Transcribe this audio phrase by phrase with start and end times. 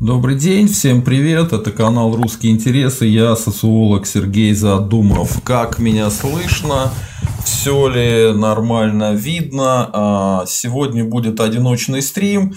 [0.00, 5.42] Добрый день, всем привет, это канал Русские интересы, я социолог Сергей Задумов.
[5.42, 6.92] Как меня слышно,
[7.44, 9.90] все ли нормально видно?
[9.92, 12.54] А, сегодня будет одиночный стрим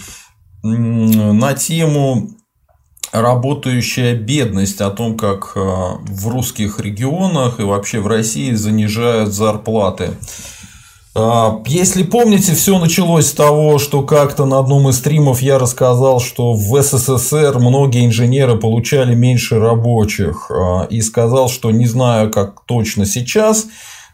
[0.62, 2.30] на тему
[3.10, 10.10] работающая бедность, о том, как а, в русских регионах и вообще в России занижают зарплаты.
[11.14, 16.20] А, если помните, все началось с того, что как-то на одном из стримов я рассказал,
[16.20, 20.50] что в СССР многие инженеры получали меньше рабочих.
[20.50, 23.66] А, и сказал, что не знаю, как точно сейчас,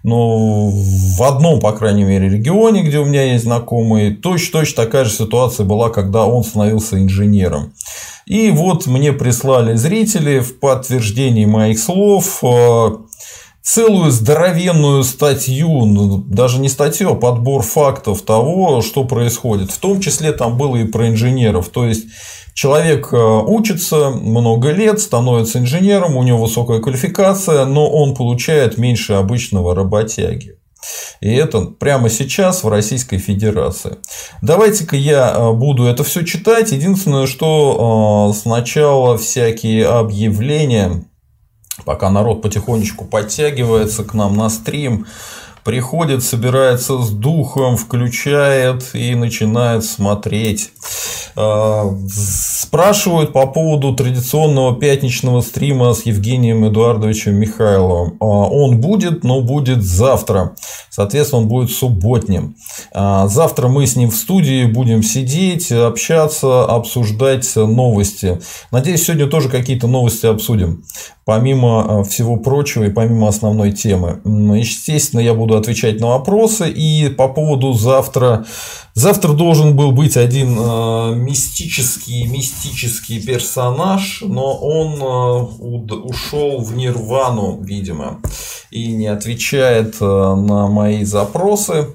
[0.02, 5.10] но в одном, по крайней мере, регионе, где у меня есть знакомые, точно-точно такая же
[5.10, 7.72] ситуация была, когда он становился инженером.
[8.26, 12.98] И вот мне прислали зрители в подтверждении моих слов а,
[13.68, 19.70] целую здоровенную статью, ну, даже не статью, а подбор фактов того, что происходит.
[19.70, 21.68] В том числе там было и про инженеров.
[21.68, 22.06] То есть
[22.54, 29.12] человек э, учится много лет, становится инженером, у него высокая квалификация, но он получает меньше
[29.12, 30.56] обычного работяги.
[31.20, 33.98] И это прямо сейчас в Российской Федерации.
[34.40, 36.72] Давайте-ка я э, буду это все читать.
[36.72, 41.04] Единственное, что э, сначала всякие объявления
[41.84, 45.06] пока народ потихонечку подтягивается к нам на стрим,
[45.64, 50.72] приходит, собирается с духом, включает и начинает смотреть.
[51.36, 58.16] А, спрашивают по поводу традиционного пятничного стрима с Евгением Эдуардовичем Михайловым.
[58.18, 60.56] А, он будет, но будет завтра.
[60.90, 62.56] Соответственно, он будет субботним.
[62.92, 68.40] А, завтра мы с ним в студии будем сидеть, общаться, обсуждать новости.
[68.72, 70.82] Надеюсь, сегодня тоже какие-то новости обсудим
[71.28, 74.22] помимо всего прочего и помимо основной темы.
[74.24, 76.70] Естественно, я буду отвечать на вопросы.
[76.70, 78.46] И по поводу завтра.
[78.94, 87.60] Завтра должен был быть один э, мистический, мистический персонаж, но он э, ушел в нирвану,
[87.60, 88.20] видимо,
[88.70, 91.88] и не отвечает э, на мои запросы.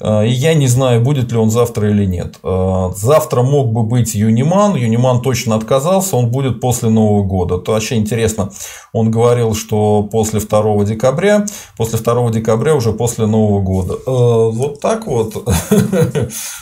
[0.00, 2.36] Э, и я не знаю, будет ли он завтра или нет.
[2.42, 4.74] Э, завтра мог бы быть Юниман.
[4.74, 7.58] Юниман точно отказался, он будет после Нового года.
[7.58, 8.50] То вообще интересно.
[8.92, 13.94] Он говорил, что после 2 декабря, после 2 декабря уже после Нового года.
[13.94, 15.34] Э, вот так вот.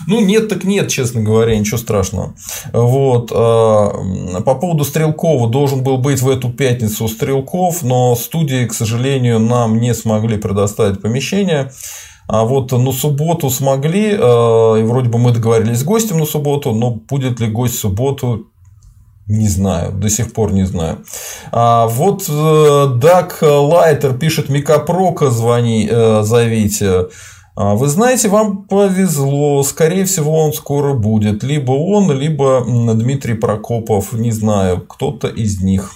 [0.07, 2.35] Ну, нет, так нет, честно говоря, ничего страшного.
[2.73, 3.29] Вот.
[3.29, 9.81] По поводу Стрелкова должен был быть в эту пятницу Стрелков, но студии, к сожалению, нам
[9.81, 11.71] не смогли предоставить помещение.
[12.29, 16.73] А вот на субботу смогли, э, и вроде бы мы договорились с гостем на субботу,
[16.73, 18.49] но будет ли гость в субботу,
[19.27, 20.99] не знаю, до сих пор не знаю.
[21.53, 27.07] А вот э, Дак Лайтер пишет, Микапрока звони, э, зовите.
[27.57, 31.43] А вы знаете, вам повезло, скорее всего, он скоро будет.
[31.43, 32.63] Либо он, либо
[32.95, 35.95] Дмитрий Прокопов, не знаю, кто-то из них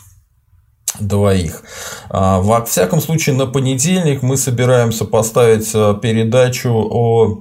[1.00, 1.62] двоих.
[2.08, 7.40] А, во всяком случае, на понедельник мы собираемся поставить э, передачу о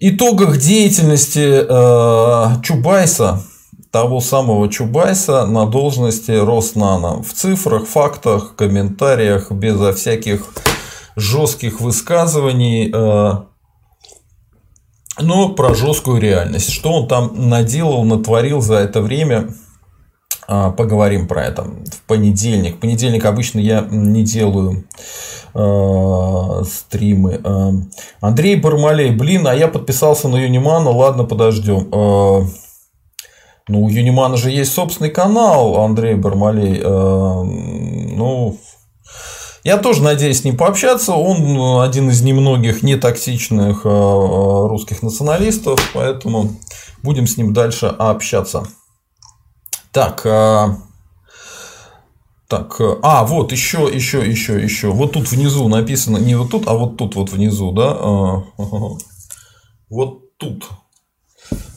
[0.00, 3.42] итогах деятельности э, Чубайса,
[3.90, 7.22] того самого Чубайса на должности Роснана.
[7.22, 10.46] В цифрах, фактах, комментариях, безо всяких
[11.14, 13.32] жестких высказываний, э,
[15.18, 16.70] но про жесткую реальность.
[16.70, 19.48] Что он там наделал, натворил за это время–
[20.46, 22.76] поговорим про это в понедельник.
[22.76, 24.84] В понедельник обычно я не делаю
[25.56, 27.40] э, стримы.
[27.42, 27.70] Э,
[28.20, 31.88] Андрей Бармалей, блин, а я подписался на Юнимана, ладно, подождем.
[31.92, 32.42] Э,
[33.68, 36.80] ну, у Юнимана же есть собственный канал, Андрей Бармалей.
[36.82, 38.58] Э, ну,
[39.64, 41.14] я тоже надеюсь с ним пообщаться.
[41.14, 46.52] Он один из немногих нетоксичных русских националистов, поэтому
[47.02, 48.68] будем с ним дальше общаться.
[49.96, 50.76] Так, а...
[52.48, 54.90] Так, а, вот, еще, еще, еще, еще.
[54.90, 57.96] Вот тут внизу написано, не вот тут, а вот тут вот внизу, да?
[57.98, 58.42] А,
[59.88, 60.68] вот тут.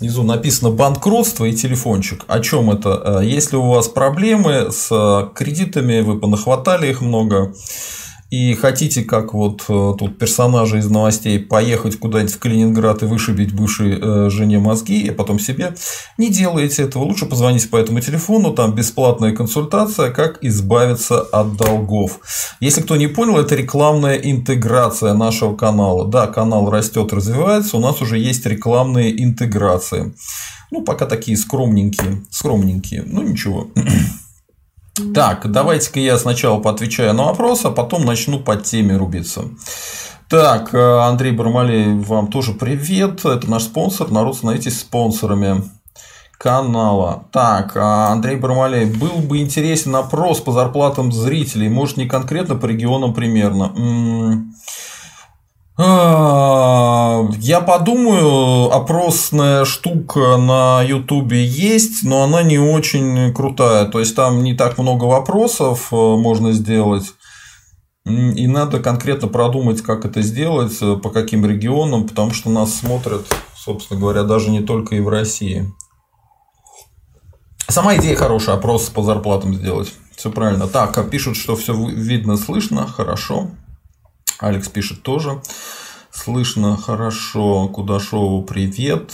[0.01, 2.25] Внизу написано банкротство и телефончик.
[2.27, 3.19] О чем это?
[3.19, 7.53] А, если у вас проблемы с кредитами, вы понахватали их много,
[8.29, 13.53] и хотите, как вот э, тут персонажи из новостей, поехать куда-нибудь в Калининград и вышибить
[13.53, 15.73] бывшей э, жене мозги, а потом себе,
[16.19, 17.03] не делайте этого.
[17.03, 22.19] Лучше позвоните по этому телефону, там бесплатная консультация, как избавиться от долгов.
[22.59, 26.07] Если кто не понял, это рекламная интеграция нашего канала.
[26.07, 30.13] Да, канал растет, развивается, у нас уже есть рекламные интеграции.
[30.69, 33.71] Ну, пока такие скромненькие, скромненькие, ну ничего.
[35.13, 39.45] Так, давайте-ка я сначала поотвечаю на вопрос, а потом начну по теме рубиться.
[40.29, 43.25] Так, э, Андрей Бармалей, вам тоже привет.
[43.25, 44.11] Это наш спонсор.
[44.11, 45.63] Народ, становитесь спонсорами.
[46.37, 47.25] канала.
[47.33, 48.85] Так, а, Андрей Бармалей.
[48.85, 51.67] Был бы интересен опрос по зарплатам зрителей.
[51.67, 53.65] Может, не конкретно по регионам примерно.
[53.65, 54.33] А,
[55.81, 63.85] я подумаю, опросная штука на Ютубе есть, но она не очень крутая.
[63.85, 67.13] То есть там не так много вопросов э, можно сделать.
[68.05, 73.25] И надо конкретно продумать, как это сделать, э, по каким регионам, потому что нас смотрят,
[73.55, 75.71] собственно говоря, даже не только и в России.
[77.69, 79.93] Сама идея хорошая, опрос по зарплатам сделать.
[80.17, 80.67] Все правильно.
[80.67, 82.85] Так, а пишут, что все видно, слышно.
[82.85, 83.51] Хорошо.
[84.39, 85.41] Алекс пишет тоже.
[86.11, 87.67] Слышно хорошо.
[87.67, 89.13] Кудашову привет.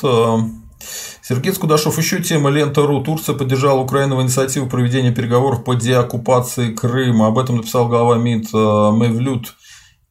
[1.22, 3.01] Сергей Скудашов, еще тема Лента.ру.
[3.04, 7.27] Турция поддержала Украину в инициативу проведения переговоров по деоккупации Крыма.
[7.27, 9.56] Об этом написал глава МИД э, Мевлют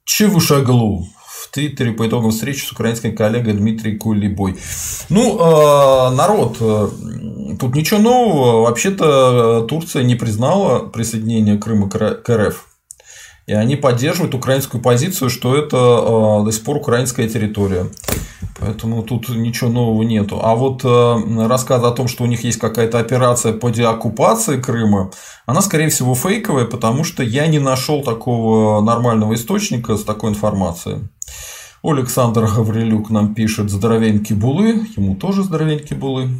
[0.05, 4.57] Чевушаглу в Твиттере по итогам встречи с украинской коллегой Дмитрием Кулибой.
[5.09, 6.89] Ну, э, народ, э,
[7.61, 8.63] тут ничего нового.
[8.63, 12.74] Вообще-то Турция не признала присоединение Крыма к РФ.
[13.47, 17.87] И они поддерживают украинскую позицию, что это э, до сих пор украинская территория.
[18.59, 20.41] Поэтому тут ничего нового нету.
[20.43, 25.11] А вот э, рассказ о том, что у них есть какая-то операция по деоккупации Крыма,
[25.45, 31.03] она, скорее всего, фейковая, потому что я не нашел такого нормального источника с такой информацией.
[31.83, 36.31] Александр Гаврилюк нам пишет здоровенькие булы, ему тоже здоровенькие булы.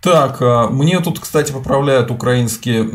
[0.00, 2.88] Так, э, мне тут, кстати, поправляют украинские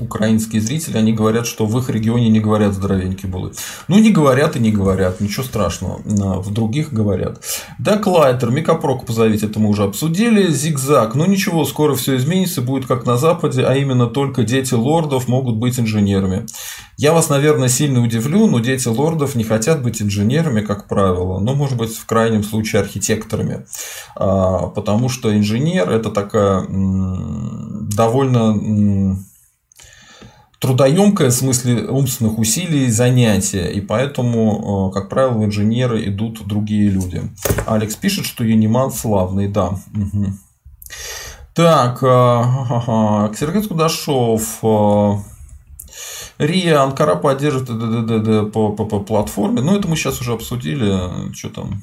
[0.00, 3.52] украинские зрители, они говорят, что в их регионе не говорят здоровенькие булы.
[3.88, 6.00] Ну, не говорят и не говорят, ничего страшного.
[6.04, 7.40] В других говорят.
[7.78, 10.50] Да, Клайтер, Микопрок позовите, это мы уже обсудили.
[10.52, 15.28] Зигзаг, ну ничего, скоро все изменится, будет как на Западе, а именно только дети лордов
[15.28, 16.46] могут быть инженерами.
[16.98, 21.54] Я вас, наверное, сильно удивлю, но дети лордов не хотят быть инженерами, как правило, но,
[21.54, 23.66] может быть, в крайнем случае архитекторами.
[24.16, 26.66] А, потому что инженер– это такая
[27.96, 29.16] довольно
[30.58, 37.22] трудоемкое в смысле умственных усилий занятие, и поэтому, э, как правило, инженеры идут другие люди.
[37.66, 39.68] Алекс пишет, что Юниман славный, да.
[39.94, 40.26] Угу.
[41.54, 44.58] Так, ага, э, Сергей Кудашов.
[44.62, 45.14] Э,
[46.38, 49.62] РИА, Анкара поддерживает по, по, по платформе.
[49.62, 51.32] Ну, это мы сейчас уже обсудили.
[51.32, 51.82] Что там?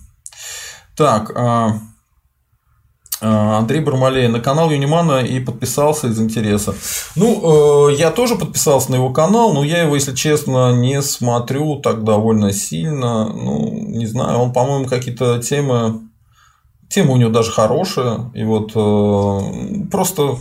[0.96, 1.72] Так, Э,
[3.24, 6.75] Андрей Бармалей на канал Юнимана и подписался из интереса.
[7.16, 11.78] Ну, э, я тоже подписался на его канал, но я его, если честно, не смотрю
[11.78, 13.28] так довольно сильно.
[13.30, 16.02] Ну, не знаю, он, по-моему, какие-то темы.
[16.90, 18.31] Тема у него даже хорошая.
[18.34, 20.38] И вот э, просто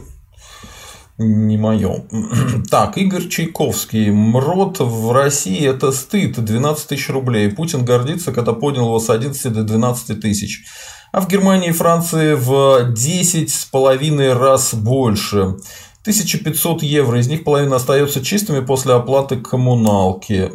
[1.18, 2.04] не мое.
[2.70, 4.10] Так, Игорь Чайковский.
[4.10, 6.42] МРОД в России это стыд.
[6.42, 7.50] 12 тысяч рублей.
[7.50, 10.64] Путин гордится, когда поднял его с 11 до 12 тысяч
[11.12, 15.56] а в Германии и Франции в 10 с половиной раз больше.
[16.02, 20.50] 1500 евро, из них половина остается чистыми после оплаты коммуналки.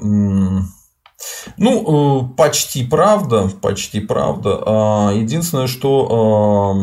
[1.58, 4.62] Ну, э, почти правда, почти правда.
[4.66, 6.76] А, единственное, что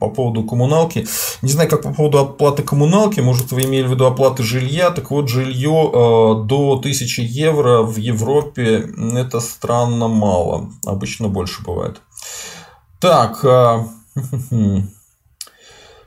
[0.00, 1.06] по поводу коммуналки,
[1.42, 5.10] не знаю, как по поводу оплаты коммуналки, может, вы имели в виду оплаты жилья, так
[5.10, 12.02] вот, жилье э, до 1000 евро в Европе это странно мало, обычно больше бывает.
[13.02, 13.88] Так, а,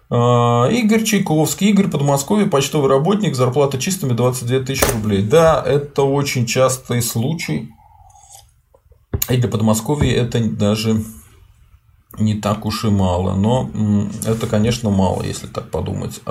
[0.09, 5.22] а, Игорь Чайковский, Игорь Подмосковье, почтовый работник, зарплата чистыми 22 тысячи рублей.
[5.22, 7.70] Да, это очень частый случай.
[9.29, 11.03] И для Подмосковья это даже
[12.17, 13.34] не так уж и мало.
[13.36, 13.70] Но
[14.25, 16.22] это, конечно, мало, если так подумать.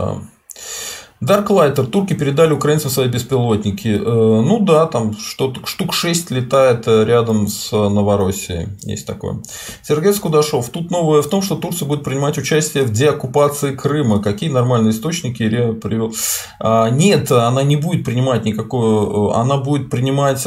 [1.20, 1.86] Дарклайтер.
[1.86, 3.88] Турки передали украинцам свои беспилотники.
[3.88, 8.68] Э, ну да, там что-то, штук 6 летает э, рядом с Новороссией.
[8.82, 9.42] Есть такое.
[9.82, 10.68] Сергей Скудашов.
[10.70, 14.22] Тут новое в том, что Турция будет принимать участие в деоккупации Крыма.
[14.22, 16.14] Какие нормальные источники я привел?
[16.60, 19.32] А, нет, она не будет принимать никакое...
[19.32, 20.44] Э, она будет принимать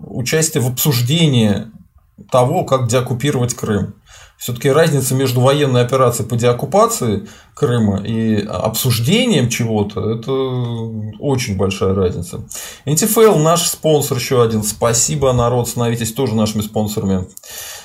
[0.00, 1.66] участие в обсуждении
[2.30, 3.94] того, как деоккупировать Крым.
[4.40, 10.32] Все-таки разница между военной операцией по деоккупации Крыма и обсуждением чего-то– это
[11.18, 12.40] очень большая разница.
[12.86, 14.62] НТФЛ– наш спонсор еще один.
[14.62, 17.26] Спасибо, народ, становитесь тоже нашими спонсорами.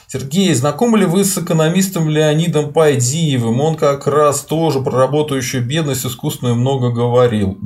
[0.07, 3.59] Сергей, знакомы ли вы с экономистом Леонидом Пайдиевым?
[3.59, 7.57] Он как раз тоже про работающую бедность искусственную много говорил.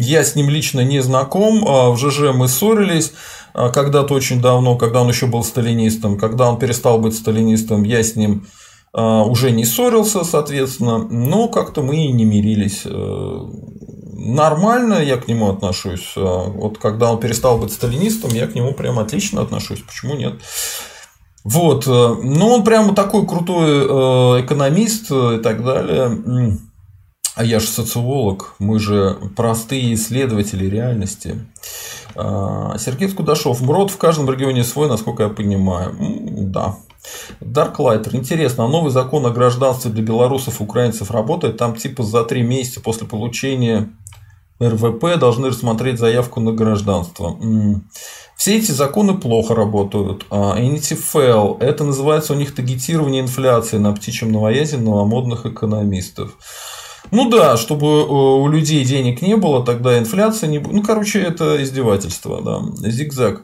[0.00, 3.12] Я с ним лично не знаком, а в ЖЖ мы ссорились
[3.54, 6.18] а, когда-то очень давно, когда он еще был сталинистом.
[6.18, 8.46] Когда он перестал быть сталинистом, я с ним
[8.92, 12.82] а, уже не ссорился, соответственно, но как-то мы и не мирились.
[12.84, 13.40] Э,
[14.12, 16.12] нормально я к нему отношусь.
[16.16, 19.80] Вот когда он перестал быть сталинистом, я к нему прям отлично отношусь.
[19.80, 20.34] Почему нет?
[21.44, 21.86] Вот.
[21.86, 26.58] Ну, он прямо такой крутой экономист и так далее.
[27.36, 31.46] А я же социолог, мы же простые исследователи реальности.
[32.14, 33.60] А, Сергей Скудашов.
[33.60, 35.94] МРОД в каждом регионе свой, насколько я понимаю.
[36.00, 36.76] Да.
[37.40, 38.16] Дарклайтер.
[38.16, 41.58] Интересно, а новый закон о гражданстве для белорусов и украинцев работает?
[41.58, 43.90] Там типа за три месяца после получения
[44.58, 47.38] РВП должны рассмотреть заявку на гражданство.
[48.34, 50.24] Все эти законы плохо работают.
[50.30, 56.32] НТФЛ– это называется у них таргетирование инфляции на птичьем новоязе новомодных экономистов.
[57.10, 60.74] Ну да, чтобы э, у людей денег не было, тогда инфляция не будет.
[60.74, 62.90] Ну, короче, это издевательство, да.
[62.90, 63.42] Зигзаг.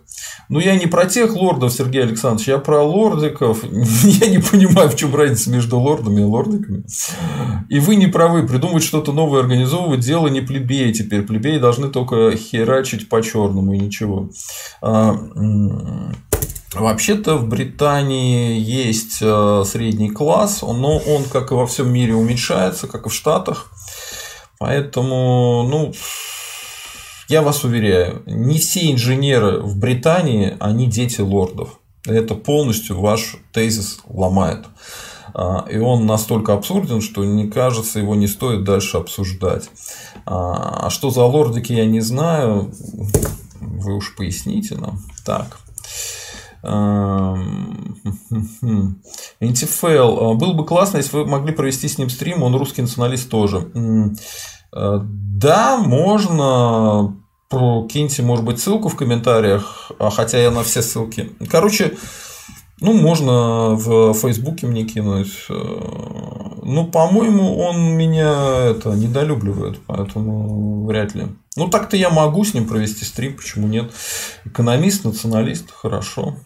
[0.49, 3.65] Но я не про тех лордов, Сергей Александрович, я про лордиков.
[4.05, 6.85] Я не понимаю, в чем разница между лордами и лордиками.
[7.69, 8.47] И вы не правы.
[8.47, 11.23] Придумывать что-то новое, организовывать дело не плебеи теперь.
[11.23, 14.31] Плебеи должны только херачить по черному и ничего.
[16.75, 22.87] Вообще-то в Британии есть э, средний класс, но он, как и во всем мире, уменьшается,
[22.87, 23.71] как и в Штатах.
[24.59, 25.93] Поэтому, ну,
[27.29, 31.79] я вас уверяю, не все инженеры в Британии, они дети лордов.
[32.07, 34.65] Это полностью ваш тезис ломает.
[35.35, 39.69] А, и он настолько абсурден, что не кажется, его не стоит дальше обсуждать.
[40.27, 42.73] А, а что за лордики, я не знаю.
[43.61, 45.01] Вы уж поясните нам.
[45.25, 45.59] Так.
[49.41, 50.19] Антифейл.
[50.21, 53.69] А, было бы классно, если вы могли провести с ним стрим, он русский националист тоже.
[54.73, 57.17] А, да, можно.
[57.91, 61.33] Киньте, может быть, ссылку в комментариях, а хотя я на все ссылки.
[61.51, 61.99] Короче,
[62.81, 65.47] ну, можно в Фейсбуке мне кинуть.
[65.49, 71.27] Ну, по-моему, он меня это недолюбливает, поэтому вряд ли.
[71.57, 73.93] Ну, так-то я могу с ним провести стрим, почему нет?
[74.45, 76.37] Экономист, националист, хорошо.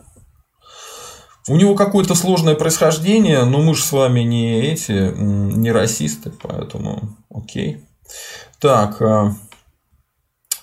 [1.49, 7.17] У него какое-то сложное происхождение, но мы же с вами не эти, не расисты, поэтому
[7.31, 7.85] окей.
[8.61, 9.37] Так, а,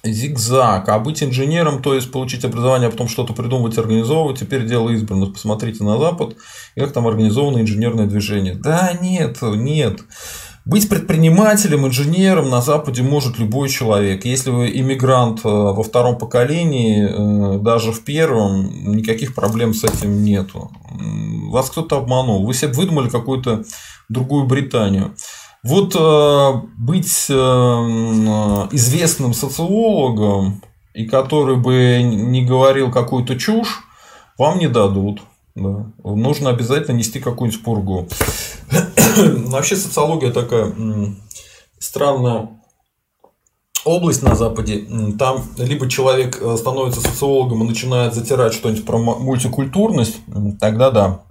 [0.03, 0.89] Зигзаг.
[0.89, 5.33] А быть инженером, то есть получить образование, а потом что-то придумывать, организовывать, теперь дело избранных.
[5.33, 6.35] Посмотрите на Запад,
[6.75, 8.55] как там организовано инженерное движение.
[8.55, 10.01] Да нет, нет.
[10.65, 14.23] Быть предпринимателем, инженером на Западе может любой человек.
[14.23, 20.23] Если вы иммигрант э, во втором поколении, э, даже в первом, никаких проблем с этим
[20.23, 20.71] нету.
[21.49, 22.45] Вас кто-то обманул.
[22.45, 23.65] Вы себе выдумали какую-то
[24.07, 25.13] другую Британию.
[25.63, 27.29] Вот э, быть
[28.71, 30.61] известным социологом,
[30.93, 33.81] и который бы не говорил какую-то чушь,
[34.37, 35.19] вам не дадут.
[35.55, 35.91] Да.
[36.03, 38.07] Нужно обязательно нести какую-нибудь пургу.
[39.47, 40.73] Вообще социология такая
[41.79, 42.49] странная
[43.85, 44.85] область на Западе.
[45.19, 50.17] Там либо человек э, становится социологом и начинает затирать что-нибудь про мультикультурность,
[50.59, 51.23] тогда да,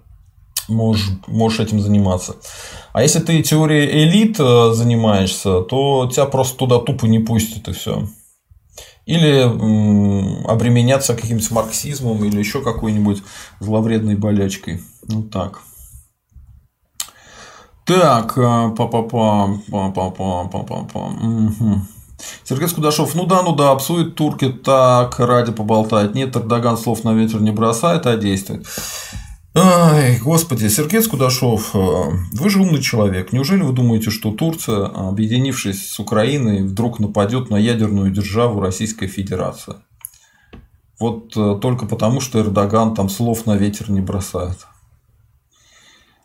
[0.69, 2.37] можешь, можешь этим заниматься.
[2.93, 7.73] А если ты теорией элит э, занимаешься, то тебя просто туда тупо не пустят и
[7.73, 8.07] все
[9.07, 9.43] или
[10.49, 13.23] обременяться каким-то марксизмом или еще какой-нибудь
[13.61, 14.83] зловредной болячкой.
[15.09, 15.61] Вот так.
[17.85, 21.01] Так, па-па-па, па-па-па, па-па-па.
[21.01, 21.81] Угу.
[22.45, 26.15] Сергей Скудашов, ну да, ну да, обсует турки так ради поболтать.
[26.15, 28.67] Нет, Эрдоган слов на ветер не бросает, а действует.
[29.55, 31.79] Ай, господи, Сергей Скудашов, э,
[32.33, 33.35] вы же умный человек.
[33.35, 39.75] Неужели вы думаете, что Турция, объединившись с Украиной, вдруг нападет на ядерную державу Российской Федерации?
[40.99, 44.67] Вот э, только потому, что Эрдоган там слов на ветер не бросает.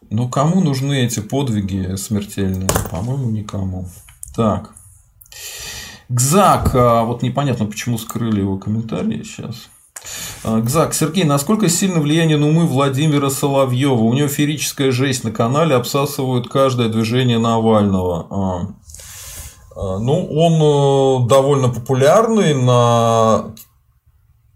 [0.10, 2.70] Ну, кому нужны эти подвиги смертельные?
[2.92, 3.90] По-моему, никому.
[4.38, 4.74] Так.
[6.08, 6.74] Гзак.
[6.76, 9.70] А, вот непонятно, почему скрыли его комментарии сейчас.
[10.44, 14.02] А, Гзак, Сергей, насколько сильно влияние на умы Владимира Соловьева?
[14.02, 18.28] У него ферическая жесть на канале, обсасывают каждое движение Навального.
[18.30, 18.68] А,
[19.76, 23.56] а, ну, он э, довольно популярный на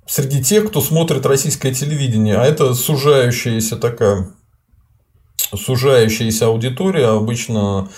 [0.07, 4.29] среди тех, кто смотрит российское телевидение, а это сужающаяся такая
[5.55, 7.89] сужающаяся аудитория, обычно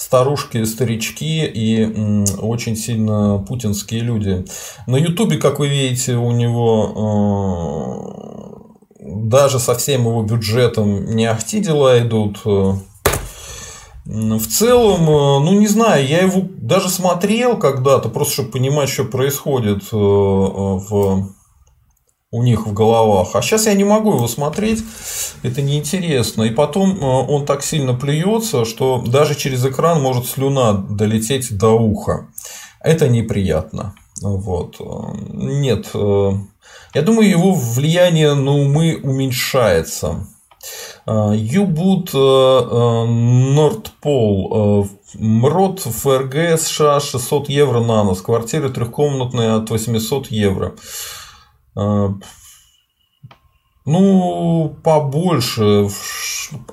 [0.00, 4.46] старушки, старички и очень сильно путинские люди.
[4.86, 8.16] На Ютубе, как вы видите, у него
[8.98, 12.40] э, даже со всем его бюджетом не ахти дела идут.
[14.06, 19.04] В целом, э, ну не знаю, я его даже смотрел когда-то, просто чтобы понимать, что
[19.04, 21.34] происходит э, в
[22.32, 23.34] у них в головах.
[23.34, 24.84] А сейчас я не могу его смотреть,
[25.42, 26.44] это неинтересно.
[26.44, 31.70] И потом э, он так сильно плюется, что даже через экран может слюна долететь до
[31.70, 32.28] уха.
[32.80, 33.94] Это неприятно.
[34.22, 34.76] Вот.
[35.32, 36.30] Нет, э,
[36.94, 40.26] Я думаю, его влияние на умы уменьшается.
[41.06, 42.12] Юбут
[43.42, 43.88] Нордпол.
[45.14, 48.20] МРОД ФРГ США 600 евро на нос.
[48.20, 50.74] Квартира трехкомнатная от 800 евро.
[53.86, 55.88] Ну, побольше.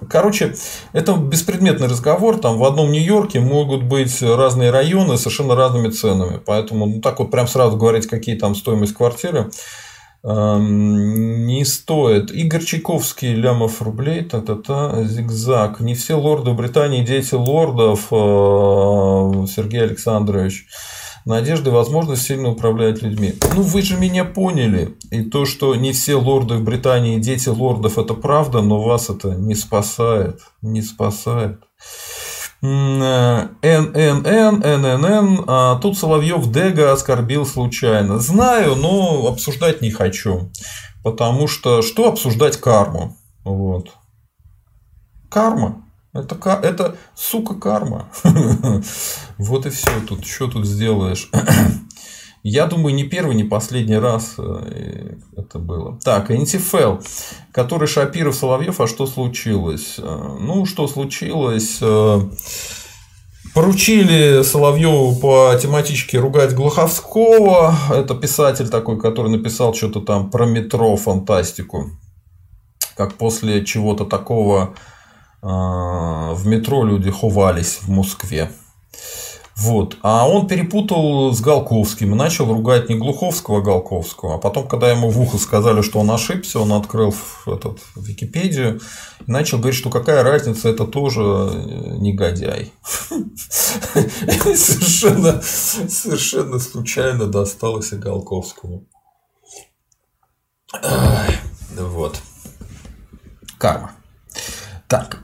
[0.09, 0.55] Короче,
[0.91, 2.37] это беспредметный разговор.
[2.37, 6.39] Там в одном Нью-Йорке могут быть разные районы с совершенно разными ценами.
[6.45, 9.49] Поэтому ну, так вот прям сразу говорить, какие там стоимость квартиры,
[10.23, 12.29] эм, не стоит.
[12.31, 15.79] Игорь Чайковский, лямов рублей, та-та-та, зигзаг.
[15.79, 20.67] Не все лорды Британии дети лордов, э, Сергей Александрович
[21.27, 23.33] надежда и возможность сильно управлять людьми.
[23.55, 24.95] Ну, вы же меня поняли.
[25.11, 29.29] И то, что не все лорды в Британии дети лордов, это правда, но вас это
[29.35, 30.41] не спасает.
[30.61, 31.59] Не спасает.
[32.61, 38.19] ННН, ННН, а тут Соловьев Дега оскорбил случайно.
[38.19, 40.49] Знаю, но обсуждать не хочу.
[41.03, 43.15] Потому что что обсуждать карму?
[43.43, 43.91] Вот.
[45.29, 45.86] Карма.
[46.17, 48.09] Это, это сука, карма.
[49.37, 49.91] вот и все.
[50.07, 51.29] Тут что тут сделаешь?
[52.43, 55.99] Я думаю, не первый, не последний раз э, это было.
[56.03, 56.97] Так, НТФЛ,
[57.51, 59.95] который Шапиров, Соловьев, а что случилось?
[59.97, 61.79] Э, ну, что случилось?
[61.81, 62.21] Э,
[63.53, 67.75] поручили Соловьеву по тематичке ругать Глуховского.
[67.89, 71.91] Это писатель такой, который написал что-то там про метро, фантастику.
[72.95, 74.73] Как после чего-то такого
[75.41, 78.49] в метро люди ховались в Москве.
[79.57, 79.97] Вот.
[80.03, 84.35] А он перепутал с Голковским и начал ругать не Глуховского, а Голковского.
[84.35, 87.13] А потом, когда ему в ухо сказали, что он ошибся, он открыл
[87.47, 88.79] этот, Википедию
[89.25, 92.71] и начал говорить, что какая разница, это тоже э, негодяй.
[94.55, 98.85] Совершенно, совершенно случайно досталось и Голковскому.
[101.75, 102.21] Вот.
[103.57, 103.96] Карма.
[104.87, 105.19] Так,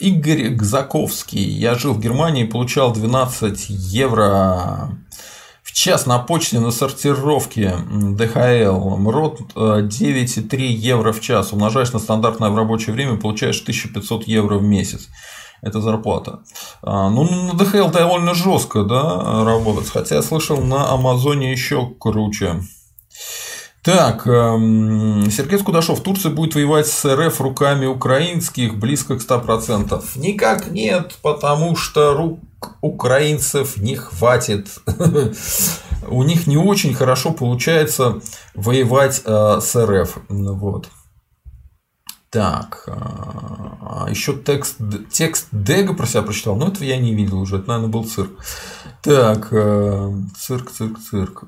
[0.00, 1.42] Игорь Гзаковский.
[1.42, 4.98] Я жил в Германии получал 12 евро
[5.62, 8.96] в час на почте на сортировке ДХЛ.
[8.96, 11.52] МРОД 9,3 евро в час.
[11.52, 15.08] Умножаешь на стандартное рабочее время, получаешь 1500 евро в месяц.
[15.60, 16.40] Это зарплата.
[16.82, 19.90] А, ну, на ДХЛ довольно жестко да, работать.
[19.90, 22.60] Хотя я слышал, на Амазоне еще круче.
[23.84, 26.00] Так, эм, Сергей Скудашов.
[26.02, 30.02] Турция будет воевать с РФ руками украинских близко к 100%.
[30.16, 32.40] Никак нет, потому что рук
[32.80, 34.68] украинцев не хватит.
[36.08, 38.20] У них не очень хорошо получается
[38.54, 40.16] воевать э, с РФ.
[40.30, 40.88] Вот.
[42.30, 44.78] Так, а, а еще текст,
[45.12, 48.32] текст Дега про себя прочитал, но этого я не видел уже, это, наверное, был цирк.
[49.04, 51.44] Так, э, цирк, цирк, цирк.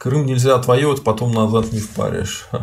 [0.00, 2.46] Крым нельзя отвоевать, потом назад не впаришь.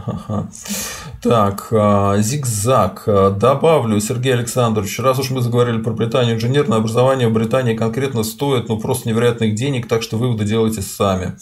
[1.21, 3.03] Так, а, зигзаг.
[3.05, 8.69] Добавлю, Сергей Александрович, раз уж мы заговорили про Британию, инженерное образование в Британии конкретно стоит
[8.69, 11.37] ну, просто невероятных денег, так что выводы делайте сами.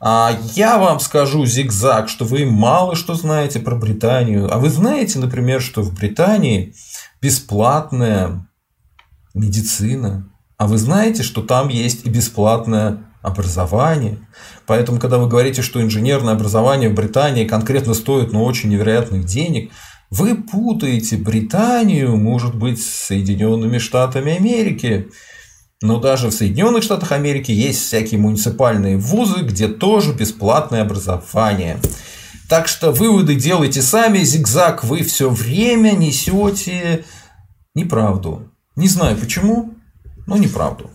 [0.00, 4.52] А я вам скажу, зигзаг, что вы мало что знаете про Британию.
[4.52, 6.74] А вы знаете, например, что в Британии
[7.22, 8.46] бесплатная
[9.32, 10.28] медицина.
[10.56, 14.18] А вы знаете, что там есть и бесплатное образование.
[14.66, 19.72] Поэтому, когда вы говорите, что инженерное образование в Британии конкретно стоит ну, очень невероятных денег,
[20.10, 25.08] вы путаете Британию, может быть, с Соединенными Штатами Америки.
[25.82, 31.78] Но даже в Соединенных Штатах Америки есть всякие муниципальные вузы, где тоже бесплатное образование.
[32.48, 37.04] Так что выводы делайте сами, зигзаг, вы все время несете
[37.74, 38.52] неправду.
[38.76, 39.73] Не знаю почему,
[40.26, 40.90] но неправду.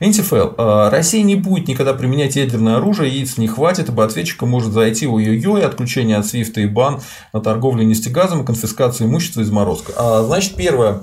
[0.00, 0.54] НТФЛ.
[0.56, 5.06] А, Россия не будет никогда применять ядерное оружие, яиц не хватит, ибо ответчика может зайти
[5.06, 7.00] ой-ой-ой, отключение от свифта и бан
[7.32, 9.92] на торговлю нефтегазом, конфискацию имущества и заморозка.
[10.24, 11.02] Значит, первое.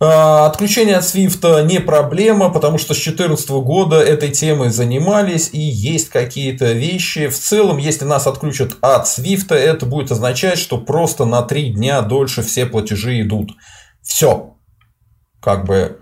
[0.00, 5.58] А, отключение от Свифта не проблема, потому что с 2014 года этой темой занимались и
[5.58, 7.26] есть какие-то вещи.
[7.26, 12.00] В целом, если нас отключат от Свифта, это будет означать, что просто на 3 дня
[12.02, 13.54] дольше все платежи идут.
[14.00, 14.54] Все.
[15.40, 15.97] Как бы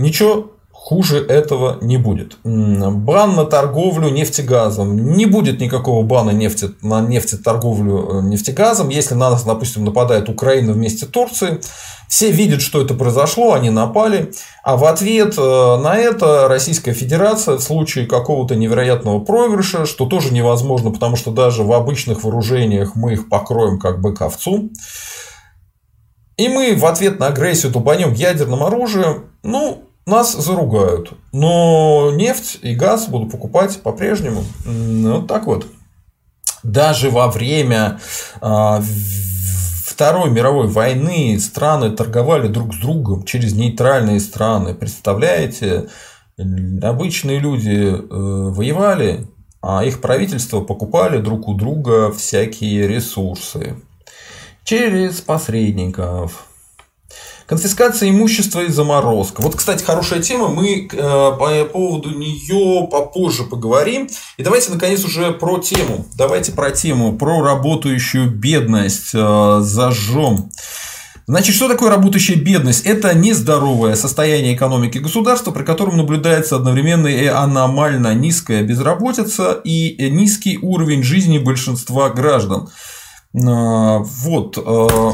[0.00, 2.38] ничего хуже этого не будет.
[2.42, 5.12] Бан на торговлю нефтегазом.
[5.12, 8.88] Не будет никакого бана нефти, на нефтеторговлю э, нефтегазом.
[8.88, 11.60] Если на нас, допустим, нападает Украина вместе с Турцией,
[12.08, 14.32] все видят, что это произошло, они напали.
[14.64, 20.32] А в ответ э, на это Российская Федерация в случае какого-то невероятного проигрыша, что тоже
[20.32, 24.70] невозможно, потому что даже в обычных вооружениях мы их покроем как бы ковцу,
[26.38, 32.74] и мы в ответ на агрессию долбанем ядерным оружием, ну, нас заругают, но нефть и
[32.74, 34.44] газ буду покупать по-прежнему.
[34.64, 35.66] Вот так вот.
[36.62, 38.00] Даже во время
[38.40, 38.82] а,
[40.00, 44.72] Второй мировой войны страны торговали друг с другом через нейтральные страны.
[44.74, 45.88] Представляете,
[46.80, 49.26] обычные люди э, воевали,
[49.60, 53.76] а их правительства покупали друг у друга всякие ресурсы
[54.64, 56.46] через посредников.
[57.50, 59.40] Конфискация имущества и заморозка.
[59.40, 60.46] Вот, кстати, хорошая тема.
[60.46, 64.08] Мы э, по поводу нее попозже поговорим.
[64.36, 66.06] И давайте, наконец, уже про тему.
[66.14, 69.10] Давайте про тему, про работающую бедность.
[69.14, 70.52] Э, зажжем.
[71.26, 72.86] Значит, что такое работающая бедность?
[72.86, 80.56] Это нездоровое состояние экономики государства, при котором наблюдается одновременно и аномально низкая безработица и низкий
[80.62, 82.68] уровень жизни большинства граждан.
[83.34, 84.56] Э, вот,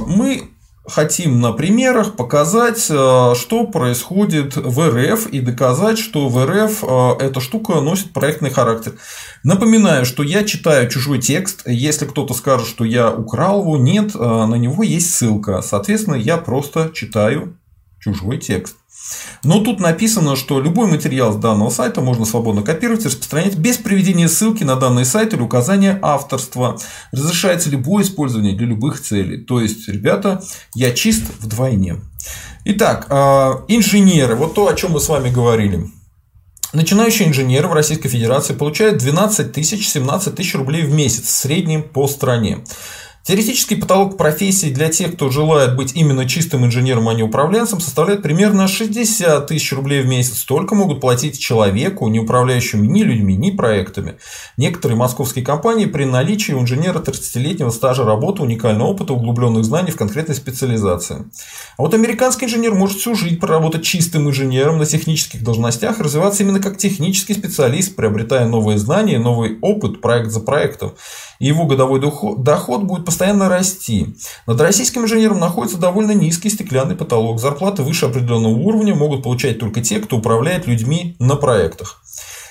[0.06, 0.50] мы
[0.86, 7.24] хотим на примерах показать, э, что происходит в РФ и доказать, что в РФ э,
[7.24, 8.94] эта штука носит проектный характер.
[9.42, 11.62] Напоминаю, что я читаю чужой текст.
[11.66, 15.62] Если кто-то скажет, что я украл его, нет, э, на него есть ссылка.
[15.62, 17.58] Соответственно, я просто читаю
[17.98, 18.76] чужой текст.
[19.44, 23.76] Но тут написано, что любой материал с данного сайта можно свободно копировать и распространять без
[23.76, 26.78] приведения ссылки на данный сайт или указания авторства.
[27.12, 29.38] Разрешается любое использование для любых целей.
[29.38, 30.42] То есть, ребята,
[30.74, 32.00] я чист вдвойне.
[32.64, 34.34] Итак, а, инженеры.
[34.34, 35.88] Вот то, о чем мы с вами говорили.
[36.72, 41.82] Начинающие инженеры в Российской Федерации получают 12 тысяч, 17 тысяч рублей в месяц в среднем
[41.82, 42.58] по стране.
[43.26, 48.22] Теоретический потолок профессии для тех, кто желает быть именно чистым инженером, а не управленцем, составляет
[48.22, 50.38] примерно 60 тысяч рублей в месяц.
[50.38, 54.18] Столько могут платить человеку, не управляющему ни людьми, ни проектами.
[54.56, 59.96] Некоторые московские компании при наличии у инженера 30-летнего стажа работы, уникального опыта, углубленных знаний в
[59.96, 61.24] конкретной специализации.
[61.78, 66.44] А вот американский инженер может всю жизнь проработать чистым инженером на технических должностях и развиваться
[66.44, 70.94] именно как технический специалист, приобретая новые знания, новый опыт проект за проектом
[71.38, 74.14] и его годовой доход будет постоянно расти.
[74.46, 77.40] Над российским инженером находится довольно низкий стеклянный потолок.
[77.40, 82.02] Зарплаты выше определенного уровня могут получать только те, кто управляет людьми на проектах.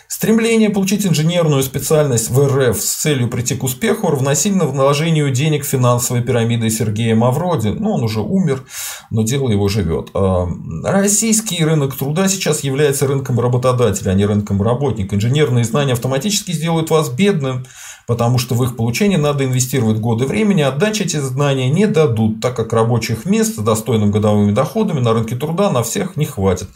[0.08, 6.24] Стремление получить инженерную специальность в РФ с целью прийти к успеху равносильно вложению денег финансовой
[6.24, 7.68] пирамиды Сергея Мавроди.
[7.68, 8.64] Ну, он уже умер,
[9.12, 10.10] но дело его живет.
[10.16, 10.48] А,
[10.84, 15.16] российский рынок труда сейчас является рынком работодателя, а не рынком работника.
[15.16, 17.66] Инженерные знания автоматически сделают вас бедным,
[18.08, 22.56] потому что в их получение надо инвестировать годы времени, отдачи эти знания не дадут, так
[22.56, 26.70] как рабочих мест с достойными годовыми доходами на рынке труда на всех не хватит.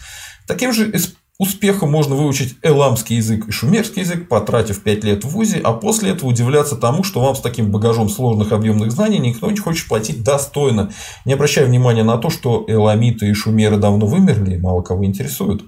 [0.48, 0.92] Таким же
[1.40, 6.12] успехом можно выучить эламский язык и шумерский язык, потратив 5 лет в ВУЗе, а после
[6.12, 10.24] этого удивляться тому, что вам с таким багажом сложных объемных знаний никто не хочет платить
[10.24, 10.92] достойно,
[11.24, 15.64] не обращая внимания на то, что эламиты и шумеры давно вымерли мало кого интересуют.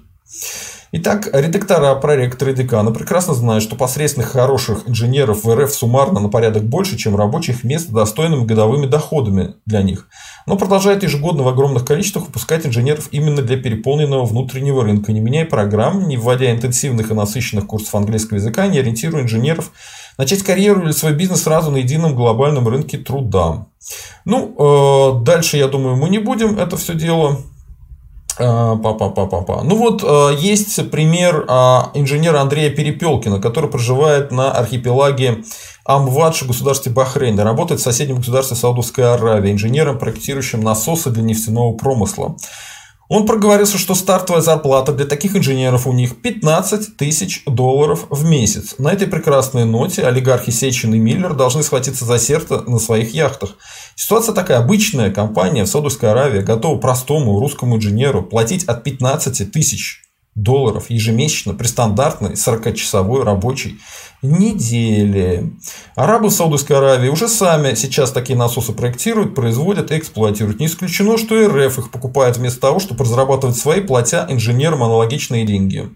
[0.94, 6.64] Итак, редактора, проректоры, деканы прекрасно знают, что посредственных хороших инженеров в РФ суммарно на порядок
[6.64, 10.06] больше, чем рабочих мест достойными годовыми доходами для них.
[10.44, 15.46] Но продолжают ежегодно в огромных количествах выпускать инженеров именно для переполненного внутреннего рынка, не меняя
[15.46, 19.72] программ, не вводя интенсивных и насыщенных курсов английского языка, не ориентируя инженеров
[20.18, 23.66] начать карьеру или свой бизнес сразу на едином глобальном рынке труда.
[24.26, 27.38] Ну, э, дальше, я думаю, мы не будем это все дело
[28.38, 29.60] Па-па-па-па-па.
[29.60, 35.44] Э, ну вот э, есть пример а, инженера Андрея Перепелкина, который проживает на архипелаге
[35.84, 41.76] Амвадж в государстве Бахрейн работает в соседнем государстве Саудовской Аравии, инженером, проектирующим насосы для нефтяного
[41.76, 42.36] промысла.
[43.14, 48.76] Он проговорился, что стартовая зарплата для таких инженеров у них 15 тысяч долларов в месяц.
[48.78, 53.58] На этой прекрасной ноте олигархи Сечин и Миллер должны схватиться за сердце на своих яхтах.
[53.96, 54.60] Ситуация такая.
[54.60, 60.00] Обычная компания в Саудовской Аравии готова простому русскому инженеру платить от 15 тысяч
[60.34, 63.78] долларов ежемесячно при стандартной 40-часовой рабочей
[64.22, 65.50] неделе.
[65.94, 70.60] Арабы в Саудовской Аравии уже сами сейчас такие насосы проектируют, производят и эксплуатируют.
[70.60, 75.90] Не исключено, что РФ их покупает вместо того, чтобы разрабатывать свои, платя инженерам аналогичные деньги.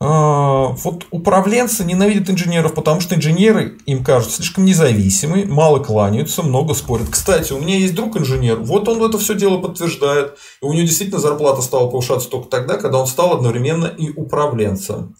[0.00, 6.74] А, вот управленцы ненавидят инженеров, потому что инженеры им кажутся слишком независимы, мало кланяются, много
[6.74, 7.08] спорят.
[7.10, 10.36] Кстати, у меня есть друг инженер, вот он это все дело подтверждает.
[10.60, 15.14] И у него действительно зарплата стала повышаться только тогда, когда он стал одновременно и управленцем.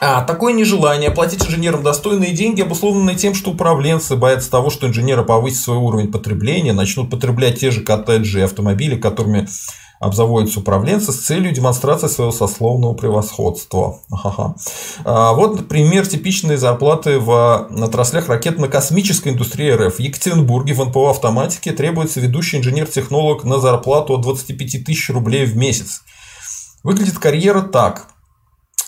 [0.00, 5.24] А такое нежелание платить инженерам достойные деньги обусловлено тем, что управленцы боятся того, что инженеры
[5.24, 9.48] повысят свой уровень потребления, начнут потреблять те же коттеджи и автомобили, которыми
[10.00, 13.98] обзаводятся управленцы с целью демонстрации своего сословного превосходства.
[14.10, 14.54] Ага.
[15.04, 19.96] А вот пример типичной зарплаты в отраслях ракетно-космической индустрии РФ.
[19.96, 25.56] В Екатеринбурге в НПО автоматике требуется ведущий инженер-технолог на зарплату от 25 тысяч рублей в
[25.56, 26.02] месяц.
[26.84, 28.06] Выглядит карьера так.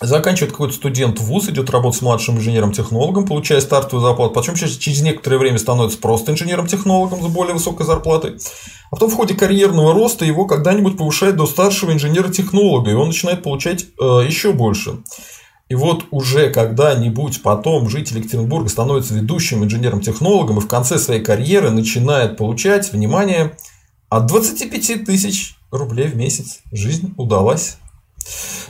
[0.00, 5.36] Заканчивает какой-то студент ВУЗ, идет работать с младшим инженером-технологом, получая стартовую зарплату, потом через некоторое
[5.36, 8.38] время становится просто инженером-технологом с более высокой зарплатой.
[8.90, 13.42] А потом в ходе карьерного роста его когда-нибудь повышают до старшего инженера-технолога, и он начинает
[13.42, 15.00] получать э, еще больше.
[15.68, 21.70] И вот уже когда-нибудь потом житель Екатеринбурга становится ведущим инженером-технологом и в конце своей карьеры
[21.70, 23.54] начинает получать, внимание,
[24.08, 26.60] от 25 тысяч рублей в месяц.
[26.72, 27.76] Жизнь удалась.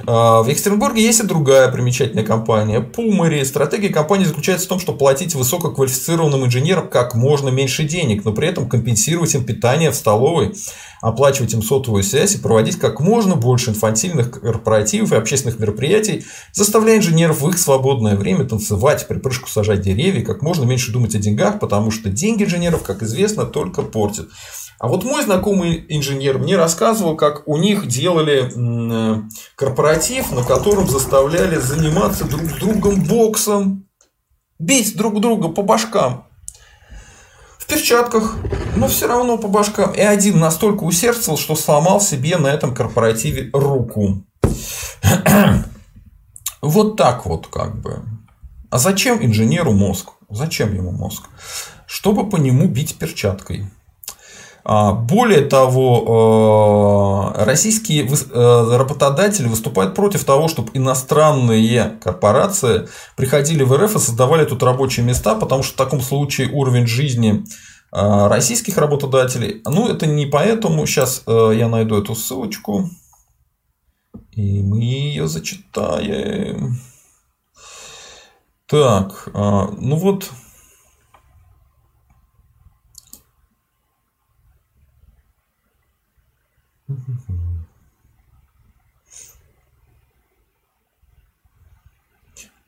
[0.06, 3.42] А, в Екатеринбурге есть и другая примечательная компания– Пумари.
[3.44, 8.48] Стратегия компании заключается в том, чтобы платить высококвалифицированным инженерам как можно меньше денег, но при
[8.48, 10.54] этом компенсировать им питание в столовой,
[11.00, 16.98] оплачивать им сотовую связь и проводить как можно больше инфантильных корпоративов и общественных мероприятий, заставляя
[16.98, 21.58] инженеров в их свободное время танцевать, припрыжку сажать деревья, как можно меньше думать о деньгах,
[21.58, 24.28] потому что деньги инженеров, как известно, только портят.
[24.80, 29.22] А вот мой знакомый инженер мне рассказывал, как у них делали э,
[29.54, 33.86] корпоратив, на котором заставляли заниматься друг с другом боксом,
[34.58, 36.24] бить друг друга по башкам.
[37.58, 38.38] В перчатках,
[38.74, 39.92] но все равно по башкам.
[39.92, 44.24] И один настолько усердствовал, что сломал себе на этом корпоративе руку.
[46.62, 48.02] Вот так вот как бы.
[48.70, 50.10] А зачем инженеру мозг?
[50.28, 51.24] Зачем ему мозг?
[51.86, 53.66] Чтобы по нему бить перчаткой.
[54.62, 63.72] А, более того, э, российские э, работодатели выступают против того, чтобы иностранные корпорации приходили в
[63.76, 67.44] РФ и создавали тут рабочие места, потому что в таком случае уровень жизни
[67.92, 72.90] э, российских работодателей, ну это не поэтому, сейчас я найду эту ссылочку,
[74.32, 76.78] и мы ее зачитаем.
[78.66, 80.30] Так, ну вот,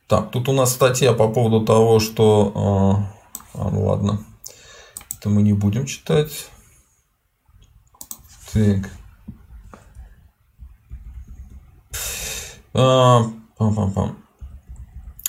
[0.07, 2.51] Так, тут у нас статья по поводу того, что...
[3.55, 4.23] А, а, ну ладно.
[5.17, 6.49] Это мы не будем читать.
[8.53, 8.91] Так.
[12.73, 13.23] А,
[13.57, 14.22] пам -пам -пам.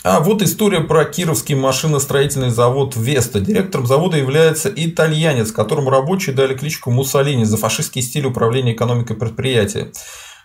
[0.04, 3.40] А вот история про Кировский машиностроительный завод Веста.
[3.40, 9.92] Директором завода является итальянец, которому рабочие дали кличку Муссолини за фашистский стиль управления экономикой предприятия.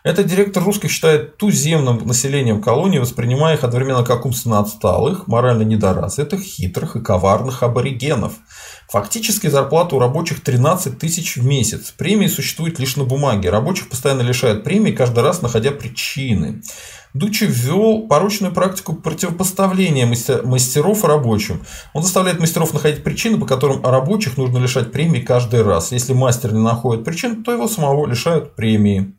[0.03, 6.39] Этот директор русских считает туземным населением колонии, воспринимая их одновременно как умственно отсталых, морально недоразвитых,
[6.39, 8.35] хитрых и коварных аборигенов.
[8.87, 11.91] Фактически зарплата у рабочих 13 тысяч в месяц.
[11.91, 13.49] Премии существуют лишь на бумаге.
[13.49, 16.61] Рабочих постоянно лишают премии, каждый раз находя причины.
[17.13, 21.61] Дучи ввел порочную практику противопоставления мастеров рабочим.
[21.93, 25.91] Он заставляет мастеров находить причины, по которым рабочих нужно лишать премии каждый раз.
[25.91, 29.15] Если мастер не находит причин, то его самого лишают премии.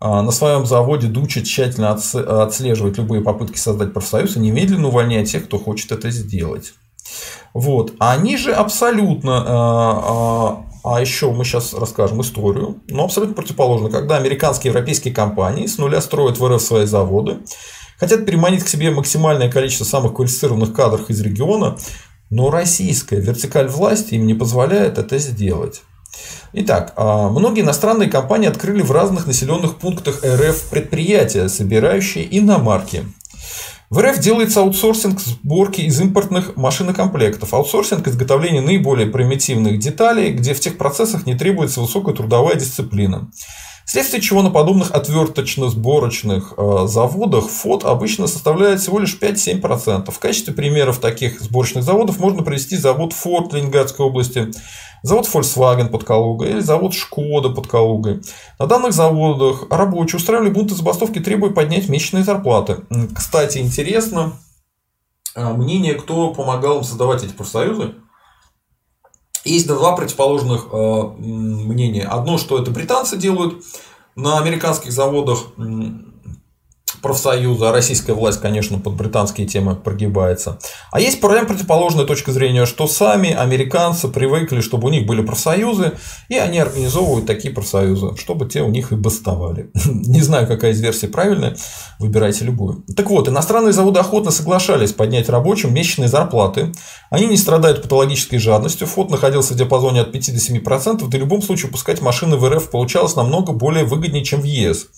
[0.00, 5.44] А, на своем заводе Дучи тщательно отслеживает любые попытки создать профсоюз и немедленно увольняет тех,
[5.44, 6.74] кто хочет это сделать.
[7.52, 7.92] Вот.
[7.98, 14.74] Они же абсолютно, а, еще мы сейчас расскажем историю, но абсолютно противоположно, когда американские и
[14.74, 17.38] европейские компании с нуля строят в РФ свои заводы,
[17.98, 21.78] хотят переманить к себе максимальное количество самых квалифицированных кадров из региона,
[22.28, 25.80] но российская вертикаль власти им не позволяет это сделать.
[26.52, 33.04] Итак, а, многие иностранные компании открыли в разных населенных пунктах РФ предприятия, собирающие иномарки.
[33.94, 40.58] В РФ делается аутсорсинг сборки из импортных машинокомплектов, аутсорсинг изготовления наиболее примитивных деталей, где в
[40.58, 43.30] тех процессах не требуется высокая трудовая дисциплина.
[43.86, 50.10] Вследствие чего на подобных отверточно-сборочных э, заводах ФОД обычно составляет всего лишь 5-7%.
[50.10, 54.50] В качестве примеров таких сборочных заводов можно привести завод Форд Ленинградской области,
[55.04, 58.22] завод Volkswagen под Калугой или завод Шкода под Калугой.
[58.58, 62.78] На данных заводах рабочие устраивали бунты забастовки, требуя поднять месячные зарплаты.
[63.14, 64.32] Кстати, интересно
[65.34, 67.94] а, мнение, кто помогал им создавать эти профсоюзы.
[69.44, 72.06] Есть два противоположных а, мнения.
[72.06, 73.62] Одно, что это британцы делают
[74.16, 75.38] на американских заводах
[77.04, 80.58] профсоюза, а российская власть, конечно, под британские темы прогибается.
[80.90, 85.92] А есть прям противоположная точка зрения, что сами американцы привыкли, чтобы у них были профсоюзы,
[86.30, 89.70] и они организовывают такие профсоюзы, чтобы те у них и бастовали.
[89.84, 91.56] Не знаю, какая из версий правильная,
[91.98, 92.84] выбирайте любую.
[92.96, 96.72] Так вот, иностранные заводы охотно соглашались поднять рабочим месячные зарплаты.
[97.10, 98.86] Они не страдают патологической жадностью.
[98.86, 101.06] ФОД находился в диапазоне от 5 до 7%.
[101.06, 104.88] Да в любом случае пускать машины в РФ получалось намного более выгоднее, чем в ЕС.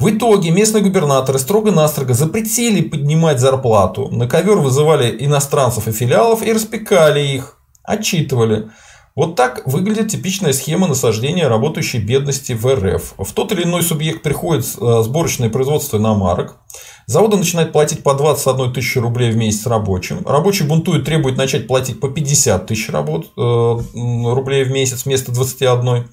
[0.00, 6.54] В итоге местные губернаторы строго-настрого запретили поднимать зарплату, на ковер вызывали иностранцев и филиалов и
[6.54, 8.70] распекали их, отчитывали.
[9.14, 13.12] Вот так выглядит типичная схема насаждения работающей бедности в РФ.
[13.18, 16.56] В тот или иной субъект приходит э, сборочное производство на марок.
[17.04, 20.22] Заводы начинают платить по 21 тысячи рублей в месяц рабочим.
[20.24, 26.08] Рабочий бунтует, требует начать платить по 50 тысяч работ, э, рублей в месяц вместо 21.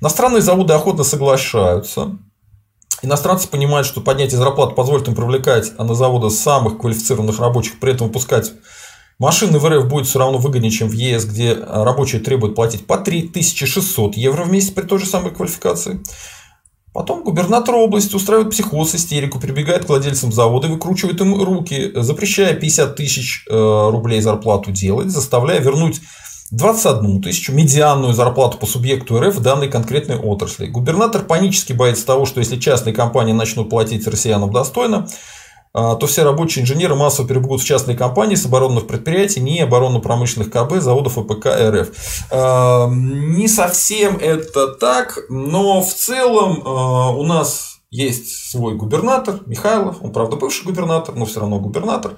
[0.00, 2.18] Иностранные заводы охотно соглашаются.
[3.02, 8.08] Иностранцы понимают, что поднятие зарплат позволит им привлекать на заводы самых квалифицированных рабочих, при этом
[8.08, 8.52] выпускать
[9.18, 12.98] машины в РФ будет все равно выгоднее, чем в ЕС, где рабочие требуют платить по
[12.98, 16.00] 3600 евро в месяц при той же самой квалификации.
[16.92, 22.54] Потом губернатор области устраивает психоз, истерику, прибегает к владельцам завода и выкручивает им руки, запрещая
[22.54, 26.00] 50 тысяч э, рублей зарплату делать, заставляя вернуть
[26.50, 30.66] 21 тысячу медианную зарплату по субъекту РФ в данной конкретной отрасли.
[30.66, 35.06] Губернатор панически боится того, что если частные компании начнут платить россиянам достойно,
[35.74, 40.50] а, то все рабочие инженеры массово перебегут в частные компании с оборонных предприятий, НИИ оборонно-промышленных
[40.50, 41.88] КБ, заводов АПК РФ.
[42.30, 49.98] А, не совсем это так, но в целом а, у нас есть свой губернатор Михайлов,
[50.02, 52.16] он, правда, бывший губернатор, но все равно губернатор.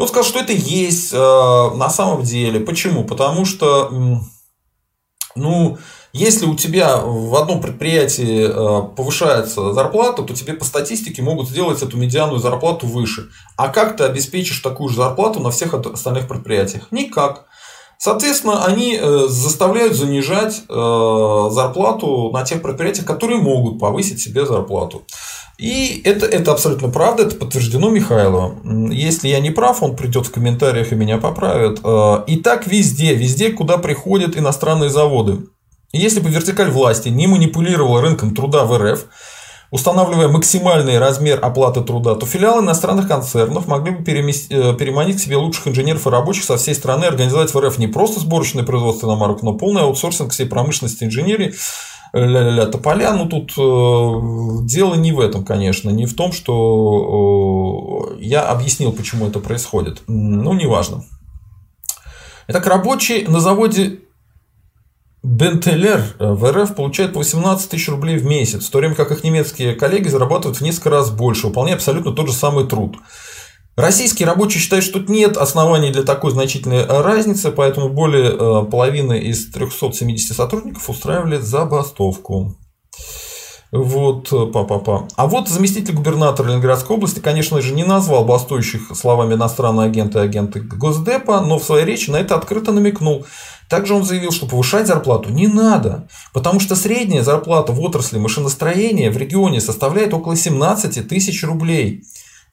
[0.00, 2.58] И он сказал, что это есть э, на самом деле.
[2.58, 3.04] Почему?
[3.04, 3.90] Потому что,
[5.34, 5.76] ну,
[6.14, 11.82] если у тебя в одном предприятии э, повышается зарплата, то тебе по статистике могут сделать
[11.82, 13.28] эту медианную зарплату выше.
[13.58, 16.90] А как ты обеспечишь такую же зарплату на всех остальных предприятиях?
[16.90, 17.49] Никак.
[18.02, 25.02] Соответственно, они э, заставляют занижать зарплату на тех предприятиях, которые могут повысить себе зарплату.
[25.60, 28.90] И это, это абсолютно правда, это подтверждено Михайловым.
[28.90, 31.80] Если я не прав, он придет в комментариях и меня поправит.
[31.84, 35.40] Э, и так везде, везде, куда приходят иностранные заводы.
[35.92, 39.04] Если бы вертикаль власти не манипулировала рынком труда в РФ,
[39.70, 45.36] устанавливая максимальный размер оплаты труда, то филиалы иностранных концернов могли бы э, переманить к себе
[45.36, 49.42] лучших инженеров и рабочих со всей страны, организовать в РФ не просто сборочное производство марок,
[49.42, 51.54] но полный аутсорсинг всей промышленности инженерии
[52.12, 53.12] ля-ля-ля тополя.
[53.12, 58.92] Ну, тут э, дело не в этом, конечно, не в том, что э, я объяснил,
[58.92, 60.02] почему это происходит.
[60.06, 61.04] Ну, неважно.
[62.48, 64.00] Итак, рабочий на заводе
[65.22, 69.22] Бентелер в РФ получает по 18 тысяч рублей в месяц, в то время как их
[69.22, 72.96] немецкие коллеги зарабатывают в несколько раз больше, выполняя абсолютно тот же самый труд.
[73.76, 79.18] Российские рабочие считают, что тут нет оснований для такой значительной разницы, поэтому более э, половины
[79.18, 82.56] из 370 сотрудников устраивали забастовку.
[83.72, 85.06] Вот, па-па-па.
[85.14, 90.22] А вот заместитель губернатора Ленинградской области, конечно же, не назвал бастующих словами иностранные агенты и
[90.22, 93.24] агенты Госдепа, но в своей речи на это открыто намекнул.
[93.68, 99.12] Также он заявил, что повышать зарплату не надо, потому что средняя зарплата в отрасли машиностроения
[99.12, 102.02] в регионе составляет около 17 тысяч рублей.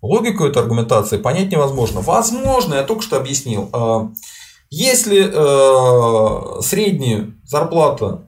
[0.03, 2.01] Логику этой аргументации понять невозможно.
[2.01, 3.71] Возможно, я только что объяснил.
[3.73, 4.11] А,
[4.69, 8.26] если э, средняя зарплата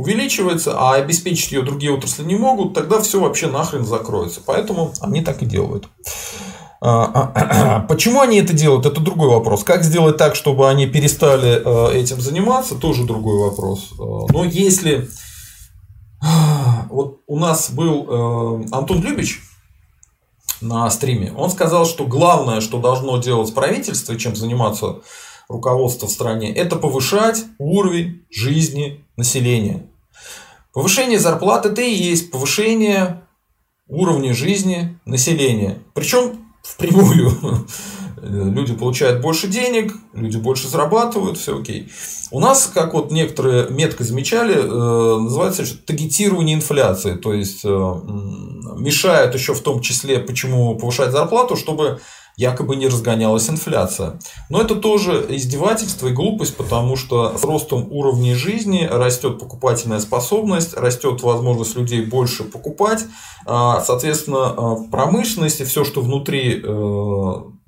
[0.00, 4.40] увеличивается, а обеспечить ее другие отрасли не могут, тогда все вообще нахрен закроется.
[4.44, 5.88] Поэтому они так и делают.
[6.80, 9.64] А, а, почему они это делают, это другой вопрос.
[9.64, 13.92] Как сделать так, чтобы они перестали э, этим заниматься, тоже другой вопрос.
[13.98, 15.08] Но если
[16.88, 19.40] вот у нас был э, Антон Любич,
[20.60, 21.32] на стриме.
[21.36, 25.00] Он сказал, что главное, что должно делать правительство, чем заниматься
[25.48, 29.89] руководство в стране, это повышать уровень жизни населения.
[30.72, 33.22] Повышение зарплат это и есть повышение
[33.88, 35.82] уровня жизни населения.
[35.94, 37.66] Причем впрямую.
[38.22, 41.90] Люди получают больше денег, люди больше зарабатывают, все окей.
[42.30, 47.14] У нас, как вот некоторые метко замечали, э, называется таргетирование инфляции.
[47.14, 47.68] То есть, э,
[48.76, 52.00] мешают еще в том числе, почему повышать зарплату, чтобы
[52.40, 54.18] якобы не разгонялась инфляция.
[54.48, 60.74] Но это тоже издевательство и глупость, потому что с ростом уровня жизни растет покупательная способность,
[60.74, 63.04] растет возможность людей больше покупать.
[63.46, 66.64] А, соответственно, э, в промышленности все, что внутри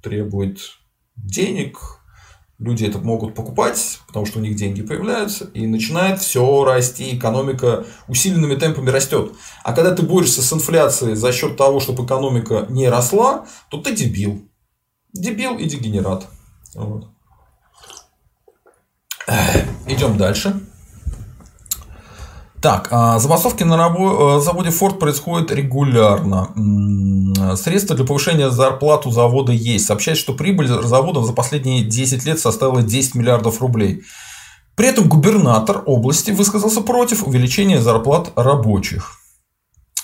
[0.03, 0.59] требует
[1.17, 1.79] денег,
[2.63, 7.85] Люди это могут покупать, потому что у них деньги появляются, и начинает все расти, экономика
[8.07, 9.33] усиленными темпами растет.
[9.65, 13.97] А когда ты борешься с инфляцией за счет того, чтобы экономика не росла, то ты
[13.97, 14.49] дебил.
[15.13, 16.27] Дебил и дегенерат.
[16.75, 17.09] Вот.
[19.87, 20.61] Идем дальше.
[22.61, 26.55] Так, а, забастовки на рабо- э, заводе Ford происходят регулярно.
[27.57, 29.87] Средства для повышения зарплат у завода есть.
[29.87, 34.05] Сообщается, что прибыль завода за последние 10 лет составила 10 миллиардов рублей.
[34.77, 39.19] При этом губернатор области высказался против увеличения зарплат рабочих.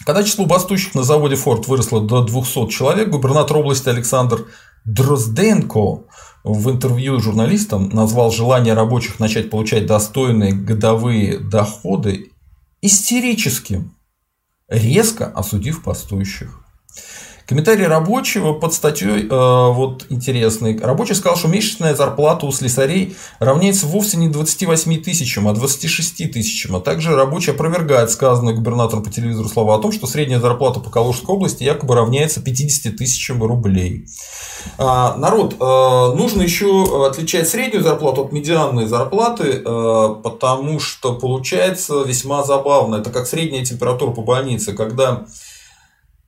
[0.04, 4.46] Когда число бастующих на заводе Ford выросло до 200 человек, губернатор области Александр
[4.88, 6.04] Дрозденко
[6.44, 12.32] в интервью журналистам назвал желание рабочих начать получать достойные годовые доходы
[12.80, 13.94] истерическим,
[14.66, 16.64] резко осудив бастующих.
[17.48, 20.78] Комментарий рабочего под статьей э, вот интересный.
[20.78, 26.76] Рабочий сказал, что месячная зарплата у слесарей равняется вовсе не 28 тысячам, а 26 тысячам.
[26.76, 30.90] А также рабочий опровергает сказанные губернатором по телевизору слова о том, что средняя зарплата по
[30.90, 34.06] Калужской области якобы равняется 50 тысячам рублей.
[34.76, 42.02] А, народ, э, нужно еще отличать среднюю зарплату от медианной зарплаты, э, потому что получается
[42.02, 42.96] весьма забавно.
[42.96, 45.24] Это как средняя температура по больнице, когда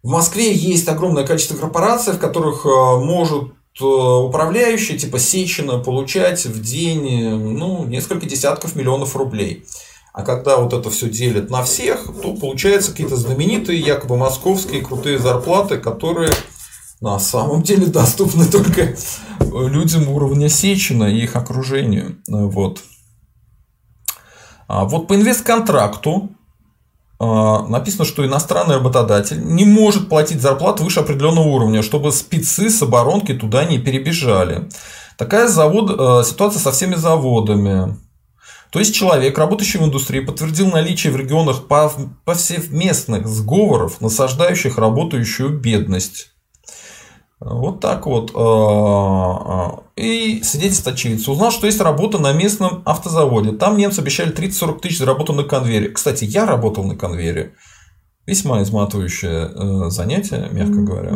[0.03, 6.47] в Москве есть огромное количество корпораций, в которых э, может э, управляющий типа Сечина получать
[6.47, 9.65] в день ну, несколько десятков миллионов рублей.
[10.13, 15.19] А когда вот это все делят на всех, то получаются какие-то знаменитые, якобы московские крутые
[15.19, 16.33] зарплаты, которые
[17.01, 18.97] на самом деле доступны только
[19.39, 22.21] людям уровня Сечина и их окружению.
[22.27, 22.83] Вот.
[24.67, 26.31] А вот по инвестконтракту
[27.21, 33.35] написано, что иностранный работодатель не может платить зарплату выше определенного уровня, чтобы спецы с оборонки
[33.35, 34.69] туда не перебежали.
[35.19, 37.99] Такая завод, э, ситуация со всеми заводами.
[38.71, 41.67] То есть человек, работающий в индустрии, подтвердил наличие в регионах
[42.25, 46.31] повсеместных сговоров, насаждающих работающую бедность.
[47.41, 48.33] Вот так вот.
[48.35, 49.83] А, а.
[49.97, 51.33] И свидетельство очевидца.
[51.33, 53.53] Узнал, что есть работа на местном автозаводе.
[53.53, 55.89] Там немцы обещали 30-40 тысяч за работу на конвейере.
[55.89, 57.55] Кстати, я работал на конвейере.
[58.27, 61.13] Весьма изматывающее э, занятие, мягко говоря.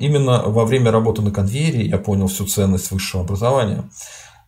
[0.00, 3.88] Именно во время работы на конвейере я понял всю ценность высшего образования.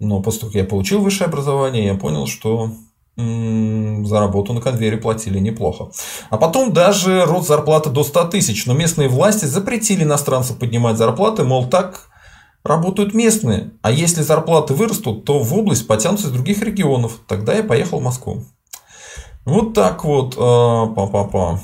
[0.00, 2.72] Но после того, как я получил высшее образование, я понял, что
[3.16, 5.90] за работу на конвейере платили неплохо.
[6.30, 8.66] А потом даже рост зарплаты до 100 тысяч.
[8.66, 12.08] Но местные власти запретили иностранцам поднимать зарплаты, мол, так
[12.64, 13.72] работают местные.
[13.82, 17.20] А если зарплаты вырастут, то в область потянутся из других регионов.
[17.26, 18.44] Тогда я поехал в Москву.
[19.44, 20.36] Вот так вот.
[20.36, 21.60] Па-па-па.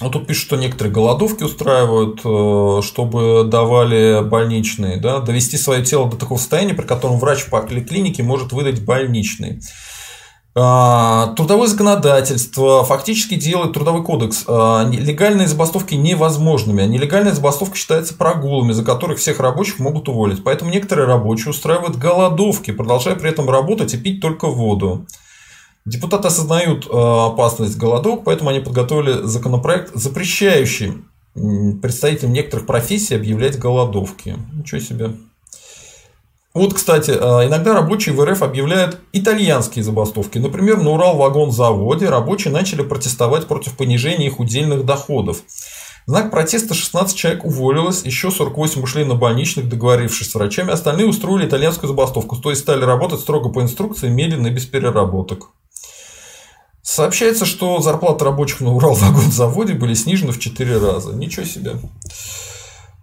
[0.00, 6.10] Вот тут пишут, что некоторые голодовки устраивают, э, чтобы давали больничные, да, довести свое тело
[6.10, 9.62] до такого состояния, при котором врач по клинике может выдать больничный.
[10.58, 18.14] А, трудовое законодательство фактически делает трудовой кодекс а, легальные забастовки невозможными, а нелегальная забастовка считается
[18.14, 20.42] прогулами, за которых всех рабочих могут уволить.
[20.42, 25.06] Поэтому некоторые рабочие устраивают голодовки, продолжая при этом работать и пить только воду.
[25.84, 31.04] Депутаты осознают опасность голодовок, поэтому они подготовили законопроект, запрещающий
[31.34, 34.36] представителям некоторых профессий объявлять голодовки.
[34.54, 35.12] Ничего себе.
[36.56, 40.38] Вот, кстати, а, иногда рабочие в РФ объявляют итальянские забастовки.
[40.38, 45.42] Например, на Урал-вагон-заводе рабочие начали протестовать против понижения их удельных доходов.
[46.06, 51.46] Знак протеста 16 человек уволилось, еще 48 ушли на больничных, договорившись с врачами, остальные устроили
[51.46, 55.50] итальянскую забастовку, то есть стали работать строго по инструкции, медленно и без переработок.
[56.80, 61.12] Сообщается, что зарплаты рабочих на Урал-вагон-заводе были снижены в 4 раза.
[61.12, 61.72] Ничего себе.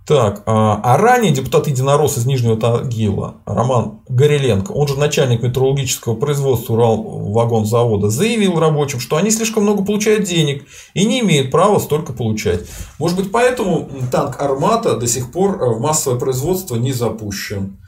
[0.06, 6.16] Так, а, а ранее депутат Единорос из Нижнего Тагила Роман Гореленко, он же начальник метрологического
[6.16, 12.12] производства Урал-вагонзавода, заявил рабочим, что они слишком много получают денег и не имеют права столько
[12.12, 12.66] получать.
[13.00, 17.80] Может быть, поэтому танк Армата до сих пор в массовое производство не запущен.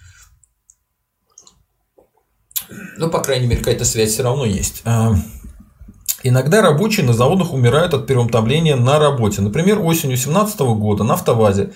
[2.97, 4.83] Ну, по крайней мере, какая-то связь все равно есть.
[4.85, 5.13] А,
[6.23, 9.41] иногда рабочие на заводах умирают от переутомления на работе.
[9.41, 11.73] Например, осенью 2017 года на автовазе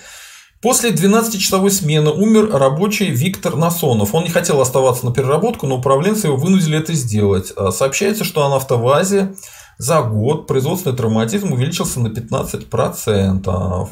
[0.62, 4.14] После 12-часовой смены умер рабочий Виктор Насонов.
[4.14, 7.50] Он не хотел оставаться на переработку, но управленцы его вынудили это сделать.
[7.56, 9.34] А, сообщается, что на автовазе
[9.78, 13.88] за год производственный травматизм увеличился на 15%.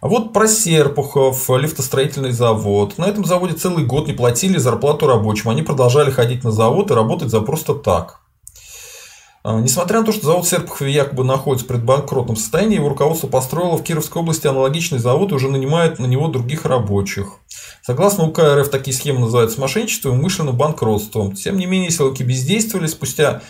[0.00, 2.98] А вот про Серпухов, лифтостроительный завод.
[2.98, 5.50] На этом заводе целый год не платили зарплату рабочим.
[5.50, 8.20] Они продолжали ходить на завод и работать за просто так.
[9.48, 13.28] А, несмотря на то, что завод в Серпухове якобы находится в предбанкротном состоянии, его руководство
[13.28, 17.28] построило в Кировской области аналогичный завод и уже нанимает на него других рабочих.
[17.80, 21.36] Согласно УК РФ, такие схемы называются мошенничеством и умышленным банкротством.
[21.36, 22.88] Тем не менее, силовики бездействовали.
[22.88, 23.40] Спустя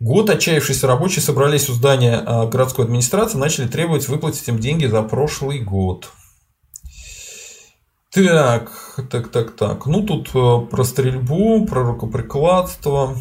[0.00, 4.86] год отчаявшиеся рабочие собрались у здания а, городской администрации и начали требовать выплатить им деньги
[4.86, 6.08] за прошлый год.
[8.10, 8.72] Так,
[9.10, 9.84] так, так, так.
[9.84, 13.14] Ну, тут э, про стрельбу, про рукоприкладство.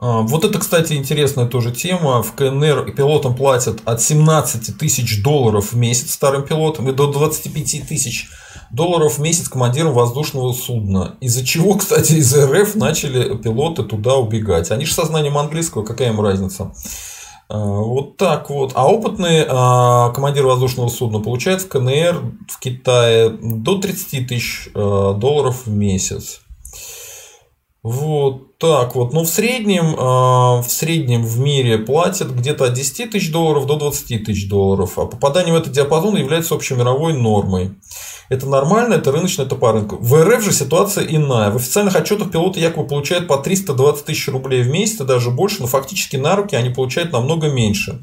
[0.00, 2.22] А, вот это, кстати, интересная тоже тема.
[2.22, 7.86] В КНР пилотам платят от 17 тысяч долларов в месяц старым пилотам и до 25
[7.86, 8.30] тысяч
[8.70, 11.16] долларов в месяц командирам воздушного судна.
[11.20, 14.70] Из-за чего, кстати, из РФ начали пилоты туда убегать.
[14.70, 16.72] Они же со знанием английского, какая им разница?
[17.50, 18.72] А, вот так вот.
[18.74, 25.66] А опытный а, командир воздушного судна получает в КНР в Китае до 30 тысяч долларов
[25.66, 26.40] в месяц.
[27.82, 29.14] Вот так вот.
[29.14, 33.76] Ну, в среднем, а, в среднем в мире платят где-то от 10 тысяч долларов до
[33.76, 34.98] 20 тысяч долларов.
[34.98, 37.72] А попадание в этот диапазон является общемировой нормой.
[38.28, 39.96] Это нормально, это рыночно, это по рынку.
[39.96, 41.50] В РФ же ситуация иная.
[41.50, 45.66] В официальных отчетах пилоты якобы получают по 320 тысяч рублей в месяц, даже больше, но
[45.66, 48.02] фактически на руки они получают намного меньше.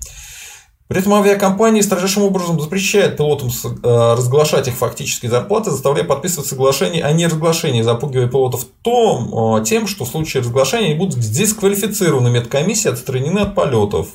[0.88, 7.04] При этом авиакомпании строжайшим образом запрещают пилотам э, разглашать их фактические зарплаты, заставляя подписывать соглашение
[7.04, 12.94] о неразглашении, запугивая пилотов том, э, тем, что в случае разглашения они будут дисквалифицированы медкомиссией,
[12.94, 14.08] отстранены от полетов.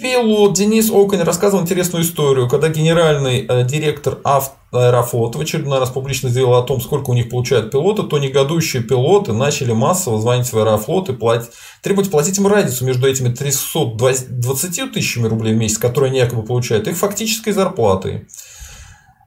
[0.00, 6.28] Пилот Денис Оконь рассказывал интересную историю, когда генеральный э, директор Аэрофлота в очередной раз публично
[6.28, 10.58] заявил о том, сколько у них получают пилоты, то негодующие пилоты начали массово звонить в
[10.58, 11.50] Аэрофлот и платить,
[11.82, 16.88] требовать платить им разницу между этими 320 тысячами рублей в месяц, которые они якобы получают,
[16.88, 18.26] и фактической зарплатой.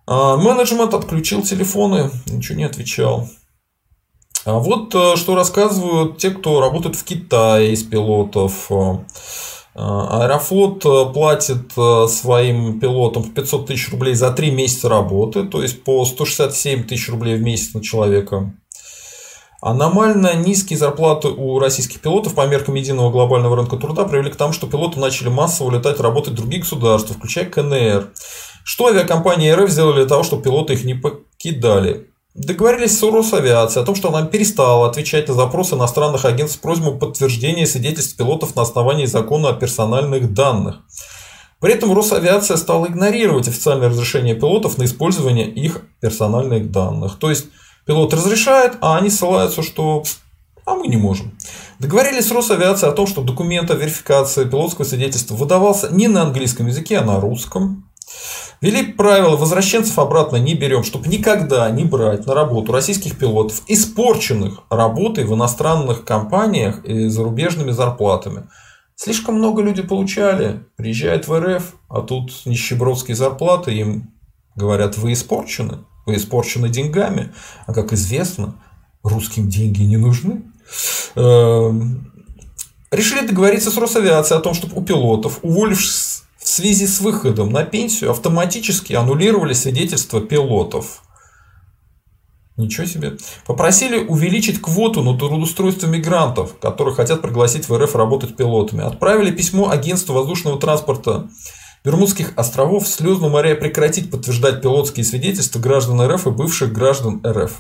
[0.08, 3.30] А менеджмент отключил телефоны, ничего не отвечал.
[4.46, 8.72] А вот э, что рассказывают те, кто работает в Китае из пилотов.
[9.76, 15.62] А, Аэрофлот э, платит э, своим пилотам 500 тысяч рублей за 3 месяца работы, то
[15.62, 18.54] есть по 167 тысяч рублей в месяц на человека.
[19.62, 24.54] Аномально низкие зарплаты у российских пилотов по меркам единого глобального рынка труда привели к тому,
[24.54, 28.10] что пилоты начали массово летать работать в другие государства, включая КНР.
[28.64, 32.08] Что авиакомпании РФ сделали для того, чтобы пилоты их не покидали?
[32.36, 36.96] Договорились с Росавиацией о том, что она перестала отвечать на запросы иностранных агентств с просьбой
[36.96, 40.82] подтверждения свидетельств пилотов на основании закона о персональных данных.
[41.60, 47.18] При этом Росавиация стала игнорировать официальное разрешение пилотов на использование их персональных данных.
[47.18, 47.48] То есть
[47.86, 50.04] пилот разрешает, а они ссылаются, что
[50.66, 51.36] а мы не можем.
[51.80, 56.68] Договорились с Росавиацией о том, что документ о верификации пилотского свидетельства выдавался не на английском
[56.68, 57.89] языке, а на русском.
[58.62, 64.60] Ввели правило, возвращенцев обратно не берем, чтобы никогда не брать на работу российских пилотов, испорченных
[64.70, 68.48] работой в иностранных компаниях и зарубежными зарплатами.
[68.96, 74.14] Слишком много людей получали, приезжают в РФ, а тут нищебродские зарплаты, им
[74.56, 77.32] говорят, вы испорчены, вы испорчены деньгами.
[77.66, 78.56] А как известно,
[79.04, 80.44] русским деньги не нужны.
[81.16, 82.12] Эм,
[82.92, 87.64] решили договориться с Росавиацией о том, чтобы у пилотов, уволившись в связи с выходом на
[87.64, 91.04] пенсию автоматически аннулировали свидетельства пилотов.
[92.58, 93.18] Ничего себе.
[93.46, 98.84] Попросили увеличить квоту на трудоустройство мигрантов, которые хотят пригласить в РФ работать пилотами.
[98.84, 101.30] Отправили письмо агентству воздушного транспорта
[101.86, 107.54] Бермудских островов слезно моря прекратить подтверждать пилотские свидетельства граждан РФ и бывших граждан РФ.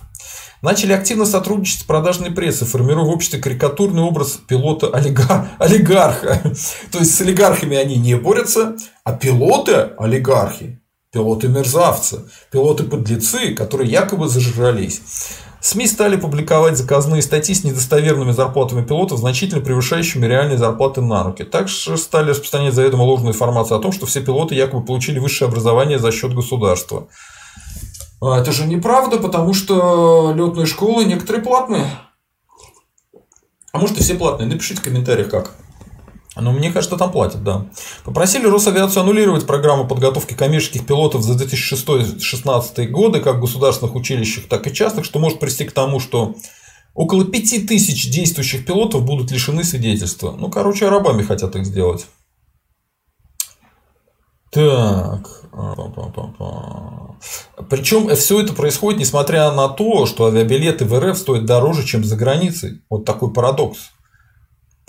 [0.61, 6.41] Начали активно сотрудничать с продажной прессой, формируя в обществе карикатурный образ пилота олигарха.
[6.91, 10.81] То есть с олигархами они не борются, а пилоты олигархи,
[11.13, 15.01] пилоты мерзавцы, пилоты подлецы, которые якобы зажрались.
[15.61, 21.43] СМИ стали публиковать заказные статьи с недостоверными зарплатами пилотов, значительно превышающими реальные зарплаты на руки.
[21.43, 25.99] Также стали распространять заведомо ложную информацию о том, что все пилоты якобы получили высшее образование
[25.99, 27.07] за счет государства.
[28.21, 31.91] А это же неправда, потому что летные школы некоторые платные.
[33.71, 34.47] А может и все платные.
[34.47, 35.55] Напишите в комментариях как.
[36.41, 37.65] Но мне кажется, там платят, да.
[38.03, 44.67] Попросили Росавиацию аннулировать программу подготовки коммерческих пилотов за 2006-2016 годы, как в государственных училищах, так
[44.67, 46.35] и частных, что может привести к тому, что
[46.93, 50.35] около 5000 действующих пилотов будут лишены свидетельства.
[50.37, 52.07] Ну, короче, арабами хотят их сделать.
[54.51, 55.29] Так.
[57.69, 62.15] Причем все это происходит, несмотря на то, что авиабилеты в РФ стоят дороже, чем за
[62.15, 62.81] границей.
[62.89, 63.91] Вот такой парадокс.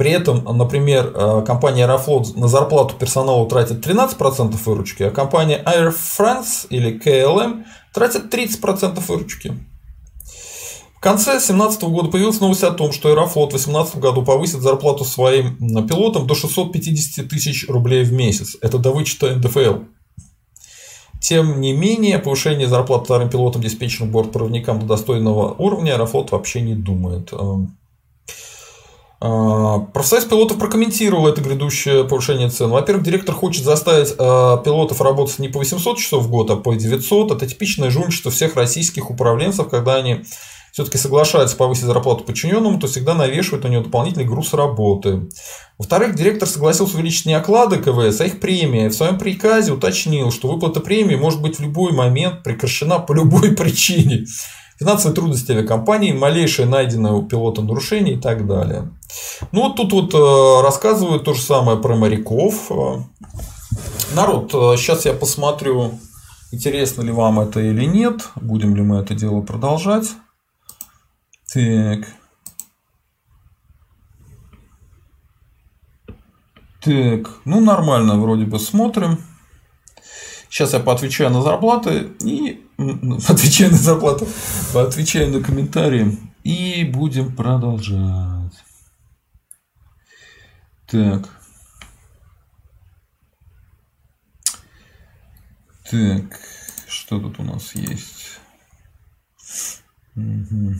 [0.00, 5.94] При этом, например, э, компания Аэрофлот на зарплату персонала тратит 13% выручки, а компания Air
[5.94, 9.52] France или KLM тратит 30% выручки.
[10.96, 15.04] В конце 2017 года появилась новость о том, что Аэрофлот в 2018 году повысит зарплату
[15.04, 18.56] своим пилотам до 650 тысяч рублей в месяц.
[18.62, 19.80] Это до вычета НДФЛ.
[21.20, 26.74] Тем не менее, повышение зарплат вторым пилотам, диспетчерам, бортпроводникам до достойного уровня Аэрофлот вообще не
[26.74, 27.34] думает.
[29.22, 32.70] А, профсоюз пилотов прокомментировал это грядущее повышение цен.
[32.70, 36.74] Во-первых, директор хочет заставить а, пилотов работать не по 800 часов в год, а по
[36.74, 37.32] 900.
[37.32, 40.22] Это типичное жульничество всех российских управленцев, когда они
[40.72, 45.28] все-таки соглашаются повысить зарплату подчиненному, то всегда навешивают на него дополнительный груз работы.
[45.76, 48.88] Во-вторых, директор согласился увеличить не оклады КВС, а их премии.
[48.88, 53.52] В своем приказе уточнил, что выплата премии может быть в любой момент прекращена по любой
[53.56, 54.24] причине.
[54.78, 58.88] Финансовые трудности авиакомпании, малейшее найденное у пилота нарушение и так далее.
[59.52, 62.70] Ну вот тут вот э, рассказывают то же самое про моряков.
[64.14, 65.98] Народ, сейчас э, я посмотрю,
[66.52, 70.08] интересно ли вам это или нет, будем ли мы это дело продолжать.
[71.52, 72.06] Так.
[76.82, 79.18] Так, ну нормально вроде бы смотрим.
[80.48, 82.66] Сейчас я поотвечаю на зарплаты и
[83.28, 84.26] отвечаю на зарплату,
[84.74, 88.39] отвечаю на комментарии и будем продолжать.
[90.90, 91.28] Так.
[95.88, 96.40] Так,
[96.88, 98.40] что тут у нас есть?
[100.16, 100.74] Угу.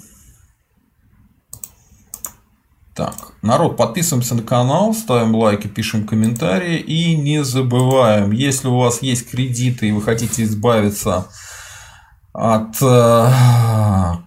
[2.94, 9.02] Так, народ, подписываемся на канал, ставим лайки, пишем комментарии и не забываем, если у вас
[9.02, 11.28] есть кредиты и вы хотите избавиться
[12.33, 13.33] от э,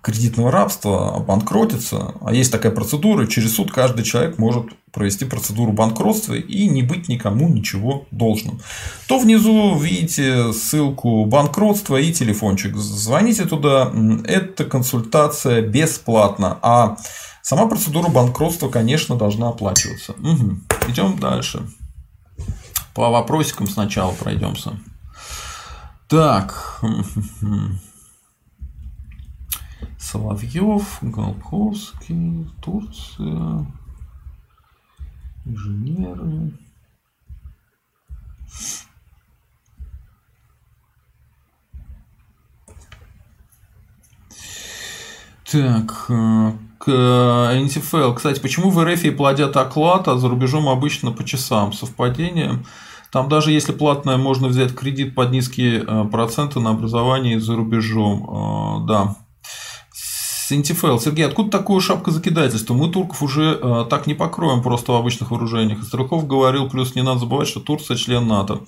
[0.02, 6.34] кредитного рабства, обанкротиться, а есть такая процедура, через суд каждый человек может провести процедуру банкротства
[6.34, 8.60] и не быть никому ничего должным,
[9.08, 12.76] то внизу видите ссылку банкротства и телефончик.
[12.76, 13.92] Звоните туда,
[14.26, 16.98] это консультация бесплатно, а
[17.46, 20.14] Сама процедура банкротства, конечно, должна оплачиваться.
[20.14, 20.60] Угу.
[20.88, 21.68] Идем дальше.
[22.94, 24.80] По вопросикам сначала пройдемся.
[26.08, 26.82] Так.
[30.04, 33.66] Соловьев, Голковский, Турция,
[35.46, 36.52] инженеры.
[45.50, 48.14] Так, э, к НТФЛ.
[48.14, 51.72] Кстати, почему в РФ платят оклад, а за рубежом обычно по часам?
[51.72, 52.64] Совпадение?
[53.10, 58.84] Там даже если платное, можно взять кредит под низкие э, проценты на образование за рубежом.
[58.84, 59.23] Э, да.
[60.52, 61.00] НТФЛ.
[61.00, 62.74] Сергей, откуда такое шапка закидательства?
[62.74, 65.84] Мы турков уже э, так не покроем просто в обычных вооружениях.
[65.84, 68.62] Стрелков говорил, плюс не надо забывать, что Турция член НАТО.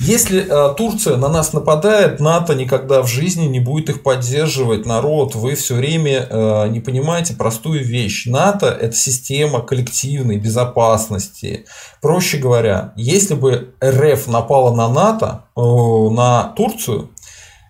[0.00, 4.86] Если э, Турция на нас нападает, НАТО никогда в жизни не будет их поддерживать.
[4.86, 8.24] Народ, вы все время э, не понимаете простую вещь.
[8.26, 11.66] НАТО– это система коллективной безопасности.
[12.00, 17.10] Проще говоря, если бы РФ напала на НАТО, э, на Турцию,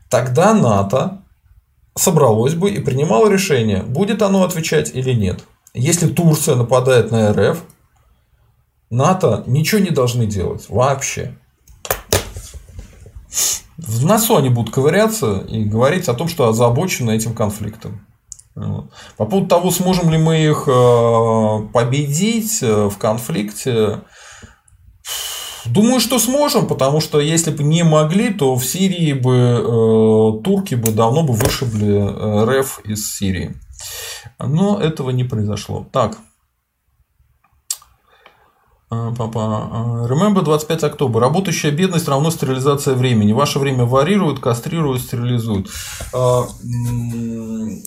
[0.08, 1.19] тогда НАТО
[2.00, 5.44] собралось бы и принимало решение, будет оно отвечать или нет.
[5.74, 7.62] Если Турция нападает на РФ,
[8.90, 11.36] НАТО ничего не должны делать вообще
[13.80, 18.06] в носу они будут ковыряться и говорить о том, что озабочены этим конфликтом.
[18.54, 24.00] По поводу того, сможем ли мы их э, победить э, в конфликте,
[25.66, 30.74] думаю, что сможем, потому что если бы не могли, то в Сирии бы э, турки
[30.74, 31.98] бы давно бы вышибли
[32.44, 33.54] РФ из Сирии.
[34.38, 35.86] Но этого не произошло.
[35.92, 36.18] Так.
[38.92, 39.68] А, папа.
[39.70, 41.20] А, remember 25 октября.
[41.20, 43.32] Работающая бедность равно стерилизация времени.
[43.32, 45.68] Ваше время варьируют, кастрируют, стерилизуют.
[46.12, 46.46] А,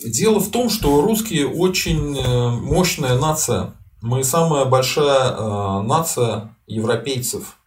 [0.06, 3.74] дело в том, что русские очень э, мощная нация.
[4.02, 7.58] Мы самая большая нация европейцев.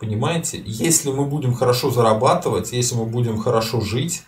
[0.00, 0.62] Понимаете?
[0.64, 4.22] Если мы будем хорошо зарабатывать, если мы будем хорошо жить,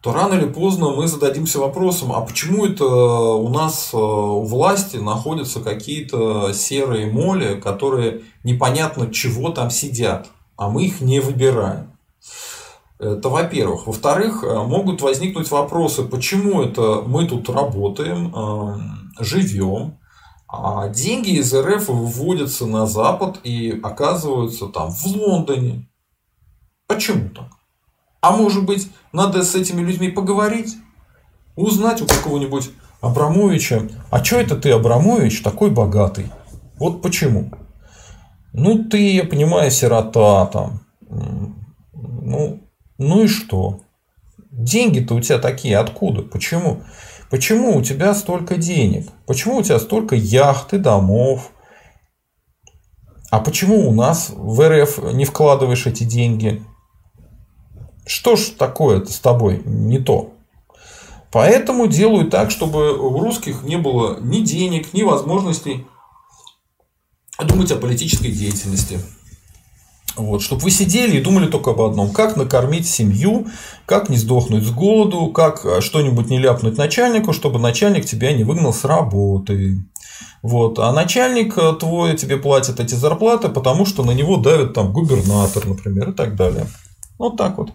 [0.00, 4.98] то рано или поздно мы зададимся вопросом, а почему это у нас э, у власти
[4.98, 11.90] находятся какие-то серые моли, которые непонятно чего там сидят, а мы их не выбираем.
[13.00, 13.88] Это во-первых.
[13.88, 19.98] Во-вторых, э, могут возникнуть вопросы, почему это мы тут работаем, э, живем,
[20.62, 25.88] а деньги из РФ выводятся на Запад и оказываются там в Лондоне.
[26.86, 27.48] Почему так?
[28.20, 30.76] А может быть, надо с этими людьми поговорить?
[31.56, 36.30] Узнать у какого-нибудь Абрамовича, а что это ты, Абрамович, такой богатый?
[36.78, 37.50] Вот почему.
[38.52, 40.80] Ну, ты, я понимаю, сирота там.
[41.92, 42.62] Ну,
[42.98, 43.80] ну и что?
[44.56, 46.22] деньги-то у тебя такие откуда?
[46.22, 46.82] Почему?
[47.34, 49.08] Почему у тебя столько денег?
[49.26, 51.50] Почему у тебя столько яхт и домов?
[53.28, 56.64] А почему у нас в РФ не вкладываешь эти деньги?
[58.06, 60.32] Что ж такое-то с тобой не то?
[61.32, 65.88] Поэтому делают так, чтобы у русских не было ни денег, ни возможностей
[67.44, 69.00] думать о политической деятельности.
[70.16, 73.46] Вот, чтобы вы сидели и думали только об одном, как накормить семью,
[73.84, 78.44] как не сдохнуть с голоду, как э, что-нибудь не ляпнуть начальнику, чтобы начальник тебя не
[78.44, 79.84] выгнал с работы.
[80.42, 80.78] Вот.
[80.78, 85.66] А начальник э, твой тебе платит эти зарплаты, потому что на него давит там губернатор,
[85.66, 86.66] например, и так далее.
[87.18, 87.70] Вот так вот.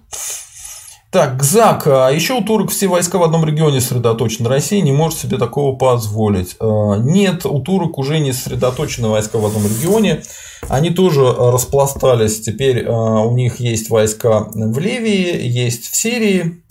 [1.12, 1.88] Так, ГЗАК.
[1.88, 4.48] А еще у турок все войска в одном регионе сосредоточены.
[4.48, 6.56] Россия не может себе такого позволить.
[6.60, 10.22] А, нет, у турок уже не сосредоточены войска в одном регионе.
[10.68, 12.42] Они тоже распластались.
[12.42, 16.62] Теперь а, у них есть войска в Ливии, есть в Сирии.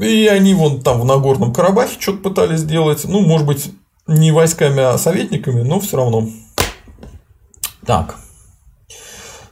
[0.00, 3.04] И они вон там в Нагорном Карабахе что-то пытались сделать.
[3.04, 3.72] Ну, может быть,
[4.06, 6.28] не войсками, а советниками, но все равно.
[7.84, 8.18] Так.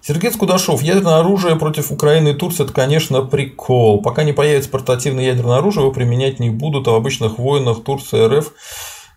[0.03, 0.83] Сергей Скудашов.
[0.83, 4.03] Ядерное оружие против Украины и Турции– это, конечно, прикол.
[4.03, 8.25] Пока не появится портативное ядерное оружие, его применять не будут, а в обычных войнах Турция
[8.25, 8.53] и РФ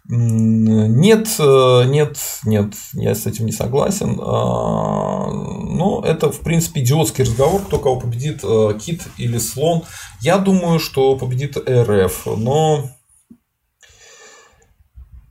[0.07, 4.19] нет, э, нет, нет, я с этим не согласен.
[4.21, 9.81] А, но это, в принципе, идиотский разговор, кто кого победит, э, кит или слон.
[10.21, 12.83] Я думаю, что победит РФ, но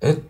[0.01, 0.23] это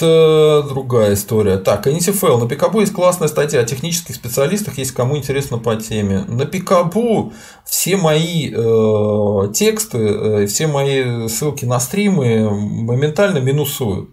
[0.00, 1.58] другая история.
[1.58, 2.38] Так, NCFL.
[2.38, 6.24] На Пикабу есть классная статья о технических специалистах, если кому интересно по теме.
[6.28, 7.32] На Пикабу
[7.64, 14.10] все мои э, тексты, э, все мои ссылки на стримы моментально минусуют.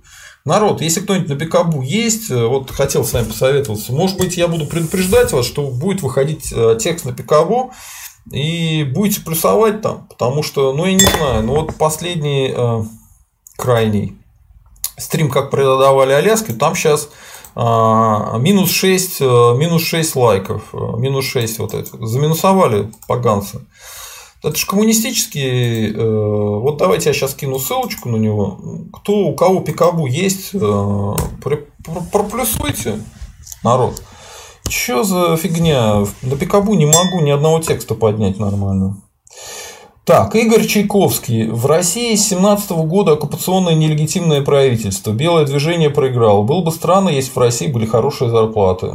[0.48, 4.48] Народ, если кто-нибудь на Пикабу есть, э, вот хотел с вами посоветоваться, может быть, я
[4.48, 7.74] буду предупреждать вас, что будет выходить э, текст на Пикабу,
[8.32, 12.84] и будете плюсовать там, потому что, ну, я не знаю, ну, вот последний э,
[13.58, 14.18] крайний
[14.98, 17.10] стрим, как продавали Аляски, там сейчас
[17.60, 23.62] а, минус 6, э, минус 6 лайков, э, минус 6 вот это, заминусовали поганцы.
[24.44, 28.60] Это же коммунистический, э, вот давайте я сейчас кину ссылочку на него,
[28.94, 30.52] кто, у кого пикабу есть,
[32.12, 33.00] проплюсуйте,
[33.64, 34.04] народ.
[34.70, 36.06] Что за фигня?
[36.22, 38.98] На пикабу не могу ни одного текста поднять нормально.
[40.08, 41.50] Так, Игорь Чайковский.
[41.50, 45.12] В России с 17 года оккупационное нелегитимное правительство.
[45.12, 46.44] Белое движение проиграло.
[46.44, 48.94] Было бы странно, если в России были хорошие зарплаты.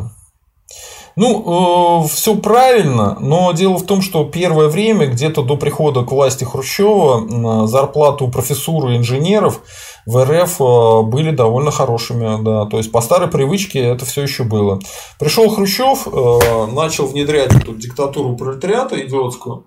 [1.15, 6.13] Ну, э, все правильно, но дело в том, что первое время, где-то до прихода к
[6.13, 9.61] власти Хрущева, зарплаты у профессуры инженеров
[10.07, 12.43] в РФ э, были довольно хорошими.
[12.43, 12.65] Да.
[12.65, 14.81] То есть по старой привычке это все еще было.
[15.19, 19.67] Пришел Хрущев, э, начал внедрять эту диктатуру пролетариата идиотскую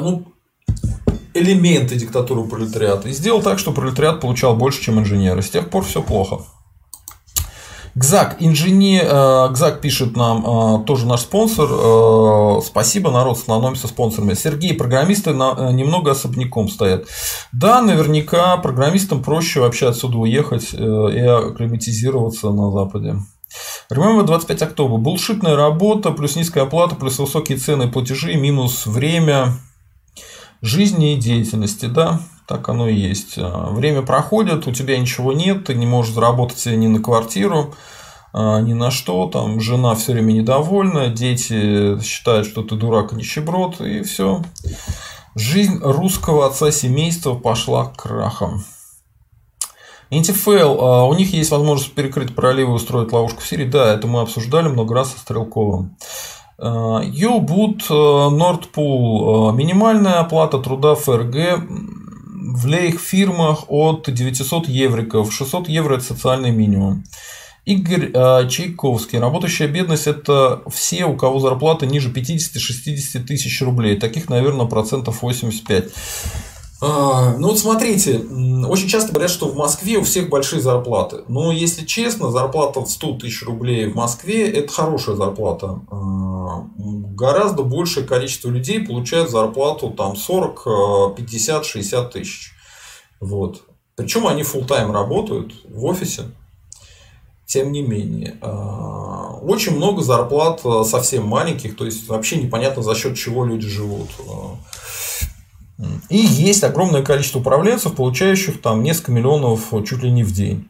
[0.00, 0.24] ну,
[1.34, 3.08] элементы диктатуры пролетариата.
[3.08, 5.42] И сделал так, что пролетариат получал больше, чем инженеры.
[5.42, 6.40] С тех пор все плохо.
[7.94, 11.68] Гзак, инженер, э, Гзак пишет нам, э, тоже наш спонсор.
[11.70, 14.32] Э, спасибо, народ, становимся спонсорами.
[14.32, 17.04] Сергей, программисты немного особняком стоят.
[17.52, 23.16] Да, наверняка программистам проще вообще отсюда уехать и акклиматизироваться на Западе.
[23.90, 24.96] Remember 25 октября.
[24.96, 29.58] Булшитная работа, плюс низкая оплата, плюс высокие цены и платежи, минус время
[30.62, 33.34] жизни и деятельности, да, так оно и есть.
[33.36, 37.74] А, время проходит, у тебя ничего нет, ты не можешь заработать себе ни на квартиру,
[38.32, 43.16] а, ни на что, там жена все время недовольна, дети считают, что ты дурак и
[43.16, 44.42] нищеброд, и все.
[45.34, 48.64] Жизнь русского отца семейства пошла крахом.
[50.10, 53.64] NTFL, а, у них есть возможность перекрыть проливы и устроить ловушку в Сирии.
[53.64, 55.96] Да, это мы обсуждали много раз со Стрелковым.
[56.58, 59.52] Юбут Нордпул.
[59.52, 61.62] Минимальная оплата труда ФРГ
[62.54, 65.32] в лейх фирмах от 900 евриков.
[65.32, 67.04] 600 евро– это социальный минимум.
[67.64, 69.18] Игорь э, Чайковский.
[69.18, 73.96] Работающая бедность– это все, у кого зарплата ниже 50-60 тысяч рублей.
[73.98, 75.90] Таких, наверное, процентов 85.
[76.84, 78.18] А, ну вот смотрите,
[78.68, 81.18] очень часто говорят, что в Москве у всех большие зарплаты.
[81.28, 85.78] Но если честно, зарплата в 100 тысяч рублей в Москве– это хорошая зарплата.
[85.92, 92.50] А, гораздо большее количество людей получают зарплату там 40, 50, 60 тысяч.
[93.20, 93.62] Вот.
[93.94, 96.24] Причем они full тайм работают в офисе.
[97.46, 103.16] Тем не менее, а, очень много зарплат совсем маленьких, то есть вообще непонятно за счет
[103.16, 104.08] чего люди живут.
[106.08, 110.68] И есть огромное количество управленцев, получающих там несколько миллионов чуть ли не в день.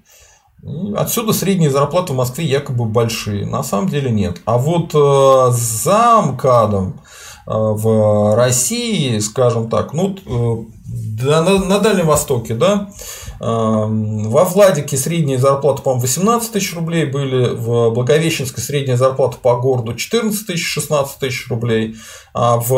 [0.96, 3.44] Отсюда средние зарплаты в Москве якобы большие.
[3.46, 4.40] На самом деле нет.
[4.44, 7.00] А вот э, за МКАДом
[7.46, 10.16] в России, скажем так, ну,
[11.22, 12.88] на, на Дальнем Востоке, да,
[13.42, 19.96] во Владике средняя зарплата, по-моему, 18 тысяч рублей были, в Благовещенской средняя зарплата по городу
[19.96, 21.96] 14 тысяч, 16 тысяч рублей,
[22.34, 22.72] а в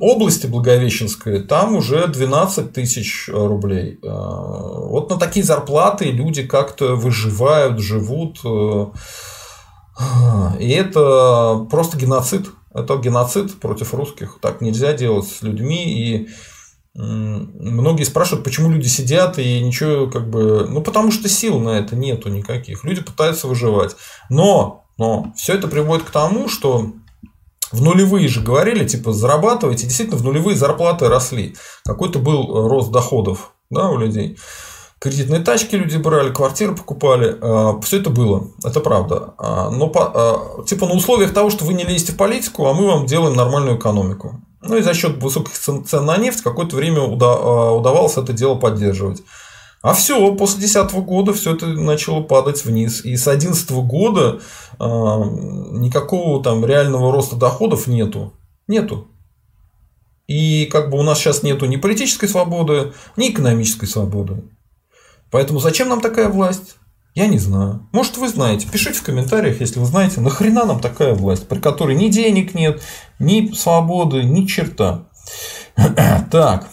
[0.00, 3.98] области Благовещенской там уже 12 тысяч рублей.
[4.02, 8.38] Вот на такие зарплаты люди как-то выживают, живут.
[8.42, 8.86] Э,
[10.58, 12.48] и это просто геноцид.
[12.72, 14.38] Это геноцид против русских.
[14.40, 15.84] Так нельзя делать с людьми.
[15.92, 16.28] И
[16.92, 20.66] Многие спрашивают, почему люди сидят и ничего как бы...
[20.68, 22.82] Ну, потому что сил на это нету никаких.
[22.82, 23.94] Люди пытаются выживать.
[24.28, 26.92] Но, но все это приводит к тому, что
[27.70, 29.86] в нулевые же говорили, типа, зарабатывайте.
[29.86, 31.54] Действительно, в нулевые зарплаты росли.
[31.84, 34.36] Какой-то был рост доходов да, у людей.
[35.00, 37.34] Кредитные тачки люди брали, квартиры покупали.
[37.40, 38.48] А, все это было.
[38.62, 39.32] Это правда.
[39.38, 42.86] А, но а, типа на условиях того, что вы не лезете в политику, а мы
[42.86, 44.42] вам делаем нормальную экономику.
[44.60, 49.22] Ну и за счет высоких цен на нефть какое-то время а, удавалось это дело поддерживать.
[49.80, 53.02] А все, после 2010 года все это начало падать вниз.
[53.02, 54.40] И с 2011 года
[54.78, 58.34] э, никакого там реального роста доходов нету.
[58.68, 59.08] Нету.
[60.26, 64.42] И как бы у нас сейчас нету ни политической свободы, ни экономической свободы.
[65.30, 66.76] Поэтому зачем нам такая власть?
[67.14, 67.88] Я не знаю.
[67.92, 68.68] Может, вы знаете.
[68.70, 72.82] Пишите в комментариях, если вы знаете, нахрена нам такая власть, при которой ни денег нет,
[73.18, 75.08] ни свободы, ни черта.
[76.30, 76.68] так.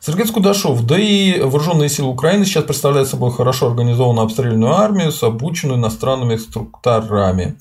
[0.00, 0.84] Сергей Скудашов.
[0.84, 6.34] Да и вооруженные силы Украины сейчас представляют собой хорошо организованную обстрельную армию с обученную иностранными
[6.34, 7.56] инструкторами.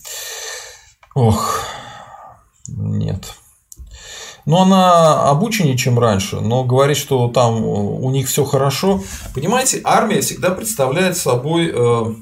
[1.13, 1.59] Ох,
[2.67, 3.35] нет.
[4.45, 9.01] Но она обученнее, чем раньше, но говорит, что там у них все хорошо.
[9.35, 12.15] Понимаете, армия всегда представляет собой э,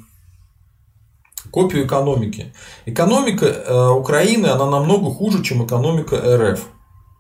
[1.52, 2.54] копию экономики.
[2.86, 6.62] Экономика э, Украины, она намного хуже, чем экономика РФ.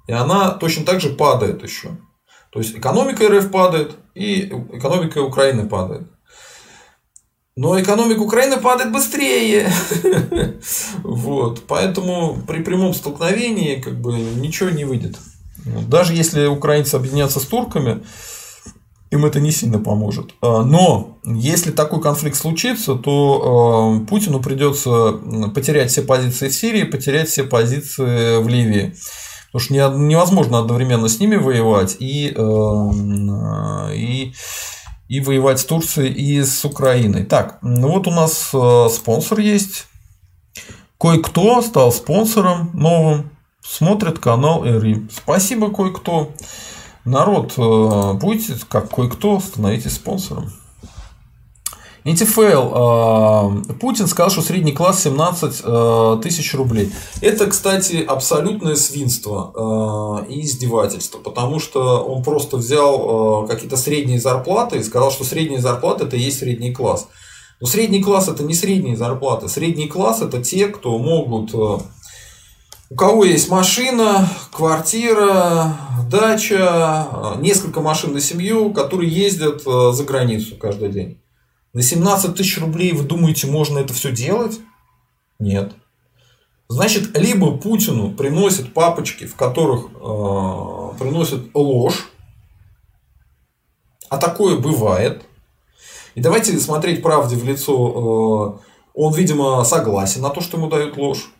[0.07, 1.89] И она точно так же падает еще.
[2.51, 4.41] То есть экономика РФ падает, и
[4.73, 6.07] экономика Украины падает.
[7.59, 9.69] Но экономика Украины падает быстрее.
[11.03, 11.63] вот.
[11.67, 15.17] Поэтому при прямом столкновении как бы ничего не выйдет.
[15.65, 18.01] Даже если украинцы объединятся с турками,
[19.11, 20.35] им это не сильно поможет.
[20.41, 25.19] А, но если такой конфликт случится, то а, Путину придется
[25.53, 28.95] потерять все позиции в Сирии, потерять все позиции в Ливии.
[29.51, 34.31] Потому что невозможно одновременно с ними воевать и, а, и
[35.09, 37.25] и воевать с Турцией и с Украиной.
[37.25, 39.87] Так, ну вот у нас э, спонсор есть.
[40.99, 43.31] Кое-кто стал спонсором новым.
[43.61, 45.07] Смотрит канал РИ.
[45.11, 46.31] Спасибо, кое-кто.
[47.05, 50.51] Народ, э, будете как кое-кто, становитесь спонсором.
[52.05, 52.71] НТФЛ.
[52.73, 56.91] А, Путин сказал, что средний класс 17 а, тысяч рублей.
[57.21, 64.77] Это, кстати, абсолютное свинство а, и издевательство, потому что он просто взял какие-то средние зарплаты
[64.77, 67.07] и сказал, что средняя зарплата это и есть средний класс.
[67.61, 69.49] Но средний класс это не средние зарплаты.
[69.49, 71.53] Средний класс это те, кто могут
[72.91, 75.77] у кого есть машина, квартира,
[76.09, 81.21] дача, несколько машин на семью, которые ездят за границу каждый день.
[81.73, 84.59] На 17 тысяч рублей вы думаете, можно это все делать?
[85.37, 85.73] Нет.
[86.67, 92.09] Значит, либо Путину приносят папочки, в которых э, приносят ложь,
[94.09, 95.23] а такое бывает.
[96.15, 98.59] И давайте смотреть правде в лицо.
[98.59, 101.31] Э, он, видимо, согласен на то, что ему дают ложь.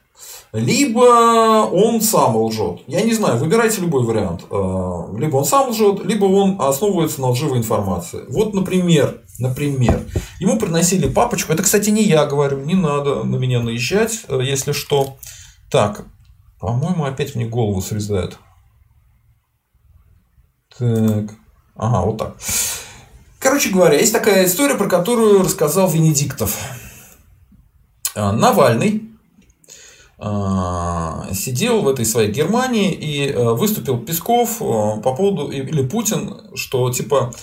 [0.51, 2.81] Либо он сам лжет.
[2.87, 4.45] Я не знаю, выбирайте любой вариант.
[4.49, 8.23] Э, либо он сам лжет, либо он основывается на лживой информации.
[8.29, 10.05] Вот, например, например,
[10.39, 11.53] ему приносили папочку.
[11.53, 15.17] Это, кстати, не я говорю, не надо на меня наезжать, э, если что.
[15.69, 16.05] Так,
[16.59, 18.39] по-моему, опять мне голову срезают.
[20.79, 21.31] Так,
[21.75, 22.37] ага, вот так.
[23.37, 26.57] Короче говоря, есть такая история, про которую рассказал Венедиктов.
[28.15, 29.08] Э, Навальный
[31.33, 36.89] сидел в этой своей Германии и э, выступил Песков э, по поводу, или Путин, что
[36.91, 37.33] типа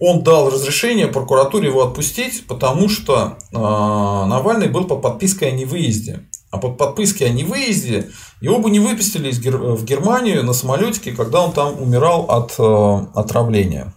[0.00, 6.26] он дал разрешение прокуратуре его отпустить, потому что Навальный был под подпиской о невыезде.
[6.50, 8.10] А под подпиской о невыезде
[8.40, 13.92] его бы не выпустили в Германию на самолетике, когда он там умирал от э, отравления.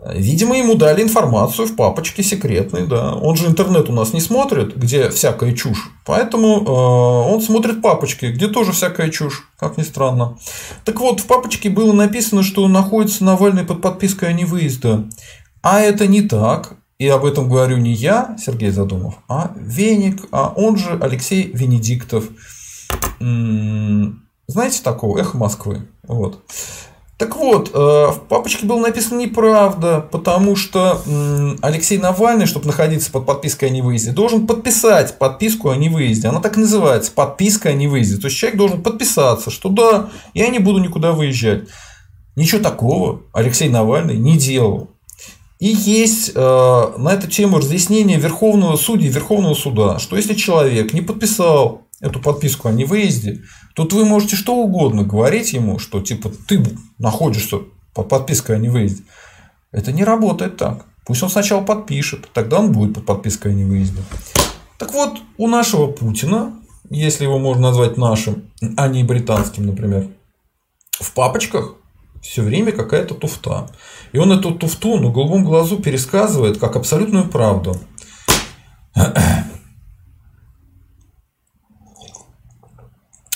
[0.00, 3.14] Видимо, ему дали информацию в папочке секретной, да.
[3.14, 5.90] Он же интернет у нас не смотрит, где всякая чушь.
[6.06, 10.38] Поэтому э, он смотрит папочки, где тоже всякая чушь, как ни странно.
[10.84, 15.04] Так вот, в папочке было написано, что находится Навальный под подпиской о невыезде.
[15.62, 16.76] А это не так.
[16.98, 22.24] И об этом говорю не я, Сергей Задумов, а Веник, а он же Алексей Венедиктов.
[23.20, 25.18] знаете такого?
[25.18, 25.88] Эхо Москвы.
[26.02, 26.42] Вот.
[27.18, 31.02] Так вот, э, в папочке было написано неправда, потому что
[31.62, 36.28] Алексей Навальный, чтобы находиться под подпиской о невыезде, должен подписать подписку о невыезде.
[36.28, 38.18] Она так и называется– подписка о невыезде.
[38.18, 41.64] То есть человек должен подписаться, что да, я не буду никуда выезжать.
[42.36, 44.90] Ничего такого Алексей Навальный не делал.
[45.58, 46.40] И есть э,
[46.98, 52.68] на эту тему разъяснение Верховного судьи Верховного суда, что если человек не подписал эту подписку
[52.68, 53.42] о невыезде,
[53.74, 56.64] тут вы можете что угодно говорить ему, что типа ты
[56.98, 57.58] находишься
[57.94, 59.02] под подпиской о невыезде.
[59.72, 60.86] Это не работает так.
[61.04, 64.02] Пусть он сначала подпишет, тогда он будет под подпиской о невыезде.
[64.78, 66.54] Так вот, у нашего Путина,
[66.90, 70.08] если его можно назвать нашим, а не британским, например,
[71.00, 71.74] в папочках
[72.22, 73.70] все время какая-то туфта.
[74.12, 77.80] И он эту туфту на голубом глазу пересказывает как абсолютную правду.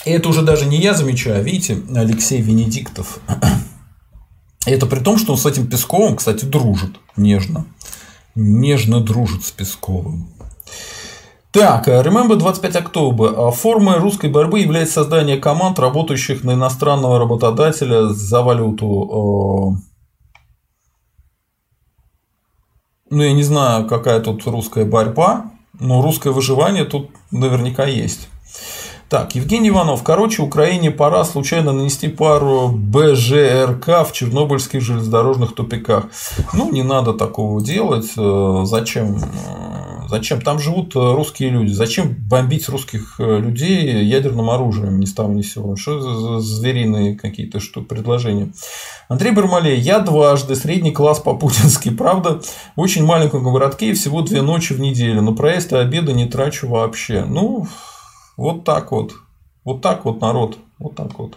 [0.05, 3.21] И это уже даже не я замечаю, а видите, Алексей Венедиктов.
[4.67, 7.67] Это при том, что он с этим Песковым, кстати, дружит нежно.
[8.35, 10.29] Нежно дружит с Песковым.
[11.53, 13.51] Так, Remember 25 октября.
[13.51, 19.77] Формой русской борьбы является создание команд, работающих на иностранного работодателя за валюту.
[23.11, 28.29] Ну, я не знаю, какая тут русская борьба, но русское выживание тут наверняка есть.
[29.13, 30.03] Так, Евгений Иванов.
[30.03, 36.07] Короче, Украине пора случайно нанести пару БЖРК в чернобыльских железнодорожных тупиках.
[36.55, 38.11] Ну, не надо такого делать.
[38.17, 39.19] Э, зачем?
[39.19, 40.41] Э, зачем?
[40.41, 41.73] Там живут э, русские люди.
[41.73, 45.77] Зачем бомбить русских людей ядерным оружием ни с того ни сего?
[45.77, 48.51] Что за звериные какие-то что предложения?
[49.11, 49.79] Андрей Бармалей.
[49.79, 51.91] Я дважды средний класс по-путински.
[51.91, 52.41] Правда,
[52.77, 55.21] в очень маленьком городке и всего две ночи в неделю.
[55.21, 57.27] Но проезд и обеды не трачу вообще.
[57.29, 57.67] Ну,
[58.37, 59.13] вот так вот.
[59.65, 60.59] Вот так вот, народ.
[60.79, 61.37] Вот так вот.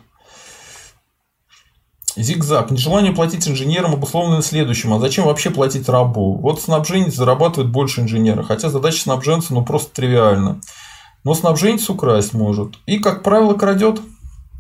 [2.16, 2.72] Зигзаг.
[2.72, 4.94] Нежелание платить инженерам обусловлено следующим.
[4.94, 6.38] А зачем вообще платить рабу?
[6.38, 8.42] Вот снабженец зарабатывает больше инженера.
[8.44, 10.62] Хотя задача снабженца ну просто тривиальна.
[11.24, 12.76] Но снабженец украсть может.
[12.86, 14.00] И, как правило, крадет.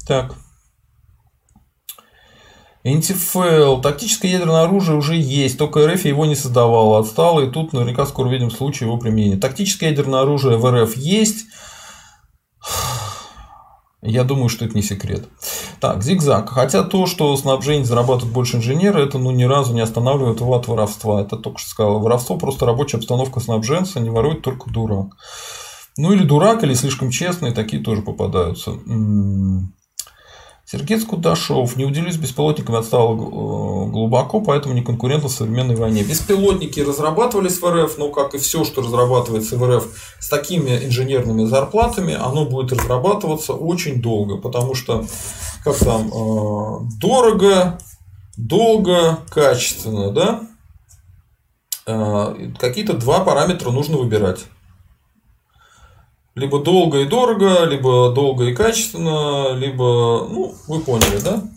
[0.07, 0.35] Так.
[2.83, 3.81] НТФЛ.
[3.81, 6.99] Тактическое ядерное оружие уже есть, только РФ его не создавало.
[6.99, 9.37] Отстало, и тут наверняка скоро увидим случай его применения.
[9.37, 11.45] Тактическое ядерное оружие в РФ есть.
[14.01, 15.27] Я думаю, что это не секрет.
[15.79, 16.49] Так, зигзаг.
[16.49, 20.67] Хотя то, что снабжение зарабатывает больше инженера, это ну ни разу не останавливает его от
[20.67, 21.21] воровства.
[21.21, 21.99] Это только что сказал.
[21.99, 25.17] Воровство просто рабочая обстановка снабженца, не ворует только дурак.
[25.97, 28.73] Ну или дурак, или слишком честный, такие тоже попадаются.
[30.65, 31.75] Сергей Кудашов.
[31.75, 36.03] Не уделюсь беспилотниками отстал э, глубоко, поэтому не конкурентно в современной войне.
[36.03, 39.85] Беспилотники разрабатывались в РФ, но как и все, что разрабатывается в РФ
[40.19, 45.05] с такими инженерными зарплатами, оно будет разрабатываться очень долго, потому что
[45.63, 47.77] как там э, дорого,
[48.35, 50.41] долго, качественно, да?
[51.85, 54.45] Э, какие-то два параметра нужно выбирать
[56.35, 61.43] либо долго и дорого, либо долго и качественно, либо, ну, вы поняли, да?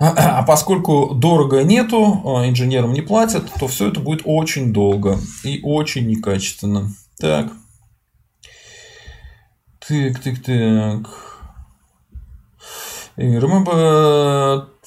[0.00, 5.60] А поскольку дорого нету, а инженерам не платят, то все это будет очень долго и
[5.62, 6.90] очень некачественно.
[7.18, 7.52] Так.
[9.86, 11.30] Так, так, так.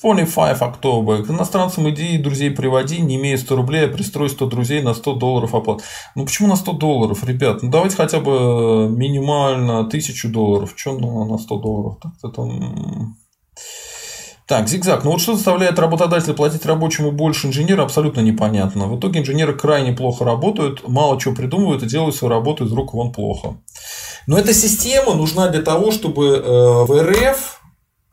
[0.04, 1.24] Remember 25 October.
[1.24, 5.14] К иностранцам идеи друзей приводи, не имея 100 рублей, а пристрой 100 друзей на 100
[5.14, 5.82] долларов оплат.
[6.16, 7.64] Ну почему на 100 долларов, ребят?
[7.64, 10.74] Ну давайте хотя бы минимально 1000 долларов.
[10.76, 11.98] Что на 100 долларов?
[12.02, 12.50] Так-то.
[14.46, 15.06] Так, зигзаг.
[15.06, 18.88] Ну вот что заставляет работодателя платить рабочему больше инженера, абсолютно непонятно.
[18.88, 22.94] В итоге инженеры крайне плохо работают, мало чего придумывают и делают свою работу из рук
[22.94, 23.56] вон плохо.
[24.28, 27.63] Но эта система нужна для того, чтобы э, в РФ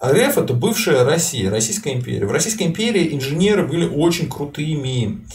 [0.05, 2.25] РФ– это бывшая Россия, Российская империя.
[2.25, 5.27] В Российской империи инженеры были очень крутыми.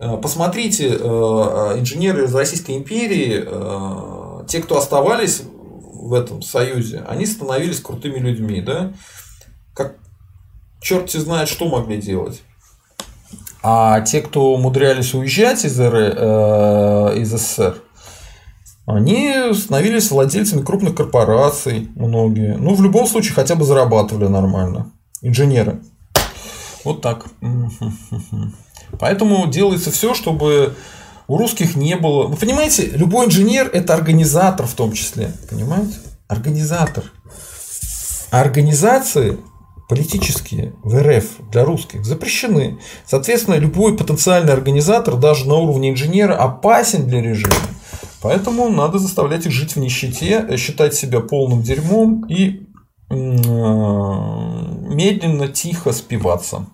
[0.00, 0.96] Э, посмотрите, э,
[1.78, 8.62] инженеры из Российской империи, э, те, кто оставались в этом союзе, они становились крутыми людьми.
[8.62, 8.92] Да?
[9.74, 9.96] Как
[10.80, 12.40] черт знает, что могли делать.
[13.62, 17.82] А те, кто умудрялись уезжать из, РС, из СССР,
[18.88, 22.56] они становились владельцами крупных корпораций, многие.
[22.56, 24.90] Ну, в любом случае, хотя бы зарабатывали нормально.
[25.20, 25.82] Инженеры.
[26.84, 27.26] Вот так.
[28.98, 30.74] Поэтому делается все, чтобы
[31.26, 32.28] у русских не было.
[32.28, 35.32] Вы понимаете, любой инженер это организатор в том числе.
[35.50, 35.96] Понимаете?
[36.26, 37.04] Организатор.
[38.30, 39.38] Организации
[39.90, 42.78] политические в РФ для русских запрещены.
[43.04, 47.54] Соответственно, любой потенциальный организатор, даже на уровне инженера, опасен для режима.
[48.22, 52.66] Поэтому надо заставлять их жить в нищете, считать себя полным дерьмом и
[54.98, 56.66] медленно, тихо спиваться.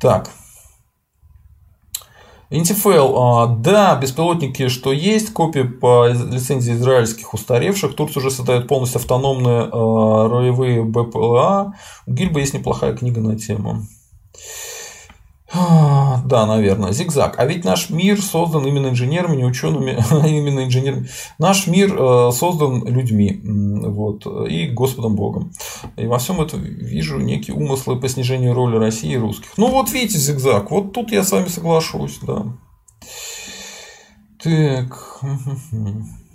[0.00, 0.30] Так.
[2.48, 7.96] Интифейл, а, да, беспилотники, что есть, копии по лицензии израильских устаревших.
[7.96, 11.74] Турция уже создает полностью автономные а, роевые БПЛА.
[12.06, 13.82] У Гильба есть неплохая книга на тему.
[15.52, 17.36] А, да, наверное, зигзаг.
[17.38, 21.08] А ведь наш мир создан именно инженерами, не учеными, а именно инженерами.
[21.38, 25.52] Наш мир э, создан людьми вот, и Господом Богом.
[25.96, 29.50] И во всем этом вижу некие умыслы по снижению роли России и русских.
[29.56, 32.46] Ну вот видите, зигзаг, вот тут я с вами соглашусь, да.
[34.42, 35.20] Так.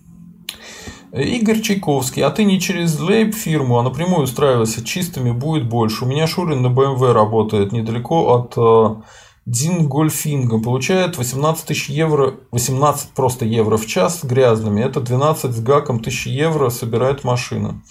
[1.14, 6.05] Игорь Чайковский, а ты не через лейб фирму, а напрямую устраивайся, чистыми будет больше.
[6.05, 9.01] У меня Шурин на BMW работает недалеко от э,
[9.45, 10.59] Дингольфинга.
[10.59, 14.82] Получает 18 тысяч евро, 18 просто евро в час грязными.
[14.82, 17.82] Это 12 с гаком тысяч евро собирает машина.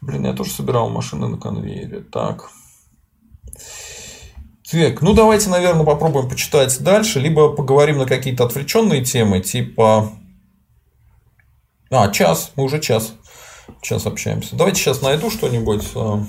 [0.00, 2.00] Блин, я тоже собирал машины на конвейере.
[2.00, 2.50] Так.
[4.68, 10.10] Так, ну давайте, наверное, попробуем почитать дальше, либо поговорим на какие-то отвлеченные темы, типа
[11.94, 13.14] а, час, мы уже час.
[13.80, 14.56] Час общаемся.
[14.56, 15.84] Давайте сейчас найду что-нибудь.
[15.94, 16.24] А,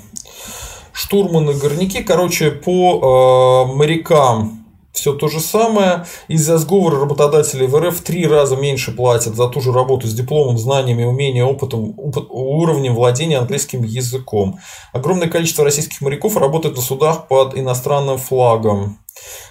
[0.92, 2.02] штурманы, горняки.
[2.02, 4.64] Короче, по э, морякам
[4.96, 6.06] все то же самое.
[6.26, 10.14] Из-за сговора работодателей в РФ в три раза меньше платят за ту же работу с
[10.14, 14.58] дипломом, знаниями, умением, опытом, опыт, уровнем владения английским языком.
[14.92, 18.98] Огромное количество российских моряков работает на судах под иностранным флагом.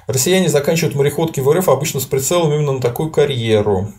[0.08, 3.90] Россияне заканчивают мореходки в РФ обычно с прицелом именно на такую карьеру.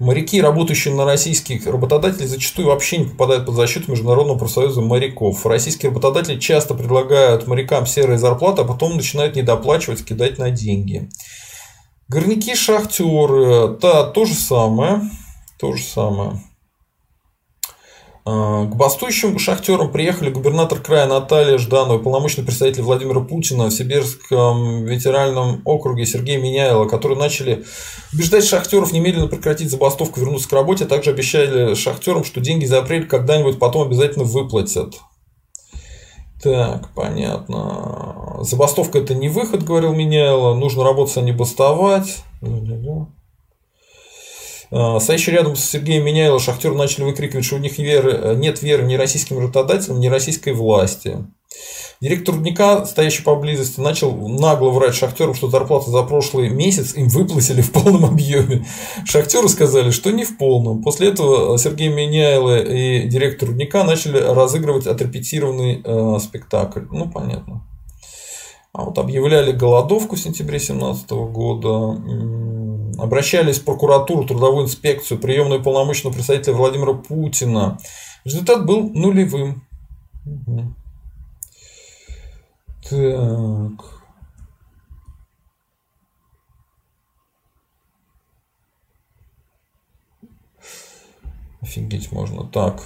[0.00, 5.46] Моряки, работающие на российских работодателей, зачастую вообще не попадают под защиту Международного профсоюза моряков.
[5.46, 11.08] Российские работодатели часто предлагают морякам серые зарплаты, а потом начинают недоплачивать, кидать на деньги.
[12.08, 15.00] Горняки, шахтеры, да, то же самое.
[15.58, 16.42] То же самое.
[18.26, 24.84] А, к бастующим шахтерам приехали губернатор края Наталья Жданова полномочный представитель Владимира Путина в Сибирском
[24.84, 27.64] ветеринарном округе Сергей Меняйло, которые начали
[28.14, 32.78] убеждать шахтеров немедленно прекратить забастовку, вернуться к работе, а также обещали шахтерам, что деньги за
[32.78, 34.94] апрель когда-нибудь потом обязательно выплатят.
[36.42, 38.38] Так, понятно.
[38.40, 40.54] Забастовка это не выход, говорил Меняйло.
[40.54, 42.22] Нужно работать, а не бастовать.
[44.70, 48.62] А, стоящий рядом с Сергеем Меняйло шахтеры начали выкрикивать, что у них веры, э, нет
[48.62, 51.18] веры ни российским работодателям, ни российской власти.
[52.00, 57.62] Директор рудника, стоящий поблизости, начал нагло врать шахтерам, что зарплату за прошлый месяц им выплатили
[57.62, 58.66] в полном объеме.
[59.06, 60.82] Шахтеры сказали, что не в полном.
[60.82, 66.82] После этого Сергей Меняйло и директор рудника начали разыгрывать отрепетированный э, спектакль.
[66.90, 67.62] Ну, понятно.
[68.74, 71.96] А вот объявляли голодовку в сентябре 2017 года,
[72.98, 77.78] обращались в прокуратуру, трудовую инспекцию, приемную полномочного представителя Владимира Путина.
[78.24, 79.66] Результат был нулевым.
[82.88, 84.02] Так.
[91.60, 92.46] Офигеть можно.
[92.46, 92.82] Так.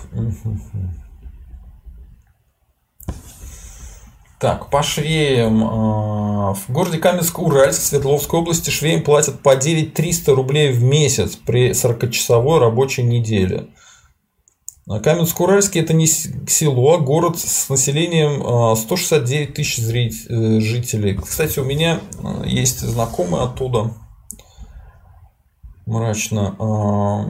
[4.38, 5.64] Так, по швеям.
[5.64, 11.70] А, в городе Каменск-Уральск Свердловской области швеям платят по 9 300 рублей в месяц при
[11.70, 13.66] 40-часовой рабочей неделе.
[14.86, 21.14] Каменск-Уральский это не село, а город с населением 169 а, тысяч э, жителей.
[21.14, 22.00] Кстати, у меня
[22.44, 23.92] есть знакомые оттуда.
[25.84, 26.50] Мрачно.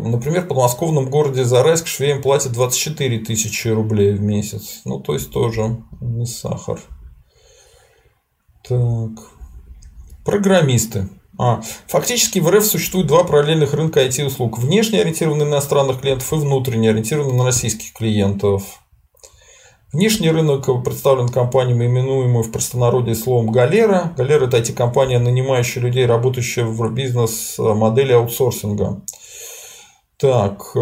[0.05, 4.83] Например, в подмосковном городе Зарайск швеям платят 24 тысячи рублей в месяц.
[4.85, 6.81] Ну, то есть тоже не сахар.
[8.69, 9.11] Так.
[10.25, 11.09] Программисты.
[11.39, 14.59] А, фактически в РФ существует два параллельных рынка IT-услуг.
[14.59, 18.63] Внешне ориентированный на иностранных клиентов и внутренне ориентированный на российских клиентов.
[19.93, 24.13] Внешний рынок представлен компаниями, именуемыми в простонародье словом «галера».
[24.19, 29.03] «Галера»– это IT-компания, нанимающая людей, работающая в бизнес-модели аутсорсинга.
[30.19, 30.77] Так.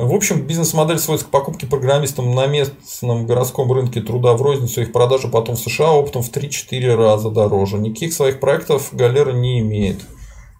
[0.00, 4.92] В общем, бизнес-модель сводится к покупке программистам на местном городском рынке труда в розницу, их
[4.92, 7.76] продажу потом в США оптом в 3-4 раза дороже.
[7.76, 10.00] Никаких своих проектов Галера не имеет.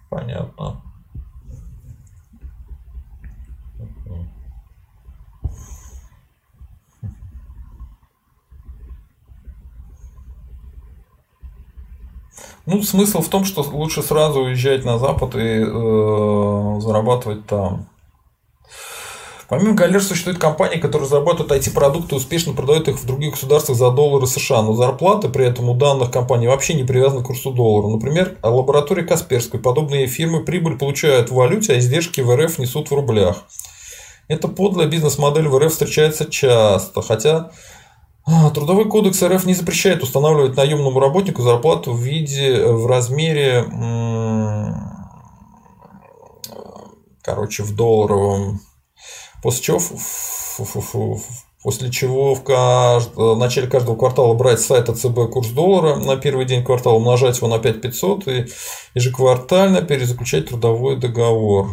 [0.09, 0.83] Понятно.
[12.67, 17.90] Ну, смысл в том, что лучше сразу уезжать на Запад и э, зарабатывать там.
[19.51, 23.91] Помимо галер существуют компании, которые разрабатывают IT-продукты и успешно продают их в других государствах за
[23.91, 27.91] доллары США, но зарплаты при этом у данных компаний вообще не привязаны к курсу доллара.
[27.91, 32.95] Например, лаборатория Касперской, подобные фирмы прибыль получают в валюте, а издержки в РФ несут в
[32.95, 33.43] рублях.
[34.29, 37.51] Эта подлая бизнес-модель в РФ встречается часто, хотя
[38.25, 43.65] а, Трудовой кодекс РФ не запрещает устанавливать наемному работнику зарплату в виде в размере
[47.21, 48.61] короче, в долларовом.
[49.41, 49.79] После чего,
[51.63, 53.15] после чего в, кажд...
[53.15, 57.37] в начале каждого квартала брать с сайта ЦБ курс доллара на первый день квартала, умножать
[57.37, 58.45] его на 5500 и
[58.93, 61.67] ежеквартально перезаключать трудовой договор.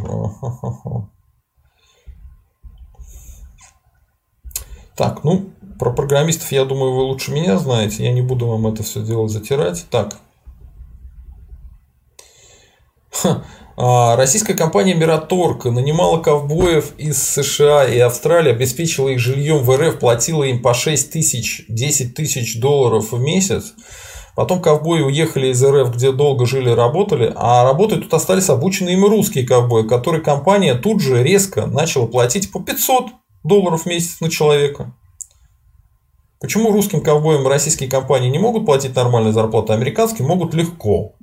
[4.97, 8.05] Так, ну, про программистов, я думаю, вы лучше меня знаете.
[8.05, 9.87] Я не буду вам это все дело затирать.
[9.91, 10.19] Так.
[13.81, 20.01] А, российская компания Мираторг нанимала ковбоев из США и Австралии, обеспечила их жильем в РФ,
[20.01, 23.75] платила им по 6 тысяч, 10 тысяч долларов в месяц.
[24.35, 28.95] Потом ковбои уехали из РФ, где долго жили и работали, а работать тут остались обученные
[28.95, 33.07] им русские ковбои, которые компания тут же резко начала платить по 500
[33.45, 34.93] долларов в месяц на человека.
[36.41, 41.15] Почему русским ковбоям российские компании не могут платить нормальные зарплаты, а американские могут легко?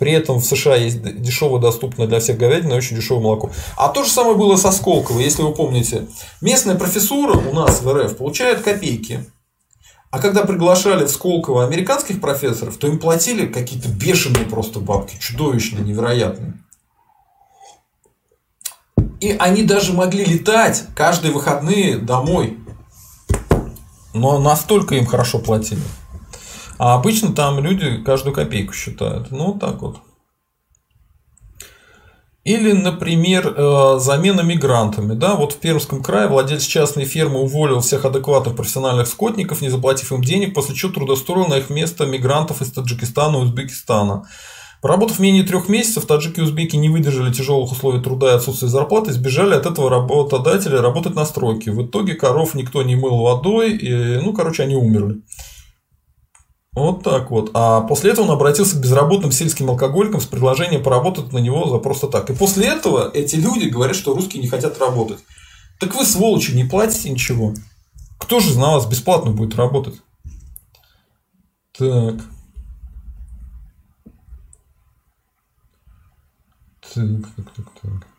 [0.00, 3.50] При этом в США есть дешевое, доступное для всех говядина и очень дешевое молоко.
[3.76, 6.06] А то же самое было со Сколково, если вы помните.
[6.40, 9.30] Местная профессура у нас в РФ получает копейки.
[10.10, 15.84] А когда приглашали в Сколково американских профессоров, то им платили какие-то бешеные просто бабки, чудовищные,
[15.84, 16.54] невероятные.
[19.20, 22.58] И они даже могли летать каждые выходные домой.
[24.14, 25.82] Но настолько им хорошо платили.
[26.82, 29.30] А обычно там люди каждую копейку считают.
[29.30, 29.98] Ну, вот так вот.
[32.42, 35.12] Или, например, э, замена мигрантами.
[35.12, 40.10] Да, вот в Пермском крае владелец частной фермы уволил всех адекватных профессиональных скотников, не заплатив
[40.10, 44.24] им денег, после чего трудоустроил на их место мигрантов из Таджикистана и Узбекистана.
[44.80, 49.12] Поработав менее трех месяцев, таджики и узбеки не выдержали тяжелых условий труда и отсутствия зарплаты,
[49.12, 51.72] сбежали от этого работодателя работать на стройке.
[51.72, 55.20] В итоге коров никто не мыл водой, и, ну, короче, они умерли.
[56.72, 57.50] Вот так вот.
[57.54, 61.78] А после этого он обратился к безработным сельским алкоголикам с предложением поработать на него за
[61.78, 62.30] просто так.
[62.30, 65.18] И после этого эти люди говорят, что русские не хотят работать.
[65.80, 67.54] Так вы, сволочи, не платите ничего.
[68.18, 70.00] Кто же на вас бесплатно будет работать?
[71.76, 72.20] Так.
[76.94, 78.09] Так, так, так, так.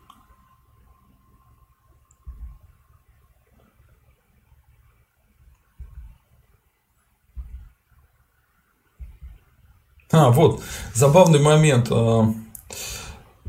[10.12, 10.60] А, вот,
[10.92, 11.86] забавный момент.
[11.90, 12.30] А,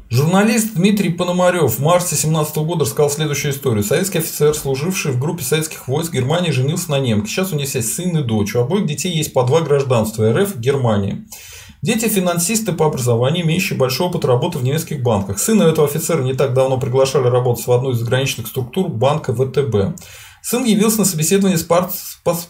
[0.10, 3.84] журналист Дмитрий Пономарев в марте 2017 года рассказал следующую историю.
[3.84, 7.28] Советский офицер, служивший в группе советских войск Германии, женился на немке.
[7.28, 8.56] Сейчас у них есть сын и дочь.
[8.56, 11.26] У обоих детей есть по два гражданства– РФ и Германии.
[11.82, 15.40] Дети– финансисты по образованию, имеющие большой опыт работы в немецких банках.
[15.40, 20.00] Сына этого офицера не так давно приглашали работать в одну из заграничных структур банка ВТБ.
[20.44, 21.66] Сын явился на собеседование с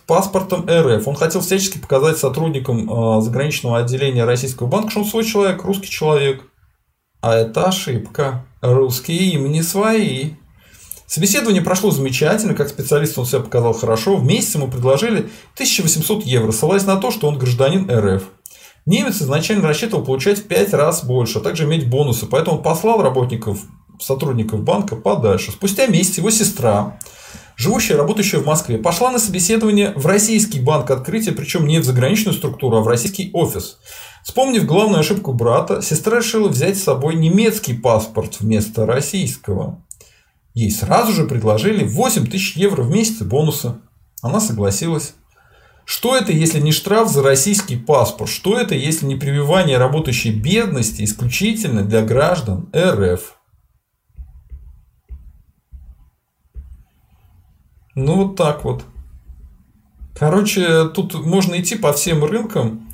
[0.08, 1.08] паспортом РФ.
[1.08, 5.90] Он хотел всячески показать сотрудникам а, заграничного отделения российского банка, что он свой человек, русский
[5.90, 6.42] человек.
[7.22, 8.48] А это ошибка.
[8.62, 10.32] Русские им не свои.
[11.06, 14.18] Собеседование прошло замечательно, как специалист он себя показал хорошо.
[14.18, 18.24] В месяц ему предложили 1800 евро, ссылаясь на то, что он гражданин РФ.
[18.88, 23.60] Немец изначально рассчитывал получать в 5 раз больше, а также иметь бонусы, поэтому послал работников,
[24.02, 25.52] сотрудников банка подальше.
[25.52, 26.98] Спустя месяц его сестра
[27.56, 32.34] живущая, работающая в Москве, пошла на собеседование в российский банк открытия, причем не в заграничную
[32.34, 33.78] структуру, а в российский офис.
[34.24, 39.84] Вспомнив главную ошибку брата, сестра решила взять с собой немецкий паспорт вместо российского.
[40.54, 43.82] Ей сразу же предложили 8 тысяч евро в месяц бонуса.
[44.22, 45.16] Она согласилась.
[45.86, 48.30] Что это, если не штраф за российский паспорт?
[48.30, 53.36] Что это, если не прививание работающей бедности исключительно для граждан РФ?
[57.96, 58.84] Ну, вот так вот.
[60.16, 62.88] Короче, тут можно идти по всем рынкам,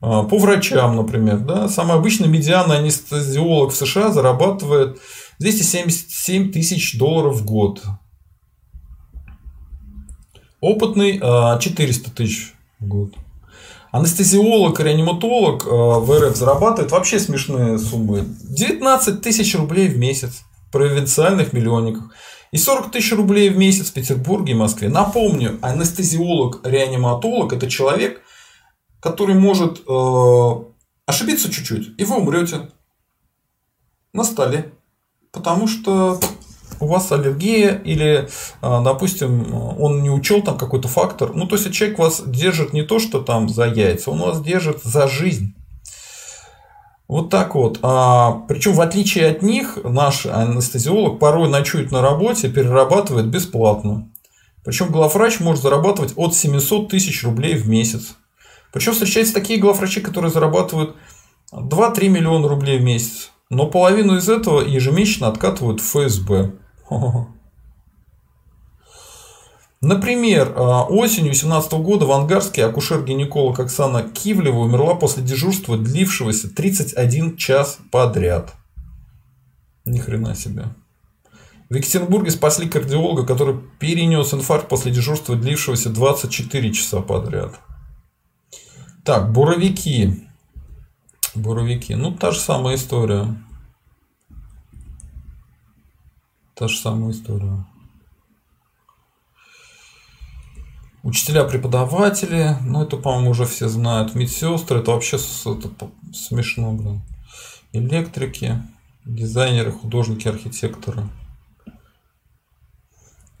[0.00, 1.38] а, по врачам, например.
[1.38, 1.68] Да?
[1.68, 4.98] Самый обычный медианный анестезиолог в США зарабатывает
[5.38, 7.82] 277 тысяч долларов в год.
[10.60, 13.14] Опытный 400 а, тысяч в год.
[13.92, 18.24] Анестезиолог реаниматолог а, в РФ зарабатывает вообще смешные суммы.
[18.42, 22.10] 19 тысяч рублей в месяц в провинциальных миллионниках
[22.52, 24.88] и 40 тысяч рублей в месяц в Петербурге и Москве.
[24.88, 28.22] Напомню, анестезиолог-реаниматолог– это человек,
[29.00, 30.50] который может э,
[31.06, 32.68] ошибиться чуть-чуть, и вы умрете
[34.12, 34.70] на столе.
[35.32, 36.20] Потому что
[36.78, 38.28] у вас аллергия или,
[38.60, 41.32] а, допустим, он не учел там какой-то фактор.
[41.34, 44.82] Ну, то есть человек вас держит не то, что там за яйца, он вас держит
[44.82, 45.54] за жизнь.
[47.12, 47.78] Вот так вот.
[47.82, 54.08] А, причем, в отличие от них, наш анестезиолог порой ночует на работе, перерабатывает бесплатно.
[54.64, 58.16] Причем главврач может зарабатывать от 700 тысяч рублей в месяц.
[58.72, 60.96] Причем встречаются такие главврачи, которые зарабатывают
[61.52, 63.30] 2-3 миллиона рублей в месяц.
[63.50, 66.52] Но половину из этого ежемесячно откатывают в ФСБ.
[69.82, 77.36] Например, а, осенью 2017 года в Ангарске акушер-гинеколог Оксана Кивлева умерла после дежурства, длившегося 31
[77.36, 78.54] час подряд.
[79.84, 80.66] Ни хрена себе.
[81.68, 87.58] В Екатеринбурге спасли кардиолога, который перенес инфаркт после дежурства, длившегося 24 часа подряд.
[89.04, 90.28] Так, буровики.
[91.34, 91.94] Буровики.
[91.94, 93.34] Ну, та же самая история.
[96.54, 97.66] Та же самая история.
[101.02, 104.14] Учителя, преподаватели, ну это, по-моему, уже все знают.
[104.14, 107.02] Медсестры, это вообще это смешно, блин.
[107.72, 108.62] Электрики,
[109.04, 111.02] дизайнеры, художники, архитекторы.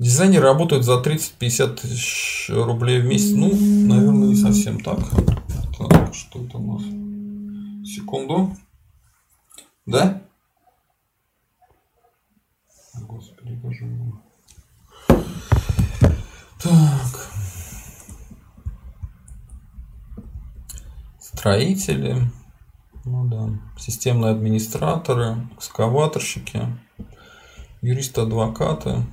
[0.00, 3.36] Дизайнеры работают за 30-50 тысяч рублей в месяц.
[3.36, 3.54] Ну,
[3.86, 4.98] наверное, не совсем так.
[5.78, 6.82] Так, что это у нас?
[7.88, 8.56] Секунду.
[9.86, 10.20] Да?
[12.94, 14.12] Господи, боже мой.
[16.60, 17.11] Так.
[21.42, 22.30] Строители.
[23.04, 23.48] Ну да.
[23.76, 26.68] Системные администраторы, экскаваторщики,
[27.80, 29.04] юристы-адвокаты.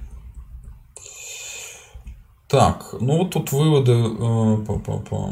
[2.47, 5.31] Так, ну вот тут выводы э, по, по, по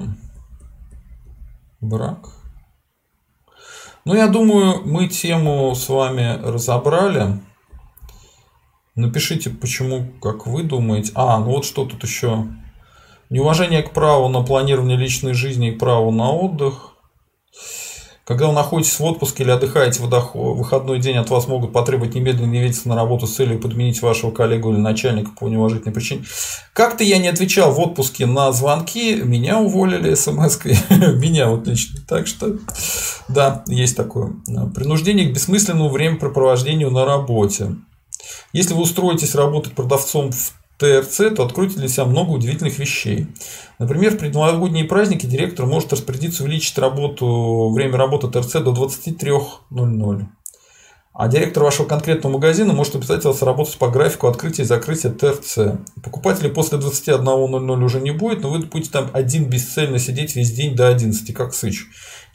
[1.82, 2.32] брак.
[4.04, 7.40] Ну, я думаю, мы тему с вами разобрали.
[8.96, 11.12] Напишите, почему, как вы думаете.
[11.14, 12.48] А, ну вот что тут еще.
[13.30, 16.94] Неуважение к праву на планирование личной жизни и праву на отдых.
[18.28, 22.56] Когда вы находитесь в отпуске или отдыхаете в выходной день, от вас могут потребовать немедленно
[22.56, 26.26] явиться на работу с целью подменить вашего коллегу или начальника по неуважительной причине.
[26.74, 32.00] Как-то я не отвечал в отпуске на звонки, меня уволили смс-кой, меня вот лично.
[32.06, 32.58] Так что,
[33.30, 34.34] да, есть такое.
[34.76, 37.76] Принуждение к бессмысленному времяпрепровождению на работе.
[38.52, 43.28] Если вы устроитесь работать продавцом в ТРЦ, то откройте для себя много удивительных вещей.
[43.80, 50.26] Например, в предновогодние праздники директор может распорядиться увеличить работу, время работы ТРЦ до 23.00.
[51.20, 55.80] А директор вашего конкретного магазина может обязать вас работать по графику открытия и закрытия ТРЦ.
[56.04, 60.76] Покупателей после 21.00 уже не будет, но вы будете там один бесцельно сидеть весь день
[60.76, 61.88] до 11, как сыч.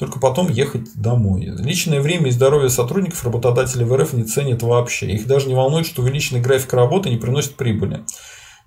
[0.03, 1.45] Только потом ехать домой.
[1.59, 5.13] Личное время и здоровье сотрудников работодатели в РФ не ценят вообще.
[5.13, 8.03] Их даже не волнует, что увеличенный график работы не приносит прибыли.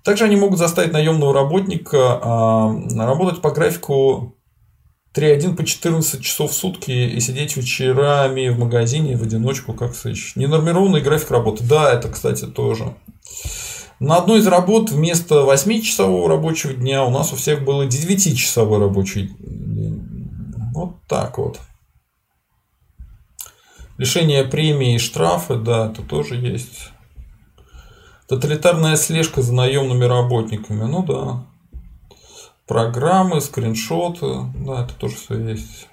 [0.02, 4.34] Также они могут заставить наемного работника а, работать по графику
[5.14, 10.36] 3.1 по 14 часов в сутки и сидеть вечерами в магазине в одиночку, как сыч.
[10.36, 11.64] Ненормированный график работы.
[11.64, 12.94] Да, это, кстати, тоже.
[14.00, 19.36] На одной из работ вместо 8-часового рабочего дня у нас у всех было 9-часовой рабочий
[19.38, 20.15] день.
[20.76, 21.58] Вот так вот.
[23.96, 26.90] Лишение премии и штрафы, да, это тоже есть.
[28.28, 30.84] Тоталитарная слежка за наемными работниками.
[30.84, 31.46] Ну да.
[32.66, 34.52] Программы, скриншоты.
[34.66, 35.88] Да, это тоже все есть.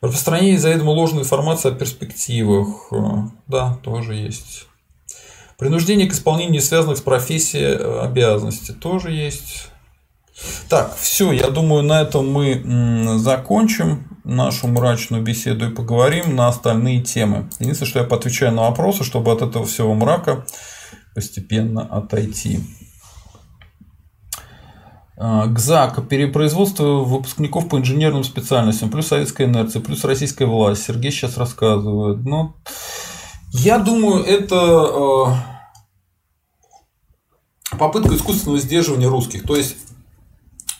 [0.00, 2.92] Распространение заведомо ложной информации о перспективах.
[3.46, 4.66] Да, тоже есть.
[5.56, 9.71] Принуждение к исполнению связанных с профессией э, обязанностей тоже есть.
[10.68, 17.02] Так, все, я думаю, на этом мы закончим нашу мрачную беседу и поговорим на остальные
[17.02, 17.48] темы.
[17.58, 20.44] Единственное, что я поотвечаю на вопросы, чтобы от этого всего мрака
[21.14, 22.60] постепенно отойти.
[25.24, 30.84] А, ГЗАК, перепроизводство выпускников по инженерным специальностям, плюс советская инерция, плюс российская власть.
[30.84, 32.24] Сергей сейчас рассказывает.
[32.24, 32.56] Но
[33.52, 35.36] я думаю, это
[37.70, 39.44] э, попытка искусственного сдерживания русских.
[39.44, 39.76] То есть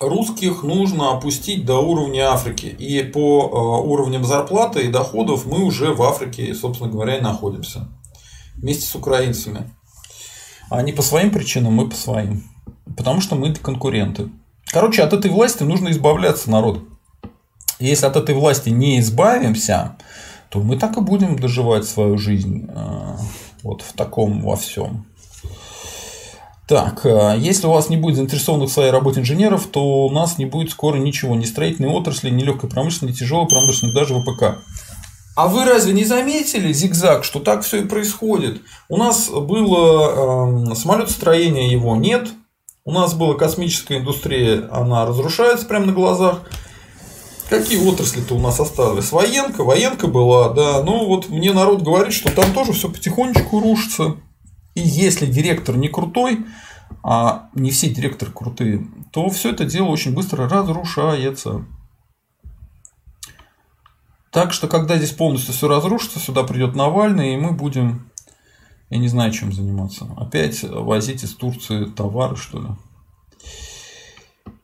[0.02, 2.66] русских нужно опустить до уровня Африки.
[2.66, 7.88] И по э, уровням зарплаты и доходов мы уже в Африке, собственно говоря, и находимся.
[8.56, 9.70] Вместе с украинцами.
[10.70, 12.44] Они по своим причинам, мы по своим.
[12.96, 14.28] Потому что мы конкуренты.
[14.66, 16.80] Короче, от этой власти нужно избавляться, народ.
[17.78, 19.96] Если от этой власти не избавимся,
[20.48, 23.16] то мы так и будем доживать свою жизнь э,
[23.62, 25.06] вот в таком во всем.
[26.73, 30.39] Так, э, если у вас не будет заинтересованных в своей работе инженеров, то у нас
[30.39, 34.65] не будет скоро ничего, ни строительной отрасли, ни легкой промышленности, ни тяжелой промышленности, даже ВПК.
[35.36, 38.62] А вы разве не заметили, зигзаг, что так все и происходит?
[38.89, 42.31] У нас было э, самолетостроение, его нет.
[42.86, 46.40] У нас была космическая индустрия, она разрушается прямо на глазах.
[47.51, 49.12] Какие отрасли-то у нас осталось?
[49.12, 50.82] Военка, военка была, да.
[50.82, 54.16] Ну вот мне народ говорит, что там тоже все потихонечку рушится.
[54.74, 56.47] И если директор не крутой,
[57.03, 61.65] а не все директоры крутые, то все это дело очень быстро разрушается.
[64.31, 68.11] Так что, когда здесь полностью все разрушится, сюда придет Навальный, и мы будем,
[68.89, 70.07] я не знаю, чем заниматься.
[70.16, 72.69] Опять возить из Турции товары, что ли.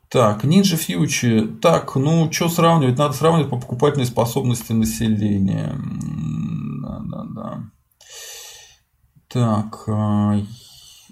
[0.08, 1.58] Так, Ninja Future.
[1.58, 2.96] Так, ну, что сравнивать?
[2.96, 5.76] Надо сравнивать по покупательной способности населения.
[6.82, 7.70] Да, да, да.
[9.28, 10.40] Так, а,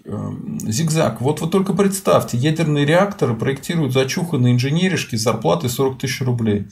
[0.05, 0.31] э,
[0.63, 1.21] Зигзаг.
[1.21, 6.69] Вот вы только представьте, ядерные реакторы проектируют зачуханные инженеришки с зарплатой 40 тысяч рублей.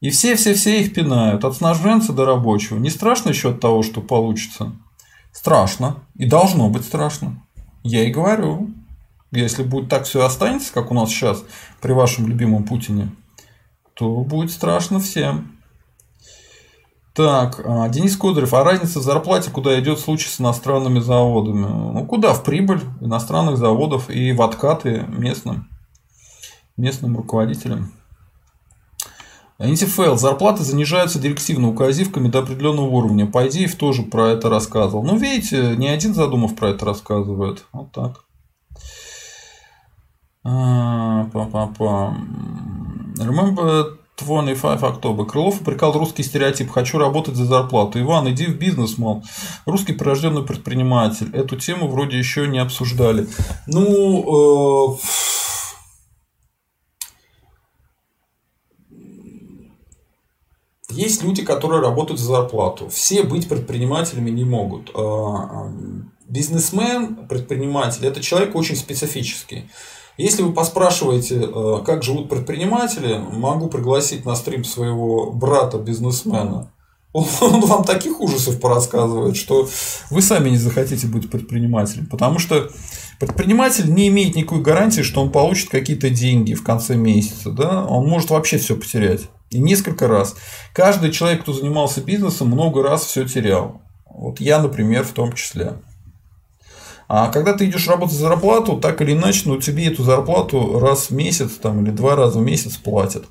[0.00, 2.78] И все-все-все их пинают, от снабженца до рабочего.
[2.78, 4.72] Не страшно еще от того, что получится?
[5.32, 5.96] Страшно.
[6.16, 7.42] И должно быть страшно.
[7.84, 8.70] Я и говорю.
[9.30, 11.44] Если будет так все останется, как у нас сейчас
[11.80, 13.12] при вашем любимом Путине,
[13.94, 15.59] то будет страшно всем.
[17.14, 21.66] Так, а, Денис Кудрев, а разница в зарплате, куда идет случай с иностранными заводами?
[21.66, 22.32] Ну, куда?
[22.32, 25.68] В прибыль иностранных заводов и в откаты местным,
[26.76, 27.92] местным руководителям.
[29.58, 30.16] НТФЛ.
[30.16, 33.26] Зарплаты занижаются директивно указивками до определенного уровня.
[33.26, 35.02] По идее, тоже про это рассказывал.
[35.02, 37.66] Ну, видите, не один задумав про это рассказывает.
[37.72, 38.24] Вот так.
[40.44, 42.16] А, Па-па-па.
[43.18, 45.26] Remember 25 October.
[45.26, 48.00] Крылов упрекал русский стереотип «хочу работать за зарплату».
[48.00, 49.22] Иван, иди в бизнес, мол.
[49.66, 51.34] Русский прирожденный предприниматель.
[51.34, 53.26] Эту тему вроде еще не обсуждали.
[53.66, 55.30] Ну, э
[60.92, 62.88] Есть люди, которые работают за зарплату.
[62.88, 64.90] Все быть предпринимателями не могут.
[64.94, 65.72] А, а,
[66.26, 69.70] бизнесмен, предприниматель– это человек очень специфический.
[70.20, 76.70] Если вы поспрашиваете, а, как живут предприниматели, могу пригласить на стрим своего брата-бизнесмена.
[77.12, 79.68] Он вам таких ужасов порассказывает, что
[80.10, 82.06] вы сами не захотите быть предпринимателем.
[82.06, 82.70] Потому что
[83.18, 87.50] предприниматель не имеет никакой гарантии, что он получит какие-то деньги в конце месяца.
[87.50, 87.84] Да?
[87.84, 89.22] Он может вообще все потерять.
[89.50, 90.36] И несколько раз.
[90.72, 93.82] Каждый человек, кто занимался бизнесом, много раз все терял.
[94.06, 95.74] Вот я, например, в том числе.
[97.12, 101.10] А когда ты идешь работать за зарплату, так или иначе, ну, тебе эту зарплату раз
[101.10, 103.24] в месяц там, или два раза в месяц платят.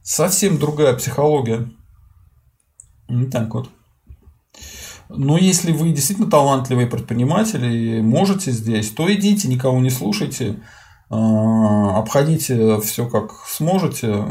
[0.00, 1.68] Совсем другая психология.
[3.08, 3.68] Не так вот.
[5.08, 10.60] Но если вы действительно талантливый предприниматель и можете здесь, то идите, никого не слушайте.
[11.12, 14.26] А, обходите все как сможете,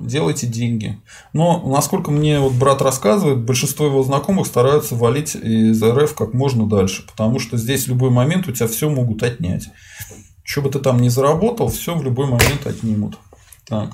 [0.00, 1.00] делайте деньги.
[1.32, 6.66] Но, насколько мне вот брат рассказывает, большинство его знакомых стараются валить из РФ как можно
[6.68, 9.68] дальше, потому что здесь в любой момент у тебя все могут отнять.
[10.42, 13.18] Что бы ты там ни заработал, все в любой момент отнимут.
[13.64, 13.90] Так.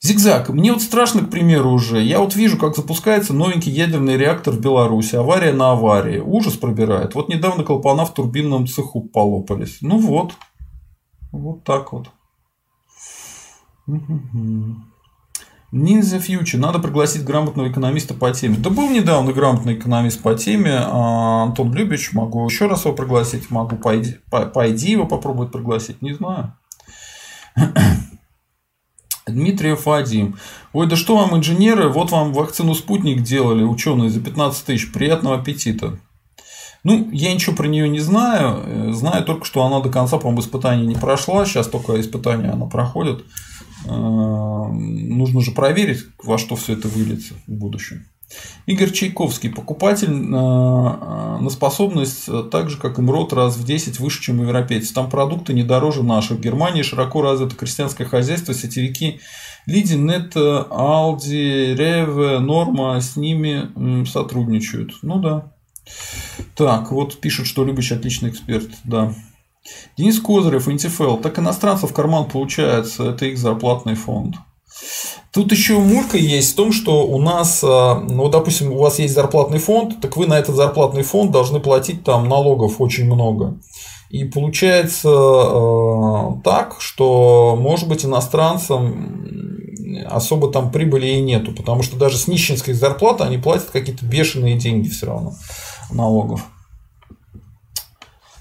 [0.00, 0.48] Зигзаг.
[0.48, 2.00] Мне вот страшно, к примеру, уже.
[2.02, 5.16] Я вот вижу, как запускается новенький ядерный реактор в Беларуси.
[5.16, 6.18] Авария на аварии.
[6.20, 7.16] Ужас пробирает.
[7.16, 9.78] Вот недавно клапана в турбинном цеху полопались.
[9.80, 10.34] Ну вот,
[11.32, 12.10] вот так вот.
[15.72, 16.56] Ninja Future.
[16.58, 18.56] Надо пригласить грамотного экономиста по теме.
[18.56, 22.12] Да был недавно грамотный экономист по теме а, Антон Любич.
[22.12, 23.50] Могу еще раз его пригласить.
[23.50, 24.16] Могу пойди,
[24.54, 26.00] пойди его попробовать пригласить.
[26.00, 26.54] Не знаю.
[29.26, 30.38] Дмитриев Вадим.
[30.72, 34.90] Ой, да что вам, инженеры, вот вам вакцину «Спутник» делали ученые за 15 тысяч.
[34.90, 35.98] Приятного аппетита.
[36.84, 38.62] Ну, я ничего про нее не знаю.
[38.64, 41.44] Э, знаю только, что она до конца, по-моему, испытания не прошла.
[41.44, 43.24] Сейчас только испытания она проходит.
[43.84, 48.06] Э, нужно же проверить, во что все это выльется в будущем.
[48.66, 49.48] Игорь Чайковский.
[49.48, 54.92] Покупатель на, на способность так же, как и МРОД, раз в 10 выше, чем европейцы.
[54.92, 56.38] Там продукты не дороже наших.
[56.38, 59.20] В Германии широко развито крестьянское хозяйство, сетевики
[59.64, 64.92] Лиди, Нет, Алди, Реве, Норма с ними сотрудничают.
[65.02, 65.52] Ну да.
[66.54, 69.14] Так, вот пишут, что Любич отличный эксперт, да.
[69.96, 71.16] Денис Козырев, НТФЛ.
[71.16, 74.36] Так иностранцев карман получается, это их зарплатный фонд.
[75.32, 79.14] Тут еще мулька есть в том, что у нас, а, ну, допустим, у вас есть
[79.14, 83.58] зарплатный фонд, так вы на этот зарплатный фонд должны платить там налогов очень много.
[84.08, 89.26] И получается э, так, что, может быть, иностранцам
[90.06, 94.56] особо там прибыли и нету, потому что даже с нищенской зарплаты они платят какие-то бешеные
[94.56, 95.34] деньги все равно
[95.90, 96.46] налогов.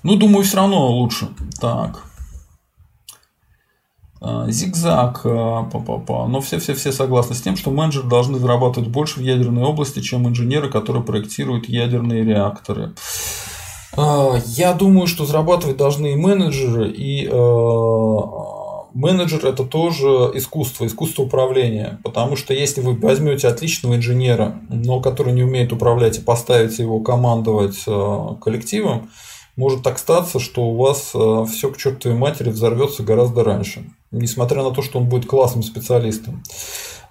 [0.03, 1.29] Ну, думаю, все равно лучше.
[1.59, 2.03] Так.
[4.19, 5.69] А, зигзаг, а,
[6.27, 10.69] но все-все-все согласны с тем, что менеджеры должны зарабатывать больше в ядерной области, чем инженеры,
[10.69, 12.93] которые проектируют ядерные реакторы.
[13.95, 17.27] А, я думаю, что зарабатывать должны и менеджеры, и
[18.93, 21.99] менеджер это тоже искусство, искусство управления.
[22.03, 26.99] Потому что если вы возьмете отличного инженера, но который не умеет управлять и поставите его
[26.99, 27.83] командовать
[28.41, 29.09] коллективом,
[29.55, 31.13] может так статься, что у вас
[31.51, 36.43] все к чертовой матери взорвется гораздо раньше несмотря на то, что он будет классным специалистом.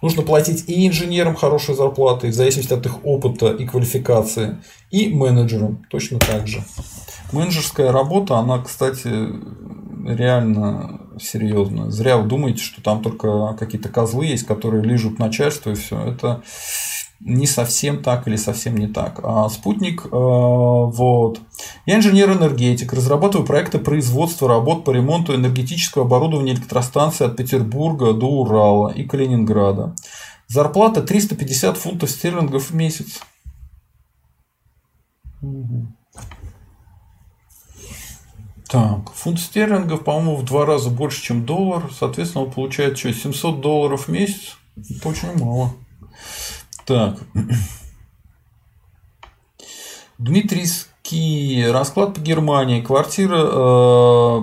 [0.03, 4.59] Нужно платить и инженерам хорошие зарплаты, в зависимости от их опыта и квалификации,
[4.91, 6.63] и менеджерам точно так же.
[7.33, 9.11] Менеджерская работа, она, кстати,
[10.07, 11.91] реально серьезная.
[11.91, 15.99] Зря вы думаете, что там только какие-то козлы есть, которые лежат начальство и все.
[15.99, 16.43] Это
[17.21, 19.21] не совсем так или совсем не так.
[19.23, 21.41] А спутник, э, вот.
[21.87, 28.91] Я инженер-энергетик, разрабатываю проекты производства работ по ремонту энергетического оборудования электростанции от Петербурга до Урала
[28.91, 29.95] и Калининграда.
[30.49, 33.21] Зарплата 350 фунтов стерлингов в месяц.
[38.69, 41.89] Так, фунт стерлингов, по-моему, в два раза больше, чем доллар.
[41.97, 44.57] Соответственно, он получает что, 700 долларов в месяц?
[44.77, 45.73] Это очень мало.
[46.85, 47.19] Так.
[50.19, 52.81] Дмитрийский расклад по Германии.
[52.81, 54.43] Квартира э,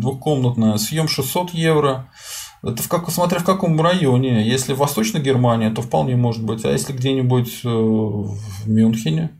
[0.00, 2.10] двухкомнатная, съем 600 евро.
[2.62, 4.48] Это в как, смотря в каком районе.
[4.48, 6.64] Если в Восточной Германии, то вполне может быть.
[6.64, 9.37] А если где-нибудь э, в Мюнхене?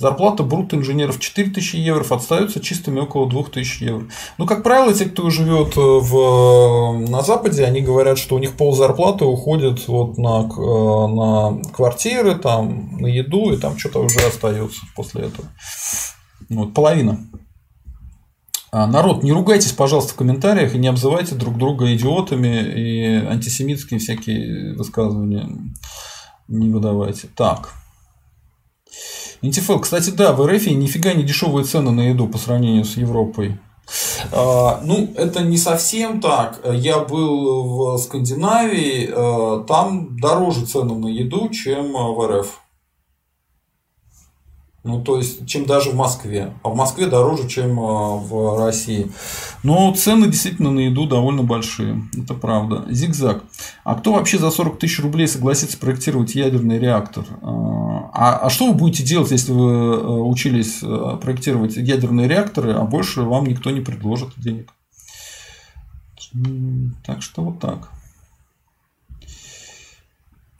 [0.00, 4.06] Зарплата брут инженеров 4000 евро, отстаются чистыми около 2000 евро.
[4.38, 8.56] Ну, как правило, те, кто живет э, в, на Западе, они говорят, что у них
[8.56, 14.20] пол зарплаты уходит вот на, э, на квартиры, там, на еду, и там что-то уже
[14.20, 15.48] остается после этого.
[16.48, 17.20] Вот, половина.
[18.72, 24.00] А, народ, не ругайтесь, пожалуйста, в комментариях и не обзывайте друг друга идиотами и антисемитские
[24.00, 25.46] всякие высказывания
[26.48, 27.28] не выдавайте.
[27.36, 27.74] Так.
[29.42, 33.58] Интифел, кстати, да, в РФ нифига не дешевые цены на еду по сравнению с Европой.
[34.32, 36.60] А, ну, это не совсем так.
[36.64, 42.60] Я был в Скандинавии, а, там дороже цены на еду, чем в РФ.
[44.82, 46.54] Ну, то есть, чем даже в Москве.
[46.62, 49.12] А в Москве дороже, чем а, в России.
[49.62, 52.02] Но цены действительно на еду довольно большие.
[52.16, 52.86] Это правда.
[52.88, 53.44] Зигзаг.
[53.84, 57.26] А кто вообще за 40 тысяч рублей согласится проектировать ядерный реактор?
[57.42, 60.78] А, а, а что вы будете делать, если вы э, учились
[61.20, 64.72] проектировать ядерные реакторы, а больше вам никто не предложит денег?
[67.04, 67.90] Так что вот так.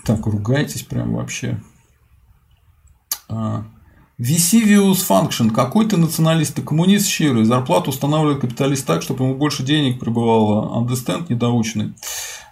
[0.05, 1.59] Так, ругайтесь прям вообще.
[4.21, 5.51] Visivius Function.
[5.51, 6.55] Какой ты националист?
[6.55, 7.45] Ты коммунист щирый.
[7.45, 10.85] Зарплату устанавливает капиталист так, чтобы ему больше денег прибывало.
[10.85, 11.95] Understand недоученный.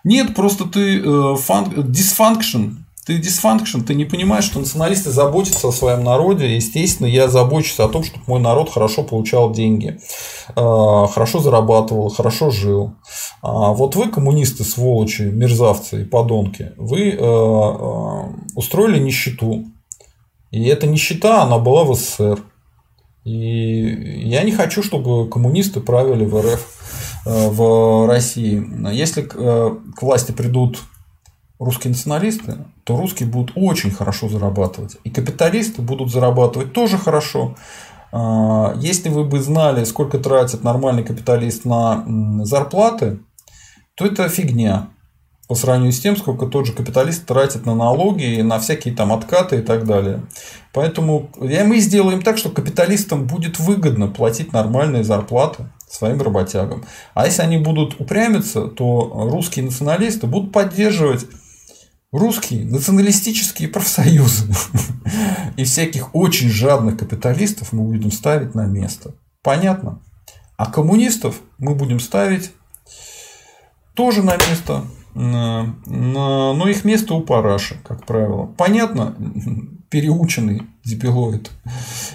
[0.02, 1.66] Нет, просто ты э, фан...
[1.66, 2.76] dysfunction.
[3.04, 3.82] Ты dysfunction.
[3.82, 6.56] Ты не понимаешь, что националисты заботятся о своем народе.
[6.56, 10.00] Естественно, я забочусь о том, чтобы мой народ хорошо получал деньги.
[10.56, 12.94] Э, хорошо зарабатывал, хорошо жил.
[13.42, 18.22] А вот вы, коммунисты, сволочи, мерзавцы и подонки, вы э, э,
[18.54, 19.66] устроили нищету
[20.50, 22.40] и эта нищета, она была в СССР.
[23.24, 28.64] И я не хочу, чтобы коммунисты правили в РФ, э, в России.
[28.92, 30.78] Если э, к власти придут
[31.58, 34.96] русские националисты, то русские будут очень хорошо зарабатывать.
[35.04, 37.56] И капиталисты будут зарабатывать тоже хорошо.
[38.12, 42.04] А, если вы бы знали, сколько тратит нормальный капиталист на
[42.44, 43.18] зарплаты,
[43.94, 44.88] то это фигня
[45.48, 49.56] по сравнению с тем, сколько тот же капиталист тратит на налоги, на всякие там откаты
[49.56, 50.22] и так далее.
[50.74, 56.84] Поэтому мы сделаем так, что капиталистам будет выгодно платить нормальные зарплаты своим работягам.
[57.14, 61.24] А если они будут упрямиться, то русские националисты будут поддерживать
[62.12, 64.52] русские националистические профсоюзы.
[65.56, 69.14] И всяких очень жадных капиталистов мы будем ставить на место.
[69.42, 70.02] Понятно?
[70.58, 72.50] А коммунистов мы будем ставить
[73.94, 74.84] тоже на место
[75.20, 78.46] но их место у параши, как правило.
[78.56, 79.16] Понятно,
[79.90, 81.50] переученный дебилоид.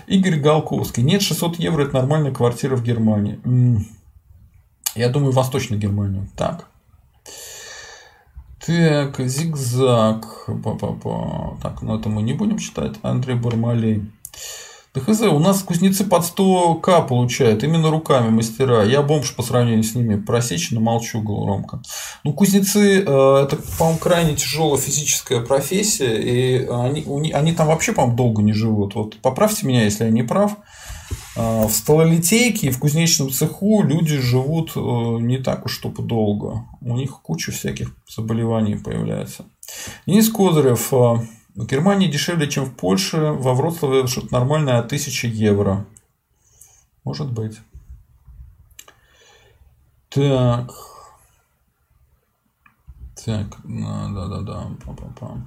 [0.08, 1.04] Игорь Галковский.
[1.04, 3.40] Нет, 600 евро– это нормальная квартира в Германии.
[4.96, 6.30] Я думаю, в Восточной Германии.
[6.38, 6.70] Так.
[8.66, 10.46] Так, зигзаг.
[10.64, 11.58] Па-па-па.
[11.62, 12.96] Так, ну это мы не будем читать.
[13.02, 14.10] Андрей Бармалей.
[14.94, 18.84] Да хз, у нас кузнецы под 100к получают, именно руками мастера.
[18.84, 20.22] Я бомж по сравнению с ними.
[20.22, 21.82] Просечно молчу громко.
[22.24, 28.16] Ну, кузнецы, э, это, по-моему, крайне тяжелая физическая профессия, и они, они там вообще, по-моему,
[28.16, 28.94] долго не живут.
[28.94, 30.58] Вот поправьте меня, если я не прав.
[31.36, 36.66] А, в сталолитейке и в кузнечном цеху люди живут э, не так уж чтобы долго.
[36.82, 39.46] У них куча всяких заболеваний появляется.
[40.06, 40.94] Денис Козырев.
[41.56, 43.18] В Германии дешевле, чем в Польше.
[43.18, 45.86] Во Вроцлаве что-то нормальное 1000 евро.
[47.04, 47.60] Может быть.
[50.10, 50.72] Так.
[53.24, 54.72] Так, да-да-да.
[54.84, 55.38] Па-па-па.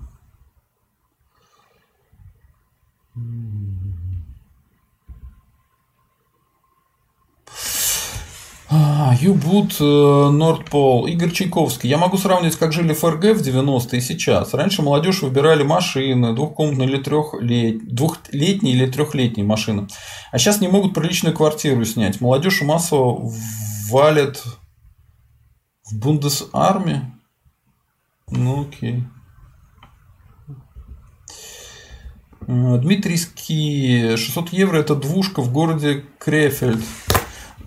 [8.68, 11.06] Юбут Нордпол.
[11.06, 11.88] Игорь Чайковский.
[11.88, 14.54] Я могу сравнивать, как жили ФРГ в 90-е и сейчас.
[14.54, 19.86] Раньше молодежь выбирали машины, двухкомнатные или трехлетние, двухлетние или трехлетние машины.
[20.32, 22.20] А сейчас не могут приличную квартиру снять.
[22.20, 23.30] Молодежь массово
[23.88, 24.42] валит
[25.84, 27.14] в Бундесарме.
[28.28, 29.04] Ну окей.
[32.48, 36.82] Дмитрийский 600 евро это двушка в городе Крефельд.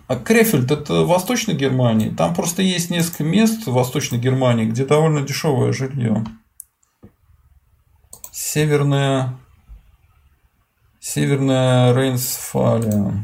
[0.09, 2.09] А Крефельд это в Восточной Германии.
[2.09, 6.25] Там просто есть несколько мест в Восточной Германии, где довольно дешевое жилье.
[8.31, 9.37] Северная
[10.99, 13.23] Северная Рейнсфалия.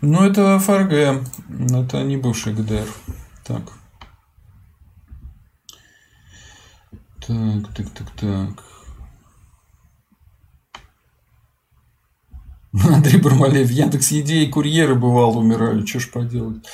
[0.00, 1.26] Ну, это ФРГ.
[1.72, 2.86] Это не бывший ГДР.
[3.44, 3.81] Так.
[7.32, 8.64] Так, так, так, так.
[12.94, 13.70] Андрей Бармалеев.
[13.70, 15.86] Яндекс Еде курьеры бывало умирали.
[15.86, 16.66] Что ж поделать?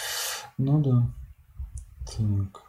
[0.57, 1.09] Ну да.
[2.07, 2.63] Так.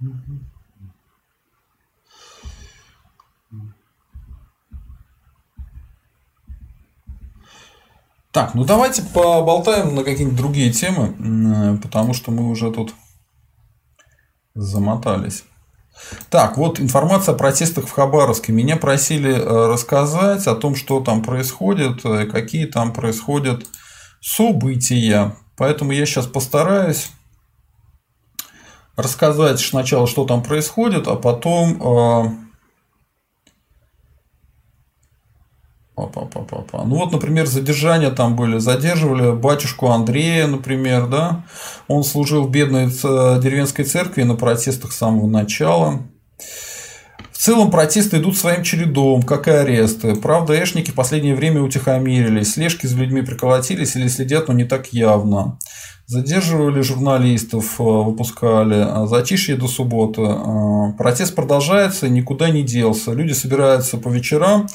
[0.00, 0.57] Угу.
[8.38, 12.94] Так, ну давайте поболтаем на какие-нибудь другие темы, э, потому что мы уже тут
[14.54, 15.42] замотались.
[16.30, 18.52] Так, вот информация о протестах в Хабаровске.
[18.52, 23.66] Меня просили э, рассказать о том, что там происходит, э, какие там происходят
[24.20, 25.34] события.
[25.56, 27.10] Поэтому я сейчас постараюсь
[28.94, 32.47] рассказать сначала, что там происходит, а потом
[35.98, 36.84] Па-па-па-па-па.
[36.84, 38.58] Ну вот, например, задержания там были.
[38.58, 41.44] Задерживали батюшку Андрея, например, да.
[41.88, 46.02] Он служил в бедной деревенской церкви на протестах с самого начала.
[47.32, 50.14] В целом протесты идут своим чередом, как и аресты.
[50.16, 54.92] Правда, эшники в последнее время утихомирились, слежки за людьми приколотились или следят, но не так
[54.92, 55.58] явно.
[56.06, 60.22] Задерживали журналистов, э, выпускали, затишье до субботы.
[60.22, 63.12] Э, протест продолжается, никуда не делся.
[63.12, 64.68] Люди собираются по вечерам,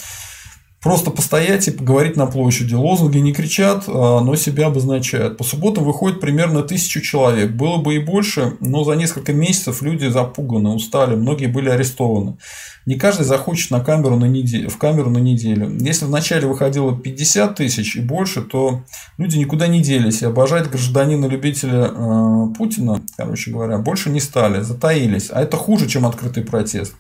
[0.83, 2.75] Просто постоять и поговорить на площади.
[2.75, 5.37] Лозунги не кричат, а, но себя обозначают.
[5.37, 7.51] По субботам выходит примерно тысячу человек.
[7.51, 12.37] Было бы и больше, но за несколько месяцев люди запуганы, устали, многие были арестованы.
[12.85, 15.73] Не каждый захочет на камеру на неделю, в камеру на неделю.
[15.79, 18.83] Если вначале выходило 50 тысяч и больше, то
[19.17, 20.21] люди никуда не делись.
[20.21, 25.29] И обожать гражданина-любителя э, Путина, короче говоря, больше не стали, затаились.
[25.31, 26.93] А это хуже, чем открытый протест.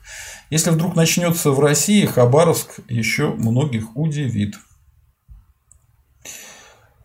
[0.53, 4.53] Если вдруг начнется в России, Хабаровск еще многих удивит.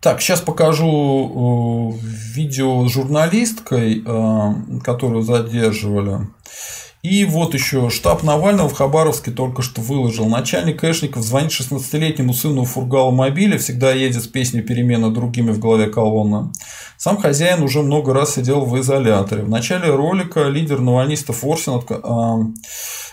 [0.00, 6.28] Так, сейчас покажу э, видео с журналисткой, э, которую задерживали.
[7.02, 10.26] И вот еще штаб Навального в Хабаровске только что выложил.
[10.26, 15.86] Начальник Эшников звонит 16-летнему сыну Фургала мобиля, всегда едет с песней «Перемена другими» в голове
[15.86, 16.52] колонна.
[16.98, 19.44] Сам хозяин уже много раз сидел в изоляторе.
[19.44, 22.40] В начале ролика лидер навальнистов Орсин а,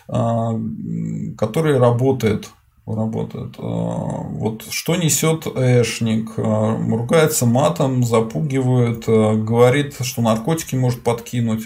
[0.07, 2.49] который работает
[2.85, 3.55] работает.
[3.57, 6.33] А, вот что несет Эшник?
[6.37, 11.63] А, ругается матом, запугивает, говорит, что наркотики может подкинуть.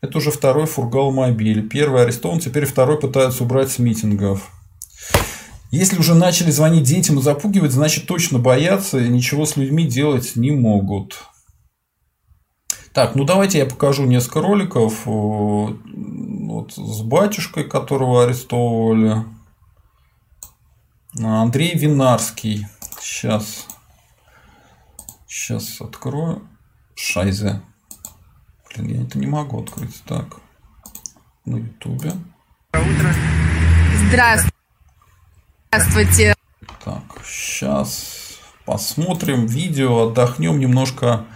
[0.00, 1.68] Это уже второй фургал мобиль.
[1.68, 4.50] Первый арестован, теперь второй пытаются убрать с митингов.
[5.70, 10.36] Если уже начали звонить детям и запугивать, значит точно боятся и ничего с людьми делать
[10.36, 11.24] не могут.
[12.92, 15.06] Так, ну давайте я покажу несколько роликов
[16.52, 19.24] вот, с батюшкой, которого арестовывали.
[21.18, 22.66] Андрей Винарский.
[23.00, 23.66] Сейчас.
[25.26, 26.46] Сейчас открою.
[26.94, 27.62] Шайзе.
[28.68, 30.02] Блин, я это не могу открыть.
[30.04, 30.40] Так.
[31.44, 32.12] На Ютубе.
[34.08, 34.54] Здравствуйте.
[35.68, 36.34] Здравствуйте.
[36.84, 41.26] Так, сейчас посмотрим видео, отдохнем немножко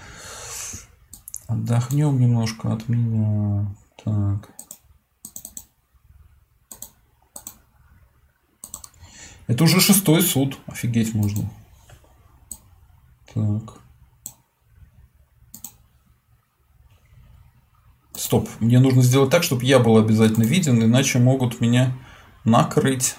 [1.48, 3.66] Отдохнем немножко от меня.
[4.04, 4.55] Так.
[9.46, 10.58] Это уже шестой суд.
[10.66, 11.48] Офигеть можно.
[13.32, 13.78] Так.
[18.14, 18.48] Стоп.
[18.60, 21.96] Мне нужно сделать так, чтобы я был обязательно виден, иначе могут меня
[22.44, 23.16] накрыть.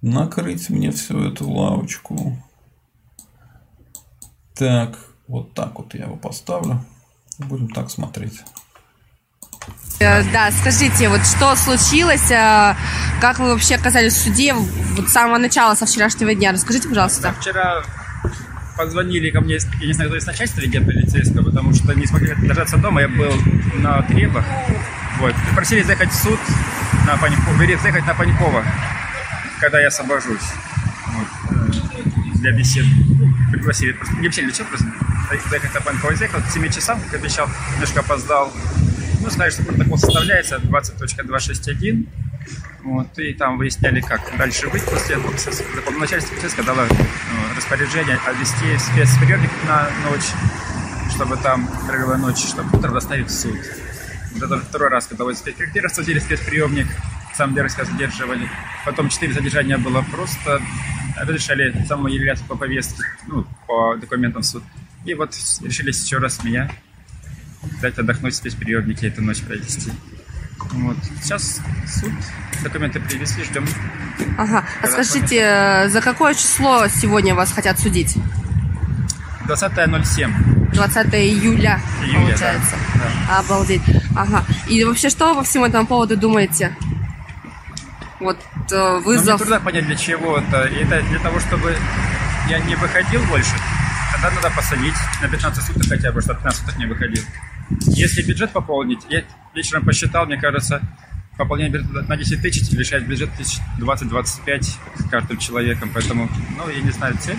[0.00, 2.40] Накрыть мне всю эту лавочку.
[4.54, 6.84] Так, вот так вот я его поставлю.
[7.38, 8.42] Будем так смотреть.
[10.00, 12.74] Э, да, скажите, вот что случилось, э,
[13.20, 16.52] как вы вообще оказались в суде вот с самого начала, со вчерашнего дня?
[16.52, 17.22] Расскажите, пожалуйста.
[17.22, 17.82] Да, вчера
[18.76, 22.32] позвонили ко мне, я не знаю, кто из начальства ведет полицейского, потому что не смогли
[22.46, 23.32] дождаться дома, я был
[23.74, 24.44] на требах.
[25.18, 25.34] Вот.
[25.56, 26.38] Просили заехать в суд
[27.04, 28.64] на Панькова, заехать на Панькова,
[29.60, 30.46] когда я освобожусь.
[31.08, 31.26] Вот.
[31.50, 31.98] Э,
[32.34, 32.88] для беседы.
[33.50, 33.92] Пригласили.
[33.92, 34.86] Просто не обещали ничего, просто
[35.50, 36.14] заехать на Панькова.
[36.14, 38.52] Заехал к 7 часам, как обещал, немножко опоздал.
[39.20, 42.06] Ну, сказали, что протокол составляется 20.261.
[42.84, 45.32] Вот, и там выясняли, как дальше быть после этого.
[45.98, 50.24] Начальство полицейское дало ну, распоряжение отвести спецприемник на ночь,
[51.14, 53.58] чтобы там провела ночь, чтобы утро доставить в суд.
[54.34, 56.86] Вот это второй раз, когда вот спецприемник рассудили спецприемник,
[57.34, 58.48] сам Дерзко задерживали.
[58.84, 60.62] Потом четыре задержания было просто
[61.16, 64.62] разрешали самому являться по повестке, ну, по документам в суд.
[65.04, 66.70] И вот решили еще раз меня
[67.80, 69.92] дать отдохнуть здесь приемнике эту ночь провести.
[70.72, 70.96] Вот.
[71.22, 72.12] Сейчас суд,
[72.62, 73.66] документы привезли, ждем.
[74.36, 74.64] Ага.
[74.82, 78.16] А скажите, э, за какое число сегодня вас хотят судить?
[79.46, 80.74] 20.07.
[80.74, 82.76] 20 июля, июля получается.
[82.94, 83.38] Да, да.
[83.38, 83.82] Обалдеть.
[84.14, 84.44] Ага.
[84.68, 86.76] И вообще, что вы по всему этому поводу думаете?
[88.20, 88.38] Вот
[88.70, 89.26] э, вызов...
[89.26, 90.56] Ну, мне трудно понять, для чего это.
[90.58, 91.74] Это для того, чтобы
[92.48, 93.54] я не выходил больше.
[94.20, 97.22] Тогда надо посадить на 15 суток хотя бы, чтобы 15 суток не выходил.
[97.86, 99.22] Если бюджет пополнить, я
[99.54, 100.82] вечером посчитал, мне кажется,
[101.36, 103.30] пополнение бюджета на 10 тысяч лишает бюджет
[103.78, 105.90] 20-25 каждым человеком.
[105.94, 107.38] Поэтому, ну, я не знаю цель.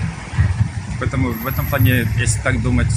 [1.00, 2.92] Поэтому в этом плане, если так думать,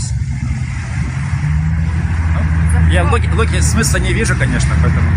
[2.34, 5.10] ну, я логи, логи смысла не вижу, конечно, поэтому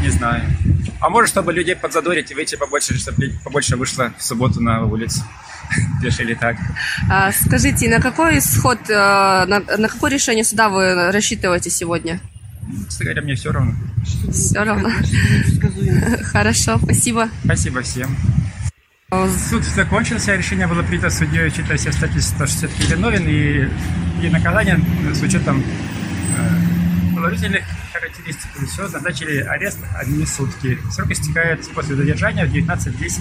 [0.00, 0.44] не знаю.
[1.00, 5.22] А может, чтобы людей подзадорить и выйти побольше, чтобы побольше вышло в субботу на улицу.
[6.02, 6.56] Решили так.
[7.10, 12.20] А, скажите, на какой исход, э, на, на какое решение суда вы рассчитываете сегодня?
[12.88, 13.74] Честно говоря, мне все равно.
[14.30, 14.90] Все равно.
[16.22, 17.28] Хорошо, спасибо.
[17.44, 18.16] Спасибо всем.
[19.48, 22.08] Суд закончился, решение было принято судьей, учитывая все что
[22.46, 23.68] все-таки виновен, и,
[24.26, 24.80] и наказание
[25.12, 25.62] с учетом
[26.36, 27.62] э, положительных
[27.92, 28.50] характеристик.
[28.68, 30.78] Все, назначили арест одни сутки.
[30.90, 33.20] Срок истекает после задержания в 19.10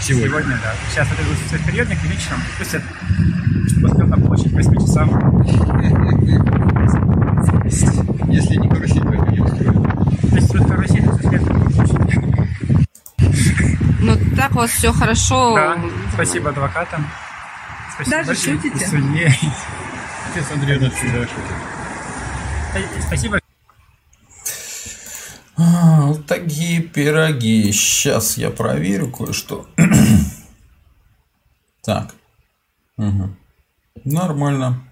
[0.00, 0.28] Сегодня?
[0.28, 0.72] Сегодня, да.
[0.90, 2.40] Сейчас это будет свой периодник вечером.
[2.58, 2.82] Пустят,
[3.68, 5.08] чтобы успел на площадь к 8 часам.
[8.28, 9.76] Если не карусель, то не устроит.
[10.32, 11.42] Если будет карусель, то след
[14.00, 15.54] Ну, так у вас все хорошо.
[15.54, 15.78] Да,
[16.14, 17.06] спасибо адвокатам.
[17.94, 18.86] Спасибо Даже шутите?
[18.86, 19.34] Судье.
[20.32, 21.56] Отец Андрей всегда шутит.
[23.06, 23.39] Спасибо
[25.60, 27.70] а, такие пироги.
[27.72, 29.66] Сейчас я проверю кое-что.
[31.82, 32.14] так.
[32.96, 33.36] Угу.
[34.04, 34.82] Нормально.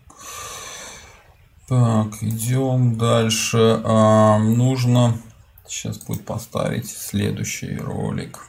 [1.69, 3.81] Так, идем дальше.
[3.85, 5.19] А, нужно...
[5.67, 8.47] Сейчас будет поставить следующий ролик.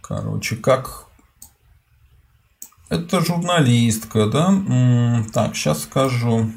[0.00, 1.06] Короче, как...
[2.88, 4.54] Это журналистка, да?
[5.32, 6.52] Так, сейчас скажу.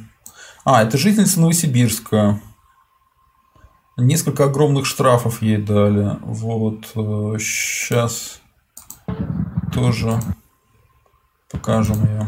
[0.64, 2.40] А, это жительница Новосибирска.
[4.00, 6.18] Несколько огромных штрафов ей дали.
[6.22, 6.86] Вот.
[7.42, 8.40] Сейчас
[9.08, 9.14] э,
[9.74, 10.20] тоже
[11.52, 12.26] покажем ее.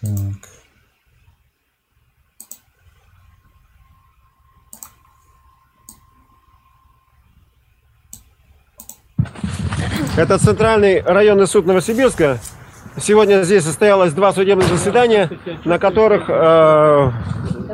[0.00, 0.52] Так.
[10.16, 12.38] Это центральный районный суд Новосибирска.
[13.00, 15.30] Сегодня здесь состоялось два судебных заседания,
[15.64, 17.12] на которых э,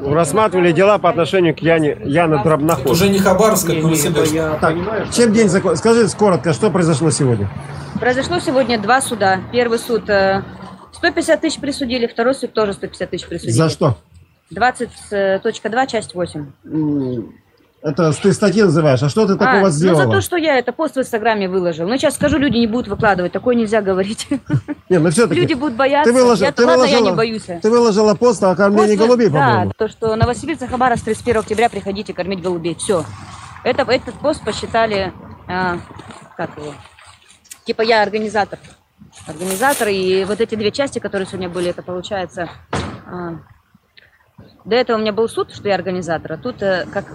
[0.02, 2.92] рассматривали дела по отношению к Яне, Яне Дробноход.
[2.92, 4.34] Уже не Хабаровск, а Новосибирск.
[4.60, 4.76] Так,
[5.12, 5.76] чем день закон...
[5.76, 7.48] Скажи коротко, что произошло сегодня?
[8.00, 9.40] Произошло сегодня два суда.
[9.52, 13.56] Первый суд 150 э, тысяч присудили, второй суд тоже 150 тысяч присудили.
[13.56, 13.96] За что?
[14.52, 16.46] 20.2, часть 8.
[17.80, 19.02] Это ты статьи называешь.
[19.02, 20.02] А что ты такого а, сделала?
[20.02, 21.86] Ну, за то, что я это пост в Инстаграме выложил.
[21.86, 23.30] Ну, сейчас скажу, люди не будут выкладывать.
[23.30, 24.26] Такое нельзя говорить.
[24.88, 25.40] Не, ну все-таки.
[25.40, 26.12] Люди будут бояться.
[26.12, 27.42] Ты выложила, я, ты ладно, выложила, я не боюсь.
[27.44, 29.66] Ты выложила пост о кормлении пост, голубей, по-моему.
[29.66, 32.74] Да, то, что Новосибирск, Хабаровск 31 октября приходите кормить голубей.
[32.74, 33.04] Все.
[33.62, 35.12] Это, этот пост посчитали,
[35.46, 35.78] а,
[36.36, 36.74] как его,
[37.64, 38.58] типа я организатор.
[39.26, 42.48] Организатор, и вот эти две части, которые сегодня были, это получается...
[43.06, 43.38] А,
[44.64, 47.06] до этого у меня был суд, что я организатор, а тут э, как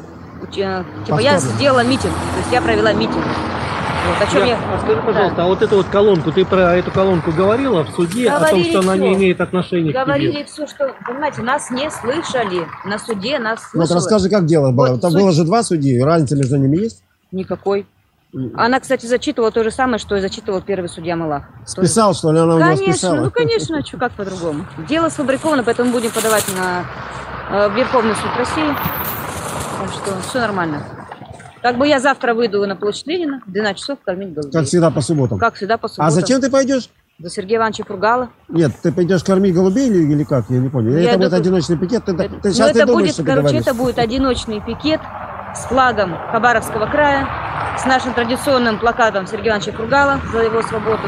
[0.52, 3.24] типа я сделала митинг, то есть я провела митинг.
[4.06, 4.58] Вот, о чем я...
[4.58, 8.30] А скажи, пожалуйста, а вот эту вот колонку, ты про эту колонку говорила в суде
[8.30, 10.04] о том, Говорили что она не имеет отношения к тебе?
[10.04, 12.68] Говорили все, что, понимаете, нас не слышали.
[12.84, 13.96] На суде нас Вот слышали.
[13.98, 14.90] расскажи, как дело было.
[14.92, 17.02] Вот Там суть- было же два судьи, разница между ними есть?
[17.32, 17.86] Никакой.
[18.58, 21.44] Она, кстати, зачитывала то же самое, что и зачитывал первый судья Малах.
[21.74, 23.16] Тоже- Списал, что ли, она у него Конечно, списала?
[23.22, 24.66] ну конечно, а чё, как по-другому.
[24.90, 26.84] Дело сфабриковано, поэтому будем подавать на
[27.52, 28.76] э, Верховный суд России.
[29.80, 30.84] Так что все нормально.
[31.62, 34.52] Как бы я завтра выйду на площадь Ленина в 12 часов кормить голубей.
[34.52, 35.40] Как всегда по субботам.
[35.40, 36.08] Как всегда по субботам.
[36.08, 36.90] А зачем ты пойдешь?
[37.20, 38.30] За Сергея Ивановича Пургала.
[38.50, 40.46] Нет, ты пойдешь кормить голубей или, или как?
[40.50, 40.92] Я не понял.
[40.98, 42.04] Я это будет думаю- одиночный пикет?
[42.06, 43.62] Ты, так- ты Ну, сейчас это не думаешь, будет, что ты короче, говоришь?
[43.68, 45.00] это будет одиночный пикет
[45.56, 47.28] с флагом Хабаровского края,
[47.78, 51.04] с нашим традиционным плакатом Сергея Ивановича Пургала за его свободу.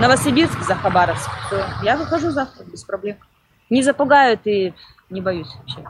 [0.00, 1.28] Новосибирск за Хабаровск.
[1.84, 3.16] Я выхожу завтра без проблем.
[3.68, 4.74] Не запугают и
[5.10, 5.84] не боюсь вообще.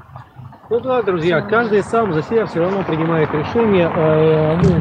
[0.71, 3.91] Ну да, друзья, каждый сам за себя все равно принимает решение.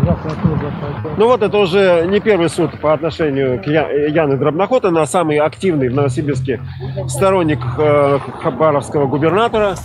[0.06, 0.72] Завтра тоже
[1.18, 4.86] Ну вот это уже не первый суд по отношению к Я- Яны Дробноход.
[4.86, 6.61] Она самый активный в Новосибирске
[7.07, 9.78] сторонник э, хабаровского губернатора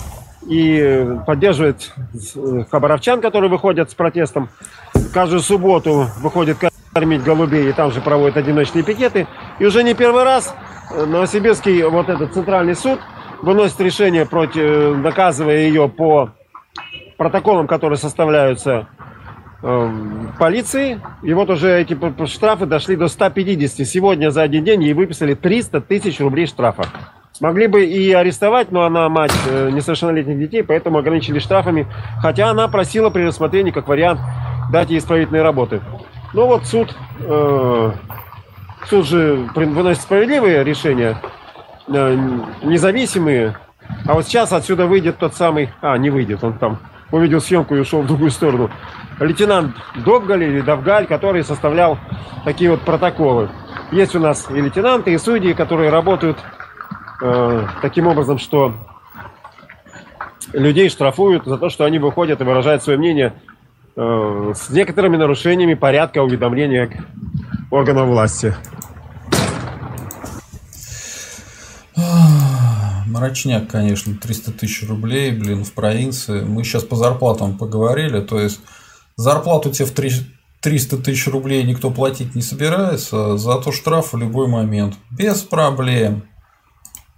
[0.47, 1.91] и поддерживает
[2.37, 4.51] э, хабаровчан, которые выходят с протестом.
[5.15, 6.59] Каждую субботу выходит
[6.93, 9.27] кормить голубей и там же проводят одиночные пикеты.
[9.59, 10.55] И уже не первый раз
[10.91, 13.01] э, Новосибирский вот этот центральный суд
[13.45, 16.31] выносит решение против, э, доказывая ее по
[17.17, 18.89] протоколам, которые составляются
[19.63, 21.01] эм, полиции.
[21.23, 21.97] И вот уже эти
[22.27, 23.87] штрафы дошли до 150.
[23.87, 26.85] Сегодня за один день ей выписали 300 тысяч рублей штрафа.
[27.33, 31.87] Смогли бы и арестовать, но она мать э, несовершеннолетних детей, поэтому ограничили штрафами.
[32.21, 34.21] Хотя она просила при рассмотрении, как вариант,
[34.71, 35.81] дать ей исправительные работы.
[36.33, 37.93] Ну вот суд, э,
[38.89, 41.44] суд же выносит справедливые решения, э,
[41.87, 43.57] независимые.
[44.07, 45.71] А вот сейчас отсюда выйдет тот самый...
[45.81, 46.79] А, не выйдет, он там
[47.11, 48.71] увидел съемку и ушел в другую сторону.
[49.21, 51.99] Лейтенант Довгаль или Давгаль, который составлял
[52.45, 53.51] такие вот протоколы.
[53.93, 56.39] Есть у нас и лейтенанты, и судьи, которые работают
[57.23, 58.75] э, таким образом, что
[60.53, 63.35] людей штрафуют за то, что они выходят и выражают свое мнение
[63.97, 66.91] э, с некоторыми нарушениями порядка уведомления
[67.71, 68.55] органов власти.
[71.97, 76.43] Мрачняк, конечно, 300 тысяч рублей, блин, в провинции.
[76.43, 78.61] Мы сейчас по зарплатам поговорили, то есть
[79.17, 80.27] зарплату тебе в три-
[80.61, 84.97] 300 тысяч рублей никто платить не собирается, зато штраф в любой момент.
[85.11, 86.25] Без проблем.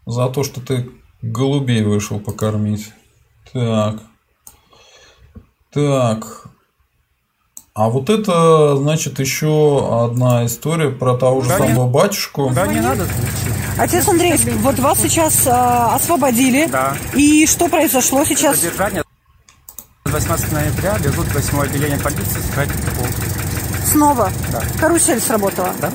[0.05, 0.91] За то, что ты
[1.23, 2.93] голубей вышел покормить.
[3.53, 4.01] Так.
[5.73, 6.49] Так.
[7.77, 12.51] А вот это, значит, еще одна история про того же Да не- самого батюшку.
[12.55, 13.07] Да, не надо.
[13.77, 14.33] Отец Андрей,
[14.63, 16.69] вот вас сейчас а, освободили.
[16.73, 16.97] Да.
[17.13, 18.57] И что произошло сейчас?
[18.57, 19.03] Задержание
[20.07, 23.07] с 18 ноября везут в 8 отделение полиции футбол.
[23.93, 24.63] Снова Да.
[24.81, 25.75] карусель сработала.
[25.79, 25.93] Да?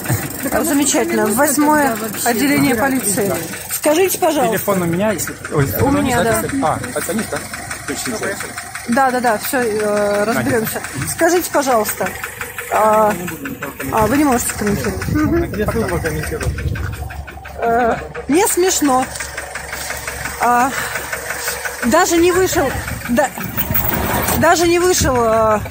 [0.52, 1.26] А, Замечательно.
[1.26, 3.34] Восьмое отделение полиции.
[3.74, 4.56] Скажите, пожалуйста.
[4.56, 5.34] Телефон у меня, если...
[5.52, 6.44] Ой, У меня, да.
[6.62, 7.40] А, отзвонить, да?
[7.84, 8.36] Включите.
[8.90, 9.60] Да, да, да, все,
[10.26, 10.82] разберемся.
[11.10, 12.08] Скажите, пожалуйста.
[12.74, 13.14] а,
[13.92, 15.08] а, вы не можете комментировать.
[15.10, 15.44] Мгм.
[17.58, 17.96] Э,
[18.28, 19.06] Не смешно.
[20.42, 20.70] А,
[21.86, 22.70] даже не вышел.
[23.10, 23.30] да-
[24.40, 25.62] даже не вышел а,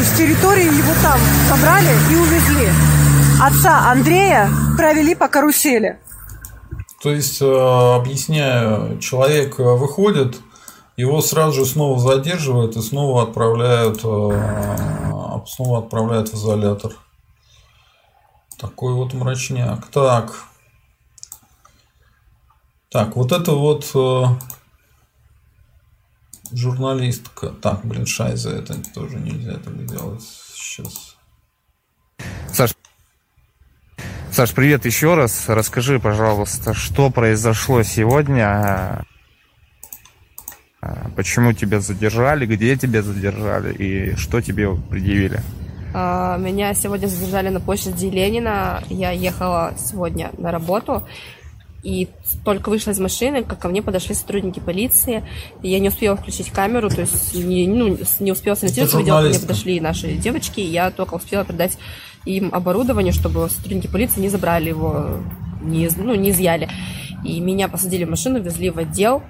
[0.00, 2.68] из территории, его там собрали и увезли.
[3.42, 5.98] Отца Андрея провели по карусели.
[7.02, 7.44] То есть, э,
[7.96, 10.36] объясняю, человек э, выходит,
[10.96, 16.92] его сразу же снова задерживают и снова отправляют, э, снова отправляют в изолятор.
[18.58, 19.86] Такой вот мрачняк.
[19.88, 20.32] Так.
[22.90, 24.24] Так, вот это вот э,
[26.52, 27.48] журналистка.
[27.48, 30.22] Так, блин, шайза, это тоже нельзя так делать.
[30.22, 31.16] Сейчас.
[32.52, 32.74] Саш,
[34.30, 35.48] Саш, привет еще раз.
[35.48, 39.04] Расскажи, пожалуйста, что произошло сегодня,
[41.16, 45.40] почему тебя задержали, где тебя задержали и что тебе предъявили?
[45.94, 48.82] А, Меня сегодня задержали на площади Ленина.
[48.88, 51.02] Я ехала сегодня на работу.
[51.82, 52.08] И
[52.44, 55.24] только вышла из машины, как ко мне подошли сотрудники полиции.
[55.62, 58.98] И я не успела включить камеру, то есть не, ну, не успела сориентироваться.
[58.98, 60.60] Видела, ко мне подошли наши девочки.
[60.60, 61.76] И я только успела передать
[62.24, 65.18] им оборудование, чтобы сотрудники полиции не забрали его,
[65.60, 66.68] не, ну, не изъяли.
[67.24, 69.22] И меня посадили в машину, везли в отдел.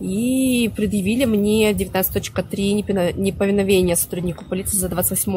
[0.00, 5.32] И предъявили мне 19.3 непина- неповиновение сотруднику полиции за 28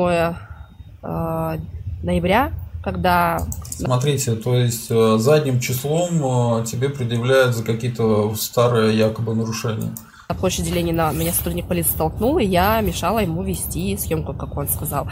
[1.02, 1.57] э,
[2.03, 2.52] ноября,
[2.84, 9.94] когда Смотрите, то есть э, задним числом э, тебе предъявляют за какие-то старые якобы нарушения.
[10.27, 14.68] На площади Ленина меня сотрудник полиции столкнул, и я мешала ему вести съемку, как он
[14.68, 15.07] сказал.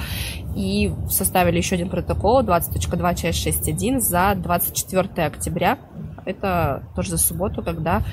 [0.56, 5.80] И составили еще один протокол 20.2, часть 6.1 за 24 октября.
[6.26, 8.04] Это тоже за субботу, когда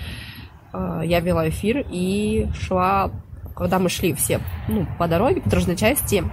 [1.05, 3.11] я вела эфир и шла,
[3.55, 6.25] когда мы шли все ну, по дороге, по дорожной части,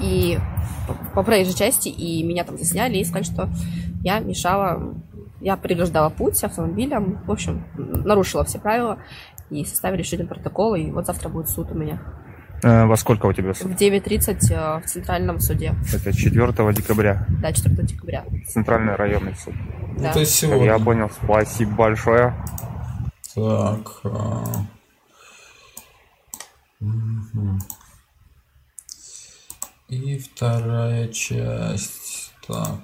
[0.00, 0.38] и
[1.14, 3.48] по проезжей части, и меня там засняли и сказали, что
[4.02, 4.94] я мешала,
[5.40, 8.98] я преграждала путь автомобилям, в общем, нарушила все правила,
[9.50, 12.00] и составили один протокол, и вот завтра будет суд у меня.
[12.62, 13.72] Э, во сколько у тебя В суд?
[13.72, 15.74] 9.30 э, в Центральном суде.
[15.92, 17.26] Это 4 декабря.
[17.40, 18.24] Да, 4 декабря.
[18.48, 19.54] Центральный районный суд.
[19.98, 20.10] Да.
[20.10, 20.66] Это сегодня.
[20.66, 21.10] Я понял.
[21.22, 22.34] Спасибо большое.
[23.36, 24.00] Так.
[24.04, 24.42] а.
[29.88, 32.32] И вторая часть.
[32.48, 32.80] Так.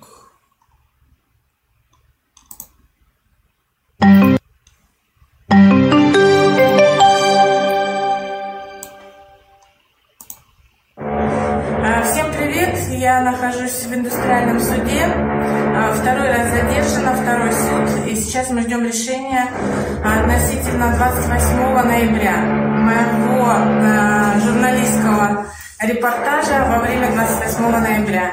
[10.97, 12.79] А, Всем привет!
[13.01, 15.62] Я нахожусь в индустриальном суде.
[15.95, 18.07] Второй раз задержана, второй суд.
[18.07, 19.49] И сейчас мы ждем решения
[20.05, 25.47] а, относительно 28 ноября моего а, журналистского
[25.81, 28.33] репортажа во время 28 ноября.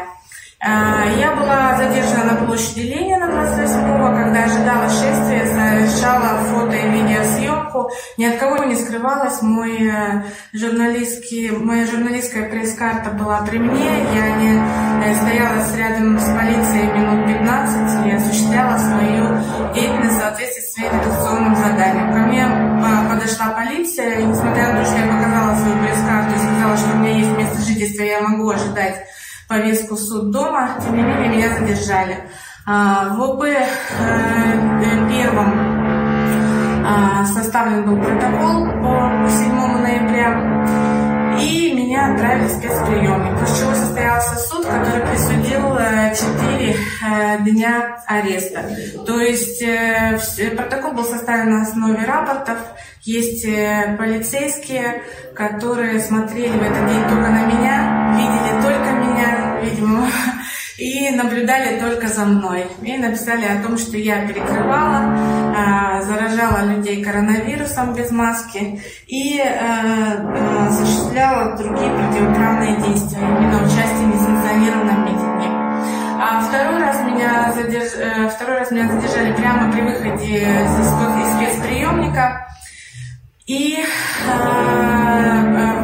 [0.62, 7.90] А, Я была задержана на площади Ленина 28-го, когда ожидала шествия, совершала фото и видеосъемку.
[8.18, 9.42] Ни от кого не скрывалась.
[9.42, 13.90] Мой э, журналистский, моя журналистская пресс-карта была при мне.
[14.14, 14.62] Я не
[15.06, 20.92] э, стояла рядом с полицией минут 15 и осуществляла свою деятельность в соответствии с своим
[20.92, 22.12] редакционным заданием.
[22.12, 26.38] Ко мне а, подошла полиция, и несмотря на то, что я показала свою пресс-карту и
[26.38, 29.06] сказала, что у меня есть место жительства, я могу ожидать
[29.50, 32.18] повестку в суд дома, тем не менее меня задержали.
[32.68, 35.54] А, В ОП э, э, первом
[36.86, 39.52] а, составлен был протокол по 7
[39.82, 45.78] ноября, и меня отправили в спецприемник, после чего состоялся суд, который присудил
[46.16, 46.76] 4
[47.44, 48.70] дня ареста.
[49.06, 50.20] То есть э,
[50.56, 52.60] протокол был составлен на основе рапортов,
[53.04, 55.02] есть э, полицейские,
[55.34, 58.89] которые смотрели в этот день только на меня, видели только
[59.62, 60.08] видимо,
[60.78, 62.66] и наблюдали только за мной.
[62.82, 65.18] И написали о том, что я перекрывала,
[65.56, 74.08] а, заражала людей коронавирусом без маски и э, э, осуществляла другие противоправные действия, именно участие
[74.08, 75.48] в несанкционированном митинге.
[76.22, 77.92] А второй раз меня задерж...
[77.96, 82.46] э, второй раз меня задержали прямо при выходе из, спецприемника.
[83.50, 83.84] И э,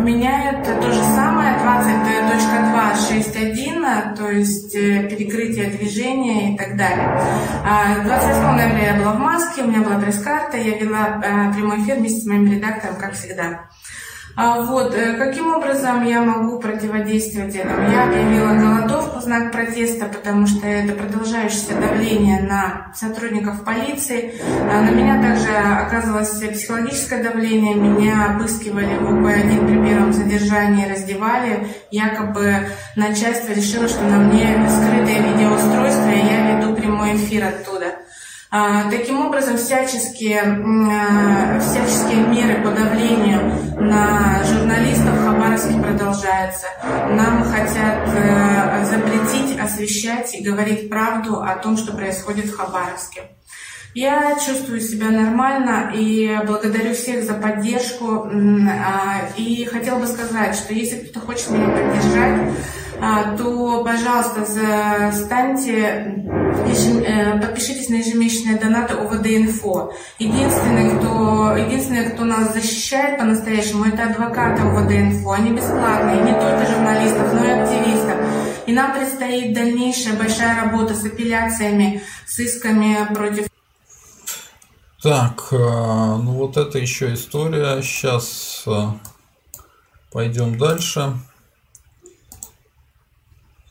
[0.04, 7.20] меняют то же самое, 20.2.6.1, то есть э, перекрытие движения и так далее.
[7.66, 11.82] А 28 ноября я была в маске, у меня была пресс-карта, я вела э, прямой
[11.82, 13.68] эфир вместе с моим редактором, как всегда.
[14.38, 17.90] А Вот, э, каким образом я могу противодействовать этому?
[17.90, 24.34] Я объявила голодовку знак протеста, потому что это продолжающееся давление на сотрудников полиции.
[24.70, 27.76] А На меня также оказывалось психологическое давление.
[27.76, 31.68] Меня обыскивали в УП-1 при первом задержании, раздевали.
[31.92, 32.68] Якобы
[32.98, 38.05] начальство решило, что на мне скрытое видеоустройство, и я веду прямой эфир оттуда.
[38.58, 43.52] А, Таким образом, всяческие, а, всяческие меры по давлению
[43.82, 46.68] на журналистов в Хабаровске продолжаются.
[47.10, 53.24] Нам хотят э, запретить освещать и говорить правду о том, что происходит в Хабаровске.
[53.94, 58.26] Я чувствую себя нормально и благодарю всех за поддержку.
[58.26, 62.54] А, И хотела бы сказать, что если кто-то хочет меня поддержать,
[63.02, 64.46] а, то, пожалуйста,
[65.14, 66.45] станьте, э,
[67.42, 69.94] подпишитесь на ежемесячные донаты ОВД-инфо.
[70.20, 75.32] Единственный, кто, единственный, кто нас защищает по-настоящему, это адвокаты ОВД-инфо.
[75.32, 78.18] Они бесплатные, не только журналистов, но и активистов.
[78.66, 83.48] И нам предстоит дальнейшая большая работа с апелляциями, с исками против
[85.02, 87.82] Так, э, ну вот это еще история.
[87.82, 88.66] Сейчас
[90.12, 91.14] пойдем дальше.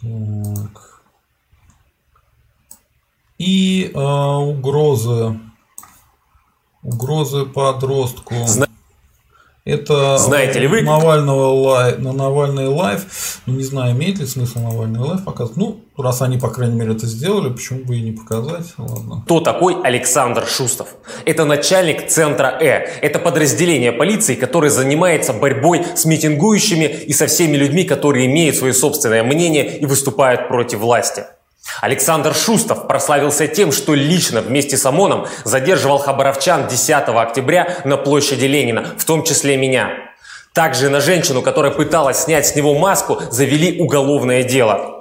[0.01, 0.84] Так.
[3.39, 5.41] И э, угрозы.
[6.83, 8.35] Угрозы подростку.
[9.65, 11.97] Это Знаете ли вы- Навального лай...
[11.97, 13.41] на Навальный Live.
[13.47, 15.57] Ну, не знаю, имеет ли смысл Навальный Live показывать.
[15.57, 18.67] Ну, раз они, по крайней мере, это сделали, почему бы и не показать?
[18.77, 19.23] Ладно.
[19.25, 20.89] Кто такой Александр Шустов?
[21.25, 22.87] Это начальник центра Э.
[23.01, 28.75] Это подразделение полиции, которое занимается борьбой с митингующими и со всеми людьми, которые имеют свое
[28.75, 31.25] собственное мнение и выступают против власти.
[31.81, 38.47] Александр Шустов прославился тем, что лично вместе с ОМОНом задерживал хабаровчан 10 октября на площади
[38.47, 39.91] Ленина, в том числе меня.
[40.53, 44.95] Также на женщину, которая пыталась снять с него маску, завели уголовное дело.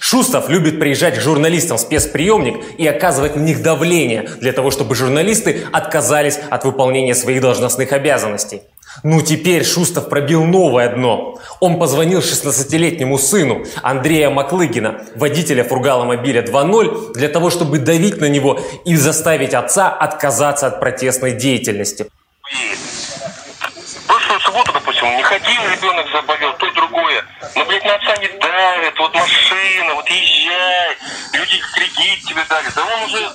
[0.00, 4.96] Шустов любит приезжать к журналистам в спецприемник и оказывать на них давление для того, чтобы
[4.96, 8.62] журналисты отказались от выполнения своих должностных обязанностей.
[9.02, 11.38] Ну теперь Шустов пробил новое дно.
[11.60, 18.60] Он позвонил 16-летнему сыну Андрея Маклыгина, водителя фургала-мобиля 2.0, для того, чтобы давить на него
[18.84, 22.06] и заставить отца отказаться от протестной деятельности.
[24.04, 24.72] В прошлую субботу,
[25.10, 27.24] не ходил, ребенок заболел, то другое.
[27.54, 30.96] Но, блядь, на отца не давят, вот машина, вот езжай,
[31.32, 32.68] люди кредит тебе дали.
[32.74, 33.30] Да он уже,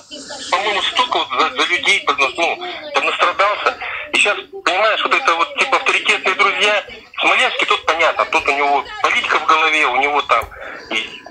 [0.52, 2.60] по-моему, столько вот за, за людей ну,
[2.94, 3.78] поднастрадался.
[4.14, 6.84] И сейчас, понимаешь, вот это вот типа авторитетные друзья,
[7.20, 10.46] Смоленский тут понятно, тут у него политика в голове, у него там
[10.90, 11.22] и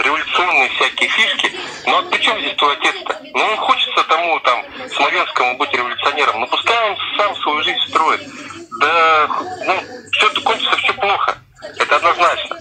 [0.00, 1.52] революционные всякие фишки.
[1.86, 3.20] Но при чем здесь твой отец-то?
[3.34, 4.64] Ну, он хочется тому там
[4.94, 6.40] Смоленскому быть революционером.
[6.40, 8.20] Ну, пускай он сам свою жизнь строит.
[8.80, 9.28] Да,
[9.64, 9.82] ну,
[10.12, 11.38] все это кончится все плохо.
[11.78, 12.58] Это однозначно.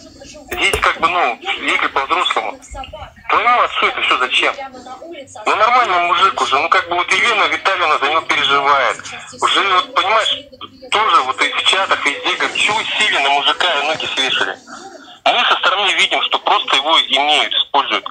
[0.52, 2.60] Здесь как бы, ну, ехали по-взрослому.
[3.30, 4.54] Твоему отцу это все зачем?
[5.46, 8.98] Ну, нормальный мужик уже, ну, как бы вот Елена Витальевна за него переживает.
[9.42, 10.46] Уже, вот, понимаешь,
[10.92, 14.06] тоже вот и в чатах везде, говорят, чего сели на мужика и ноги
[15.26, 15.38] свешали.
[15.38, 18.06] Мы со стороны видим, что просто его имеют, используют.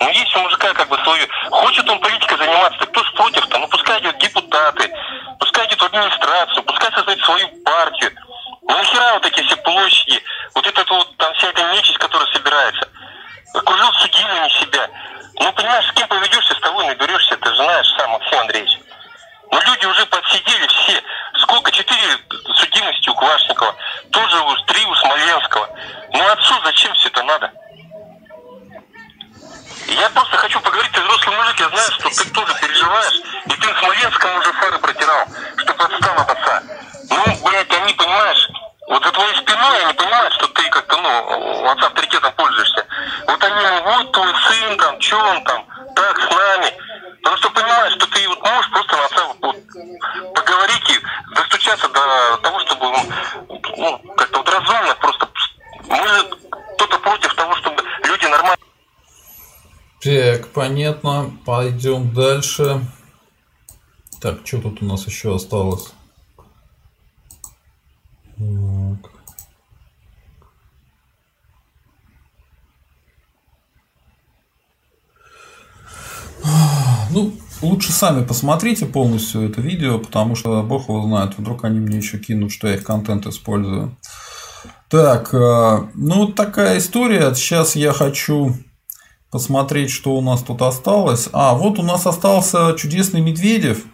[0.00, 1.26] Но есть у мужика как бы свое.
[1.50, 3.58] Хочет он политикой заниматься, кто ж против-то?
[3.58, 4.92] Ну пускай идет депутаты,
[5.38, 8.12] пускай идет в администрацию, пускай создает свою партию.
[8.62, 10.22] Ну нахера вот эти все площади,
[10.54, 12.88] вот это вот там вся эта нечисть, которая собирается.
[13.54, 14.88] Окружил судьями себя.
[15.38, 18.78] Ну понимаешь, с кем поведешься, с того и наберешься, ты же знаешь сам, Максим Андреевич.
[19.50, 21.02] Но люди уже подсидели все.
[21.42, 21.70] Сколько?
[21.70, 22.18] Четыре
[22.82, 23.74] судимости у Квашникова.
[24.10, 25.68] Тоже уж три у Смоленского.
[26.12, 27.50] Ну отцу зачем все это надо?
[29.86, 33.74] Я просто хочу поговорить, ты взрослый мужик, я знаю, что ты тоже переживаешь, и ты
[33.78, 35.26] Смоленскому уже фары протирал,
[35.56, 36.62] чтобы отстал от отца.
[37.10, 38.48] Ну, блядь, они, понимаешь,
[38.88, 42.81] вот за твоей спиной они понимают, что ты как-то, ну, отца авторитетом пользуешься.
[43.26, 46.72] Вот они, вот твой сын там, что он там, так, с нами.
[47.22, 49.56] Потому что понимаешь, что ты вот можешь просто на отца вот,
[50.34, 53.12] поговорить и достучаться до того, чтобы он,
[53.76, 55.28] ну, как-то вот разумно просто,
[55.88, 55.98] мы
[56.74, 58.56] кто-то против того, чтобы люди нормально
[60.02, 61.30] Так, понятно.
[61.44, 62.80] Пойдем дальше.
[64.20, 65.92] Так, что тут у нас еще осталось?
[68.36, 69.11] Так.
[77.10, 81.98] Ну, лучше сами посмотрите полностью это видео, потому что бог его знает, вдруг они мне
[81.98, 83.96] еще кинут, что я их контент использую.
[84.88, 87.34] Так, э, ну такая история.
[87.34, 88.54] Сейчас я хочу
[89.30, 91.30] посмотреть, что у нас тут осталось.
[91.32, 93.84] А, вот у нас остался чудесный Медведев.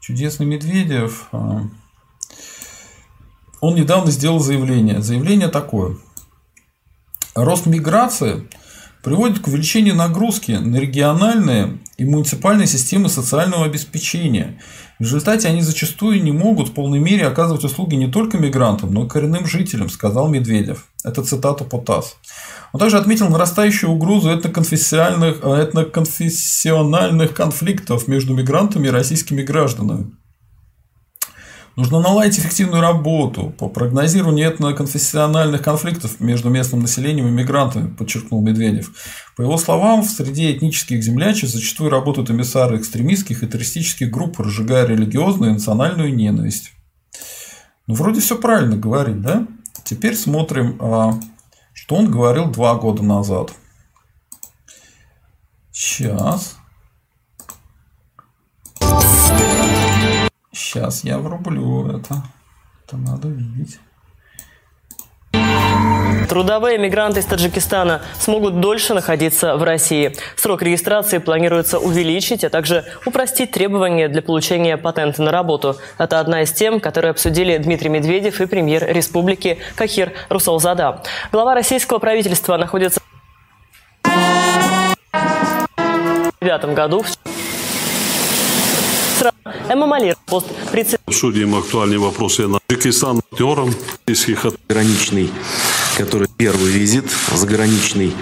[0.00, 1.28] Чудесный Медведев.
[1.32, 1.60] э,
[3.62, 5.00] Он недавно сделал заявление.
[5.00, 5.96] Заявление такое.
[7.34, 8.46] Рост миграции
[9.04, 14.58] приводит к увеличению нагрузки на региональные и муниципальные системы социального обеспечения.
[14.98, 19.04] В результате они зачастую не могут в полной мере оказывать услуги не только мигрантам, но
[19.04, 20.88] и коренным жителям, сказал Медведев.
[21.04, 22.16] Это цитата по ТАСС.
[22.72, 30.12] Он также отметил нарастающую угрозу этноконфессиональных, этноконфессиональных конфликтов между мигрантами и российскими гражданами.
[31.76, 38.92] Нужно наладить эффективную работу по прогнозированию этноконфессиональных конфликтов между местным населением и мигрантами, подчеркнул Медведев.
[39.36, 44.86] По его словам, в среде этнических землячек зачастую работают эмиссары экстремистских и террористических групп, разжигая
[44.86, 46.70] религиозную и национальную ненависть.
[47.88, 49.46] Ну, вроде все правильно говорит, да?
[49.84, 51.20] Теперь смотрим, а,
[51.72, 53.52] что он говорил два года назад.
[55.72, 56.56] Сейчас.
[60.54, 62.22] Сейчас я врублю это.
[62.86, 63.80] Это надо видеть.
[66.28, 70.14] Трудовые мигранты из Таджикистана смогут дольше находиться в России.
[70.36, 75.76] Срок регистрации планируется увеличить, а также упростить требования для получения патента на работу.
[75.98, 81.02] Это одна из тем, которые обсудили Дмитрий Медведев и премьер республики Кахир Русалзада.
[81.32, 83.00] Глава российского правительства находится
[84.02, 84.04] в
[86.40, 87.04] 2009 году.
[89.68, 91.04] Эмма Малир, пост председателя.
[91.06, 93.74] Обсудим актуальные вопросы на Таджикистан актером
[94.68, 95.30] Граничный,
[95.96, 98.12] который первый визит заграничный,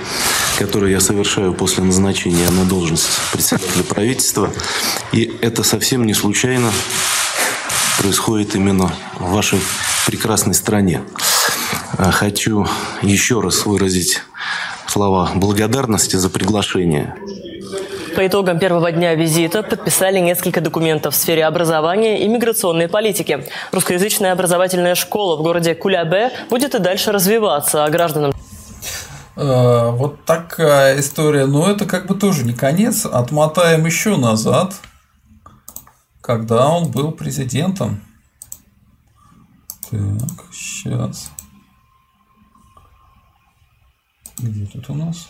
[0.58, 4.50] который я совершаю после назначения на должность председателя правительства.
[5.12, 6.70] И это совсем не случайно
[7.98, 9.60] происходит именно в вашей
[10.06, 11.02] прекрасной стране.
[11.98, 12.66] А Хочу
[13.02, 14.22] еще раз выразить
[14.86, 17.16] слова благодарности за приглашение.
[18.14, 23.47] По итогам первого дня визита подписали несколько документов в сфере образования и миграционной политики.
[23.72, 28.32] Русскоязычная образовательная школа в городе Кулябе будет и дальше развиваться, а гражданам
[29.36, 31.47] Э, Вот такая история.
[31.47, 33.06] Но это как бы тоже не конец.
[33.06, 34.74] Отмотаем еще назад,
[36.20, 38.02] когда он был президентом.
[39.90, 41.30] Так, сейчас.
[44.39, 45.28] Где тут у нас?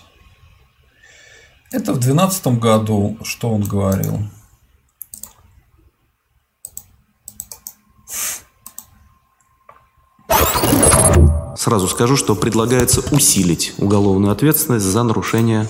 [1.72, 4.20] Это в 2012 году, что он говорил.
[11.56, 15.66] Сразу скажу, что предлагается усилить уголовную ответственность за нарушение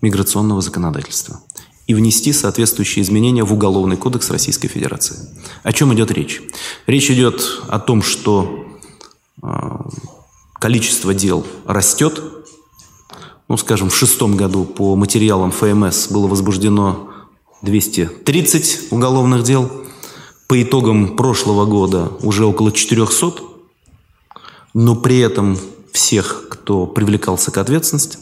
[0.00, 1.40] миграционного законодательства
[1.88, 5.16] и внести соответствующие изменения в Уголовный кодекс Российской Федерации.
[5.64, 6.40] О чем идет речь?
[6.86, 8.64] Речь идет о том, что
[9.42, 9.48] э,
[10.60, 12.22] количество дел растет.
[13.52, 17.10] Ну, скажем, в шестом году по материалам ФМС было возбуждено
[17.60, 19.70] 230 уголовных дел.
[20.46, 23.42] По итогам прошлого года уже около 400
[24.72, 25.58] но при этом
[25.92, 28.16] всех, кто привлекался к ответственности,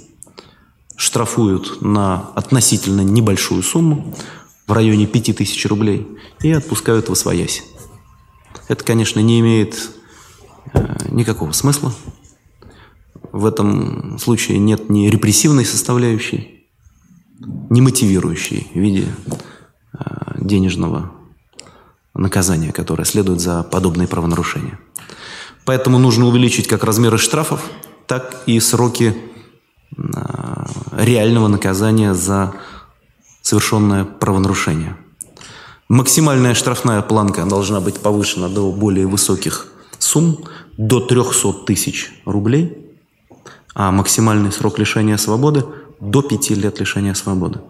[0.97, 4.13] штрафуют на относительно небольшую сумму
[4.67, 6.09] в районе 5000 рублей
[6.43, 7.63] и отпускают в освоясь.
[8.67, 9.91] Это, конечно, не имеет
[10.75, 11.95] э, никакого смысла.
[13.33, 16.67] В этом случае нет ни репрессивной составляющей,
[17.39, 19.07] ни мотивирующей в виде
[19.93, 19.99] э,
[20.41, 21.13] денежного
[22.15, 24.79] наказания, которое следует за подобные правонарушения.
[25.65, 27.63] Поэтому нужно увеличить как размеры штрафов,
[28.07, 29.17] так и сроки
[29.97, 30.67] а,
[30.97, 32.55] реального наказания за
[33.43, 34.97] совершенное правонарушение.
[35.89, 40.45] Максимальная штрафная планка должна быть повышена до более высоких сумм,
[40.77, 42.90] до 300 тысяч рублей,
[43.81, 45.65] а максимальный срок лишения свободы
[46.01, 47.61] до 5 лет лишения свободы.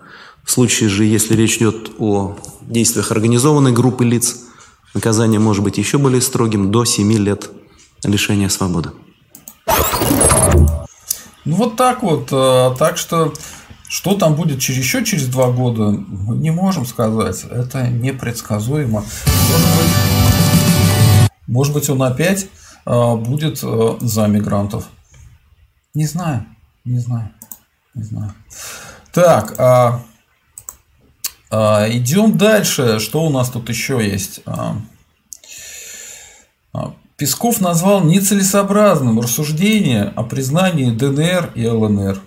[0.42, 4.40] В случае же, если речь идет о действиях организованной группы лиц,
[4.92, 7.50] наказание может быть еще более строгим, до 7 лет
[8.02, 8.90] лишения свободы.
[11.44, 12.26] Ну вот так вот.
[12.32, 13.32] э, Так что
[13.88, 17.44] что там будет через еще через два года, мы не можем сказать.
[17.44, 19.04] Это непредсказуемо.
[19.46, 22.48] Может быть, может быть он опять
[22.84, 24.86] э, будет э, за мигрантов.
[25.94, 26.46] Не знаю,
[26.84, 27.30] не знаю,
[27.94, 28.32] не знаю.
[29.12, 30.02] Так, а,
[31.50, 33.00] а, идем дальше.
[33.00, 34.40] Что у нас тут еще есть?
[34.46, 34.76] А,
[36.72, 42.20] а, Песков назвал нецелесообразным рассуждение о признании ДНР и ЛНР.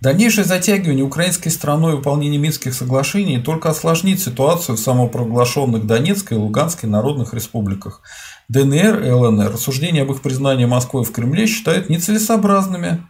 [0.00, 6.88] Дальнейшее затягивание украинской страной выполнения Минских соглашений только осложнит ситуацию в самопровозглашенных Донецкой и Луганской
[6.88, 8.02] народных республиках.
[8.48, 13.06] ДНР и ЛНР рассуждения об их признании Москвой в Кремле считают нецелесообразными.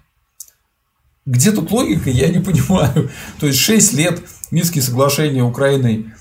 [1.26, 3.10] Где тут логика, я не понимаю.
[3.38, 6.12] То есть 6 лет Минские соглашения Украиной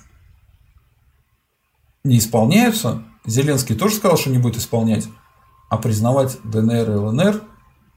[2.04, 3.04] не исполняются.
[3.26, 5.08] Зеленский тоже сказал, что не будет исполнять.
[5.70, 7.44] А признавать ДНР и ЛНР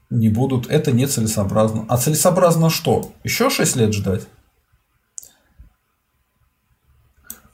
[0.09, 0.67] не будут.
[0.67, 1.85] Это нецелесообразно.
[1.89, 3.13] А целесообразно что?
[3.23, 4.27] Еще 6 лет ждать?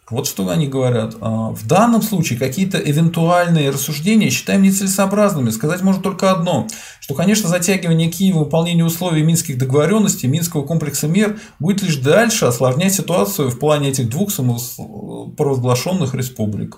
[0.10, 1.16] Вот что они говорят.
[1.20, 5.50] А, В данном случае какие-то эвентуальные рассуждения считаем нецелесообразными.
[5.50, 6.68] Сказать можно только одно,
[7.02, 12.94] что, конечно, затягивание Киева выполнения условий Минских договоренностей, Минского комплекса мер будет лишь дальше осложнять
[12.94, 16.78] ситуацию в плане этих двух самопровозглашенных республик.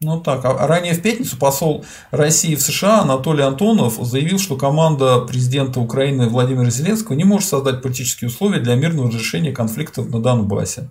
[0.00, 5.22] Ну так, а ранее в пятницу посол России в США Анатолий Антонов заявил, что команда
[5.22, 10.90] президента Украины Владимира Зеленского не может создать политические условия для мирного разрешения конфликтов на Донбассе.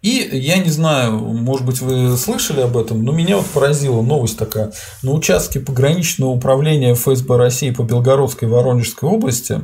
[0.00, 4.38] И я не знаю, может быть, вы слышали об этом, но меня вот поразила новость
[4.38, 4.72] такая.
[5.02, 9.60] На участке пограничного управления ФСБ России по Белгородской и Воронежской области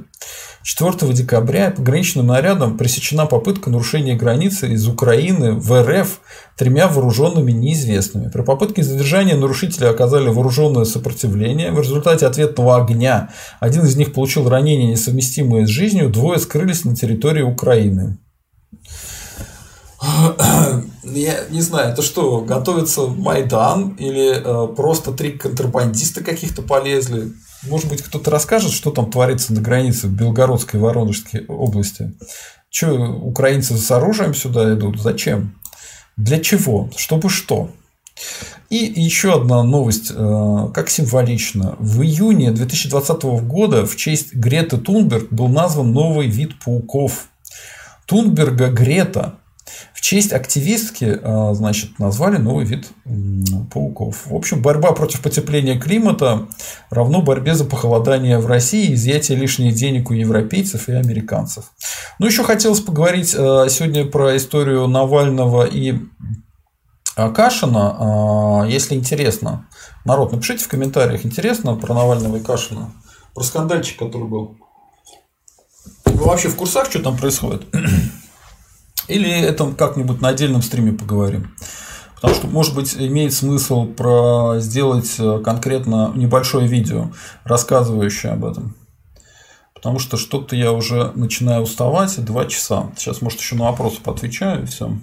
[0.65, 6.21] 4 декабря пограничным нарядом пресечена попытка нарушения границы из Украины в РФ
[6.57, 8.31] тремя вооруженными неизвестными.
[8.31, 11.71] При попытке задержания нарушители оказали вооруженное сопротивление.
[11.71, 13.29] В результате ответного огня
[13.61, 18.17] один из них получил ранение, несовместимое с жизнью, двое скрылись на территории Украины.
[21.03, 27.35] Я не знаю, это что, готовится Майдан или э, просто три контрабандиста каких-то полезли?
[27.67, 32.15] Может быть, кто-то расскажет, что там творится на границе Белгородской и Воронежской области?
[32.71, 35.01] Че, украинцы с оружием сюда идут?
[35.01, 35.59] Зачем?
[36.17, 36.91] Для чего?
[36.97, 37.71] Чтобы что?
[38.71, 41.77] И еще одна новость, э, как символично.
[41.79, 47.29] В июне 2020 года в честь Греты Тунберг был назван новый вид пауков.
[48.07, 49.35] Тунберга Грета
[49.93, 52.89] В честь активистки, а, значит, назвали новый вид
[53.73, 54.27] пауков.
[54.27, 56.47] В общем, борьба против потепления климата
[56.91, 61.73] равно борьбе за похолодание в России и изъятие лишних денег у европейцев и американцев.
[62.19, 65.99] Ну, еще хотелось поговорить а, сегодня про историю Навального и
[67.17, 68.67] Кашина.
[68.69, 69.69] Если интересно,
[70.05, 72.93] народ, напишите в комментариях, интересно про Навального и Кашина,
[73.35, 74.57] про скандальчик, который был.
[76.07, 77.67] Вы вообще в курсах, что там происходит?
[79.09, 81.55] Или это как-нибудь на отдельном стриме поговорим?
[82.15, 87.11] Потому что, может быть, имеет смысл про сделать э, конкретно небольшое видео,
[87.45, 88.75] рассказывающее об этом.
[89.75, 92.25] Потому что что-то я уже начинаю уставать.
[92.25, 92.91] Два часа.
[92.97, 94.97] Сейчас, может, еще на вопросы поотвечаю и все.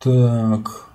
[0.00, 0.88] Так.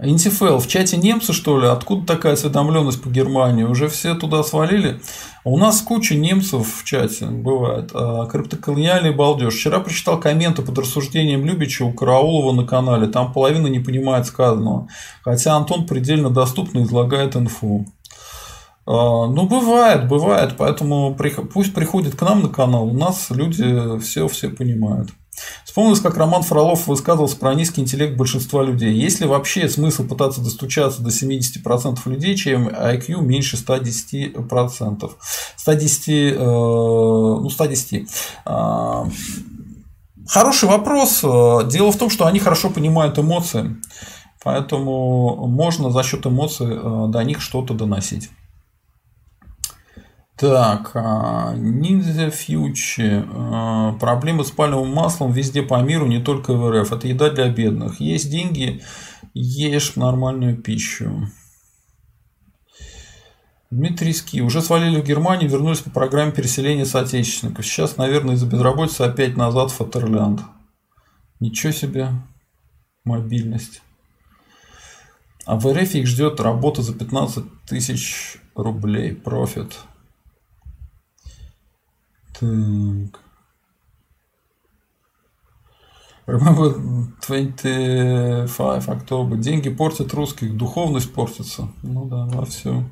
[0.00, 1.66] Интифел, в чате немцы, что ли?
[1.66, 3.64] Откуда такая осведомленность по Германии?
[3.64, 5.00] Уже все туда свалили?
[5.42, 7.90] У нас куча немцев в чате бывает.
[7.94, 9.54] А, криптоколониальный балдеж.
[9.54, 13.08] Вчера прочитал комменты под рассуждением Любича у Караулова на канале.
[13.08, 14.86] Там половина не понимает сказанного.
[15.24, 17.84] Хотя Антон предельно доступно излагает инфу.
[18.86, 20.54] А, ну, бывает, бывает.
[20.56, 21.16] Поэтому
[21.52, 22.86] пусть приходит к нам на канал.
[22.86, 25.10] У нас люди все все понимают.
[25.64, 28.92] Вспомнилось, как Роман Фролов высказывался про низкий интеллект большинства людей.
[28.92, 35.10] Есть ли вообще смысл пытаться достучаться до 70% людей, чем IQ меньше 110%?
[35.56, 38.08] 110, э, ну, 110.
[38.46, 39.04] Э,
[40.26, 41.20] хороший вопрос.
[41.20, 43.76] Дело в том, что они хорошо понимают эмоции.
[44.42, 48.30] Поэтому можно за счет эмоций э, до них что-то доносить.
[50.38, 53.98] Так, Ninja Future.
[53.98, 56.92] Проблемы с пальмовым маслом везде по миру, не только в РФ.
[56.92, 58.00] Это еда для бедных.
[58.00, 58.80] Есть деньги,
[59.34, 61.28] ешь нормальную пищу.
[63.70, 64.40] Дмитрий Ски.
[64.40, 67.66] Уже свалили в Германию, вернулись по программе переселения соотечественников.
[67.66, 70.42] Сейчас, наверное, из-за безработицы опять назад в Фатерлянд.
[71.40, 72.10] Ничего себе.
[73.04, 73.82] Мобильность.
[75.46, 79.16] А в РФ их ждет работа за 15 тысяч рублей.
[79.16, 79.78] Профит.
[82.40, 83.20] Так.
[86.26, 86.74] Remember
[87.26, 89.38] 25 October.
[89.38, 91.68] Деньги портят русских, духовность портится.
[91.82, 92.84] Ну да, во все.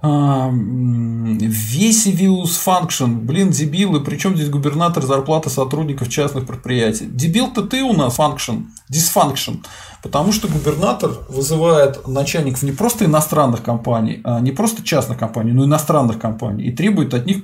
[0.00, 3.22] А, Весивиус Function.
[3.22, 4.00] Блин, дебилы.
[4.00, 7.06] Причем здесь губернатор зарплаты сотрудников частных предприятий?
[7.06, 8.66] Дебил-то ты у нас, function.
[8.92, 9.64] Dysfunction.
[10.02, 15.64] Потому что губернатор вызывает начальников не просто иностранных компаний, а не просто частных компаний, но
[15.64, 16.64] иностранных компаний.
[16.64, 17.42] И требует от них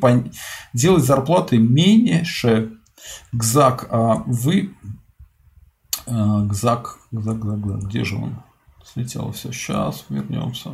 [0.73, 2.73] делать зарплаты меньше.
[3.33, 4.75] ГЗАК, а вы...
[6.07, 8.37] А, ГЗАК, ГЗАК, ГЗАК, ГЗАК, где же он?
[8.85, 9.51] Слетело все.
[9.51, 10.71] Сейчас вернемся.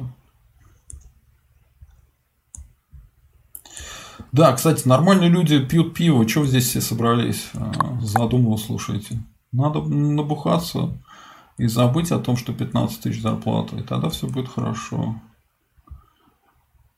[4.32, 6.27] Да, кстати, нормальные люди пьют пиво.
[6.27, 7.48] Чего здесь все собрались?
[7.55, 9.19] А, задумал, слушайте.
[9.51, 10.97] Надо набухаться
[11.61, 15.20] и забыть о том, что 15 тысяч зарплата, и тогда все будет хорошо.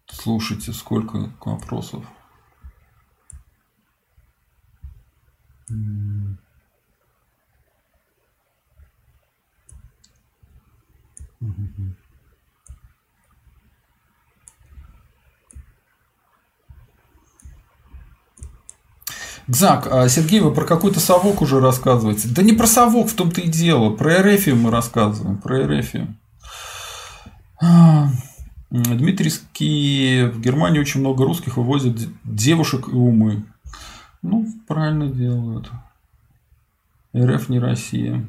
[0.07, 2.05] Слушайте, сколько вопросов.
[5.69, 6.37] Mm-hmm.
[19.53, 22.27] Гзак, а Сергей, вы про какой-то совок уже рассказываете.
[22.29, 23.95] Да не про совок, в том-то и дело.
[23.95, 25.37] Про Эрефию мы рассказываем.
[25.37, 26.17] Про Эрефию.
[27.61, 28.09] А,
[28.71, 33.45] Дмитрийский в Германии очень много русских вывозят девушек и умы.
[34.23, 35.71] Ну, правильно делают.
[37.15, 38.25] РФ не Россия.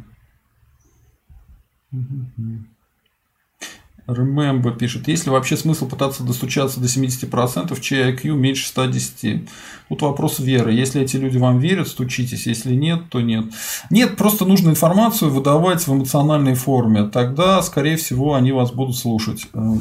[4.05, 9.47] Remember пишет, есть ли вообще смысл пытаться достучаться до 70%, чей IQ меньше 110?
[9.87, 10.73] Тут вопрос веры.
[10.73, 12.45] Если эти люди вам верят, стучитесь.
[12.45, 13.45] Если нет, то нет.
[13.89, 17.05] Нет, просто нужно информацию выдавать в эмоциональной форме.
[17.05, 19.47] Тогда, скорее всего, они вас будут слушать.
[19.53, 19.75] Э,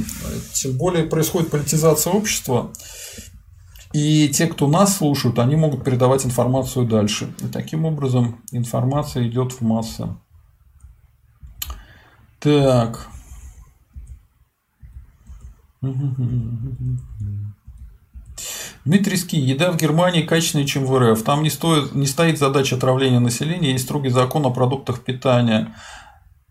[0.52, 2.70] тем более происходит политизация общества.
[3.92, 7.34] И те, кто нас слушают, они могут передавать информацию дальше.
[7.40, 10.06] И таким образом информация идет в массы.
[12.38, 13.08] Так.
[18.84, 19.36] Дмитрий Ски.
[19.36, 21.22] Еда в Германии качественнее, чем в РФ.
[21.22, 25.74] Там не, стоит, не стоит задача отравления населения, есть строгий закон о продуктах питания.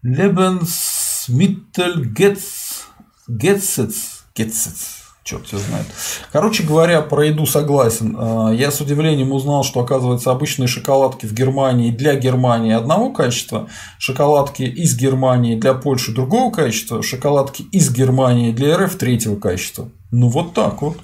[0.04, 2.86] Lebensmittelgesetz.
[3.30, 4.24] Gesetz.
[4.36, 5.01] Gesetz.
[5.24, 5.86] Черт все знает.
[6.32, 8.16] Короче говоря, про еду согласен.
[8.18, 13.70] А, Я с удивлением узнал, что, оказывается, обычные шоколадки в Германии для Германии одного качества,
[14.00, 19.90] шоколадки из Германии для Польши другого качества, шоколадки из Германии для РФ третьего качества.
[20.10, 20.98] Ну, вот так вот.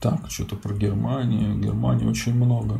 [0.00, 1.58] Так, что-то про Германию.
[1.58, 2.78] Германии очень много.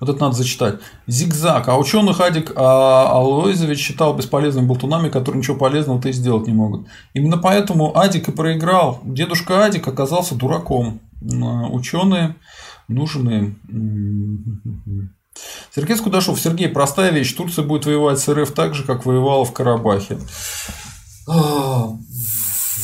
[0.00, 0.80] Вот это надо зачитать.
[1.06, 1.68] Зигзаг.
[1.68, 6.52] А ученых Адик а, Алоизович считал бесполезными болтунами, которые ничего полезного то и сделать не
[6.52, 6.86] могут.
[7.14, 9.00] Именно поэтому Адик и проиграл.
[9.04, 11.00] Дедушка Адик оказался дураком.
[11.20, 12.36] Ученые
[12.86, 13.56] нужны.
[15.74, 16.40] Сергей Скудашов.
[16.40, 17.34] Сергей, простая вещь.
[17.34, 20.18] Турция будет воевать с РФ так же, как воевала в Карабахе.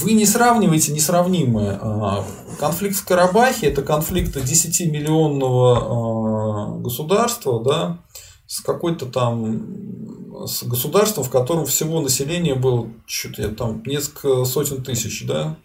[0.01, 1.79] Вы не сравниваете несравнимое.
[1.81, 2.25] А,
[2.59, 7.99] конфликт в Карабахе– это конфликт 10-миллионного а, государства, да,
[8.47, 15.25] с какой-то там с государством, в котором всего население было что-то там несколько сотен тысяч,
[15.27, 15.57] да,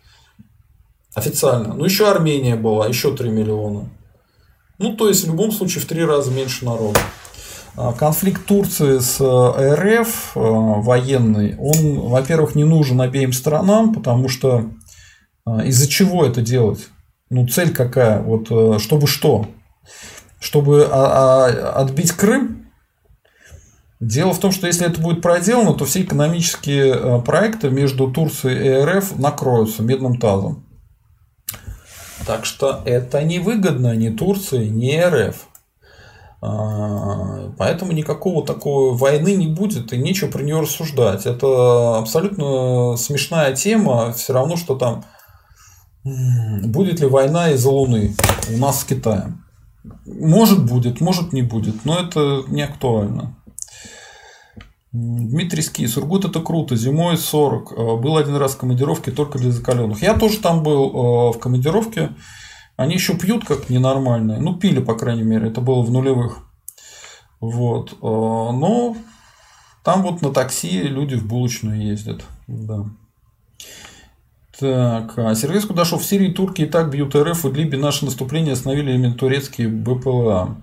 [1.13, 1.73] официально.
[1.73, 3.89] Ну, еще Армения была, еще 3 миллиона.
[4.79, 6.99] Ну, то есть, в любом случае, в три раза меньше народа.
[7.75, 14.27] А, конфликт Турции с э, РФ э, военный, он, во-первых, не нужен обеим сторонам, потому
[14.27, 14.69] что
[15.45, 16.87] а, из-за чего это делать?
[17.29, 18.21] Ну, цель какая?
[18.21, 19.47] Вот, э, чтобы что?
[20.39, 22.71] Чтобы а, отбить Крым?
[23.99, 28.83] Дело в том, что если это будет проделано, то все экономические проекты между Турцией и
[28.85, 30.65] РФ накроются медным тазом.
[32.25, 35.47] Так что это невыгодно ни Турции, ни РФ.
[36.41, 41.25] А, поэтому никакого такой войны не будет и нечего про нее рассуждать.
[41.25, 45.03] Это абсолютно смешная тема, все равно, что там
[46.03, 48.15] будет ли война из-за Луны
[48.53, 49.43] у нас с Китаем.
[50.05, 53.35] Может будет, может не будет, но это не актуально.
[54.91, 57.71] Дмитрий Ски, Сургут это круто, зимой 40.
[57.71, 60.01] А, был один раз в командировке только для закаленных.
[60.01, 62.09] Я тоже там был а, в командировке.
[62.79, 64.39] Они еще пьют как ненормальные.
[64.39, 65.49] Ну, пили, по крайней мере.
[65.49, 66.37] Это было в нулевых.
[67.41, 67.91] Вот.
[67.91, 68.95] Э, но
[69.83, 72.23] там вот на такси люди в булочную ездят.
[72.47, 72.85] Да.
[74.57, 76.01] Так, а Сергей Скудашов.
[76.01, 80.55] В Сирии турки и так бьют РФ, в Либии наше наступление остановили именно турецкие БПЛА.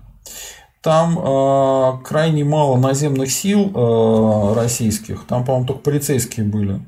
[0.81, 5.25] Там э, крайне мало наземных сил э, российских.
[5.27, 6.81] Там, по-моему, только полицейские были.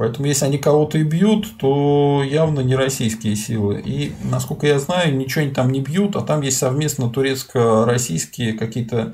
[0.00, 3.82] Поэтому, если они кого-то и бьют, то явно не российские силы.
[3.84, 9.12] И, насколько я знаю, ничего они там не бьют, а там есть совместно турецко-российские какие-то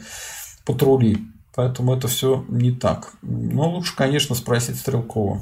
[0.64, 1.18] патрули.
[1.56, 3.14] Поэтому это все не так.
[3.20, 5.40] Но лучше, конечно, спросить Стрелкова.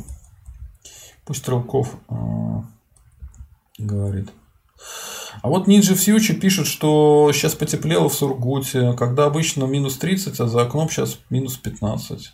[1.27, 2.15] Пусть Стрелков э,
[3.77, 4.31] говорит.
[5.43, 10.49] А вот Ninja Future пишет, что сейчас потеплело в Сургуте, когда обычно минус 30, а
[10.49, 12.33] за окном сейчас минус 15.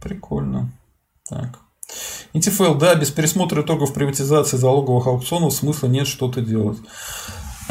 [0.00, 0.72] Прикольно.
[1.28, 1.58] Так.
[2.34, 6.78] НТФЛ, да, без пересмотра итогов приватизации залоговых аукционов смысла нет что-то делать.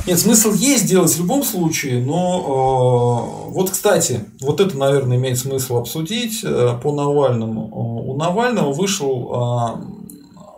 [0.05, 5.37] Нет, смысл есть делать в любом случае, но э, вот, кстати, вот это, наверное, имеет
[5.37, 7.69] смысл обсудить э, по Навальному.
[8.09, 9.83] У Навального вышел,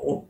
[0.06, 0.22] э,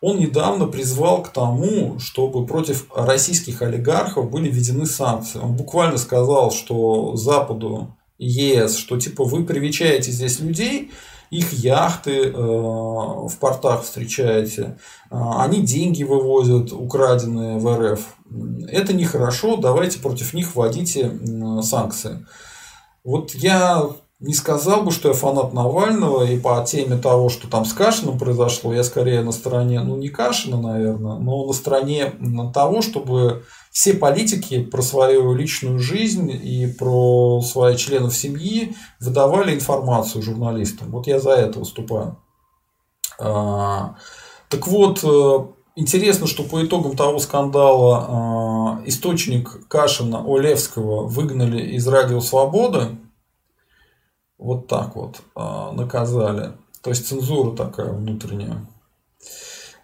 [0.00, 5.40] он недавно призвал к тому, чтобы против российских олигархов были введены санкции.
[5.40, 10.90] Он буквально сказал, что Западу, ЕС, что типа вы привечаете здесь людей,
[11.30, 14.78] их яхты э, в портах встречаете,
[15.10, 18.00] а, они деньги вывозят, украденные в РФ.
[18.68, 21.12] Это нехорошо, давайте против них вводите
[21.62, 22.26] санкции.
[23.04, 23.88] Вот я
[24.18, 28.18] не сказал бы, что я фанат Навального, и по теме того, что там с Кашиным
[28.18, 32.12] произошло, я скорее на стороне, ну не Кашина, наверное, но на стороне
[32.54, 33.44] того, чтобы
[33.76, 40.90] все политики про свою личную жизнь и про своих членов семьи выдавали информацию журналистам.
[40.90, 42.16] Вот я за это выступаю.
[43.18, 43.96] А,
[44.48, 51.86] так вот, э, интересно, что по итогам того скандала а, источник Кашина Олевского выгнали из
[51.86, 52.96] Радио Свободы.
[54.38, 56.52] Вот так вот а, наказали.
[56.80, 58.66] То есть цензура такая внутренняя.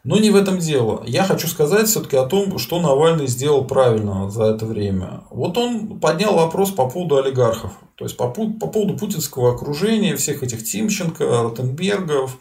[0.04, 1.04] Но не в этом дело.
[1.06, 5.22] Я хочу сказать все-таки о том, что Навальный сделал правильно за это время.
[5.30, 7.72] Вот он поднял вопрос по поводу олигархов.
[7.94, 12.36] То есть по, по поводу путинского окружения, всех этих Тимченко, Ротенбергов,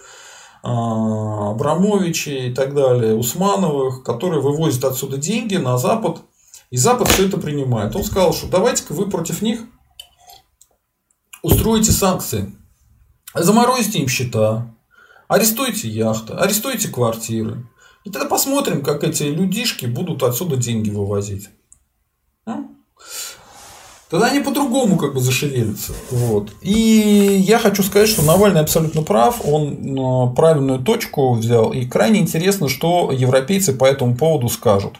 [0.63, 6.21] а, Абрамовичей и так далее, Усмановых, которые вывозят отсюда деньги на Запад.
[6.71, 7.95] И Запад все это принимает.
[7.95, 9.61] Он сказал, что давайте-ка вы против них
[11.43, 12.51] устроите санкции.
[13.35, 14.73] Заморозите им счета,
[15.31, 17.65] Арестуйте яхты, арестуйте квартиры.
[18.03, 21.47] И тогда посмотрим, как эти людишки будут отсюда деньги вывозить.
[24.09, 25.93] тогда они по-другому как бы зашевелятся.
[26.09, 26.51] Вот.
[26.59, 26.73] И
[27.47, 32.67] я хочу сказать, что Навальный абсолютно прав, он э, правильную точку взял, и крайне интересно,
[32.67, 34.95] что европейцы по этому поводу скажут.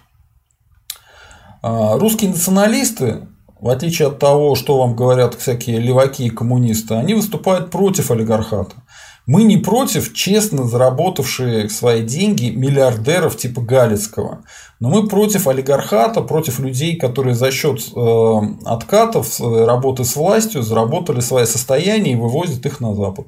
[1.62, 3.28] А, русские националисты,
[3.60, 8.81] в отличие от того, что вам говорят всякие леваки и коммунисты, они выступают против олигархата.
[9.32, 14.44] Мы не против честно заработавших свои деньги миллиардеров типа Галицкого.
[14.82, 21.22] Но мы против олигархата, против людей, которые за счет э, откатов работы с властью заработали
[21.22, 23.28] свои состояния и вывозят их на Запад.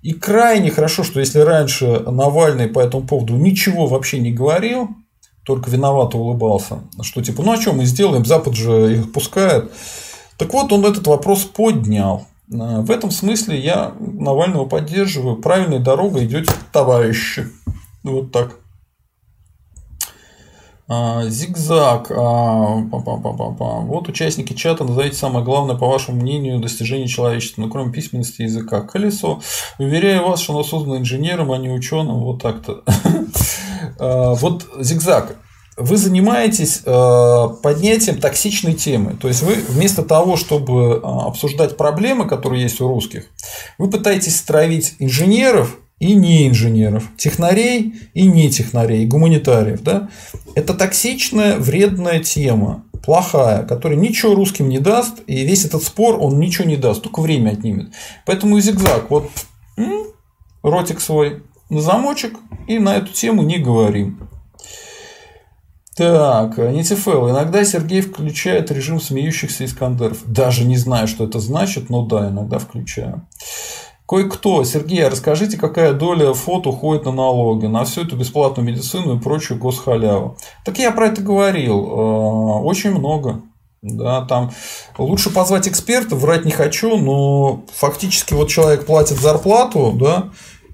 [0.00, 4.88] И крайне хорошо, что если раньше Навальный по этому поводу ничего вообще не говорил,
[5.44, 9.70] только виновато улыбался, что типа, ну а что мы сделаем, Запад же их пускает.
[10.38, 12.26] Так вот, он этот вопрос поднял.
[12.52, 15.36] Э, в этом смысле я Навального поддерживаю.
[15.36, 17.46] Правильной дорогой идете, товарищи.
[18.02, 18.60] Вот так.
[20.88, 22.10] А, зигзаг.
[22.12, 23.80] -па.
[23.80, 24.84] Вот участники чата.
[24.84, 27.62] Назовите самое главное, по вашему мнению, достижение человечества.
[27.62, 28.82] Ну, кроме письменности языка.
[28.82, 29.40] Колесо.
[29.78, 32.20] Уверяю вас, что оно создано инженером, а не ученым.
[32.20, 32.82] Вот так-то.
[33.98, 35.36] Вот зигзаг
[35.76, 39.16] вы занимаетесь э, поднятием токсичной темы.
[39.20, 43.26] То есть вы вместо того, чтобы э, обсуждать проблемы, которые есть у русских,
[43.76, 49.82] вы пытаетесь стравить инженеров и не инженеров, технарей и не технарей, гуманитариев.
[49.82, 50.08] Да?
[50.54, 56.38] Это токсичная, вредная тема, плохая, которая ничего русским не даст, и весь этот спор он
[56.38, 57.90] ничего не даст, только время отнимет.
[58.24, 59.30] Поэтому зигзаг, вот
[60.62, 62.34] ротик свой на замочек
[62.66, 64.28] и на эту тему не говорим.
[65.96, 67.30] Так, НТФЛ.
[67.30, 70.18] Иногда Сергей включает режим смеющихся Искандеров.
[70.26, 73.26] Даже не знаю, что это значит, но да, иногда включаю.
[74.06, 79.16] Кое-кто, Сергей, а расскажите, какая доля фото уходит на налоги, на всю эту бесплатную медицину
[79.16, 80.36] и прочую госхаляву.
[80.64, 81.86] Так я про это говорил.
[81.86, 83.42] Э, очень много.
[83.82, 84.52] Да, там
[84.98, 90.30] лучше позвать эксперта, врать не хочу, но фактически вот человек платит зарплату, да,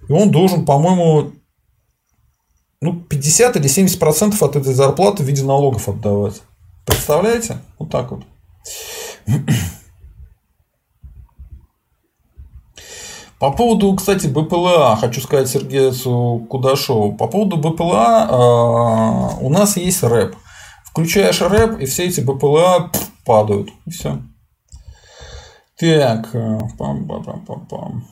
[0.08, 1.32] и он должен, по-моему,
[2.82, 6.42] ну, 50 или 70 процентов от этой зарплаты в виде налогов отдавать.
[6.84, 7.58] Представляете?
[7.78, 8.24] Вот так вот.
[13.38, 15.92] По поводу, кстати, БПЛА, хочу сказать Сергею
[16.46, 17.12] Кудашову.
[17.16, 20.34] По поводу БПЛА э, у нас есть рэп.
[20.84, 22.90] Включаешь рэп, и все эти БПЛА
[23.24, 23.70] падают.
[23.86, 24.18] И все.
[25.78, 28.02] Так, э, пам-пам-пам-пам.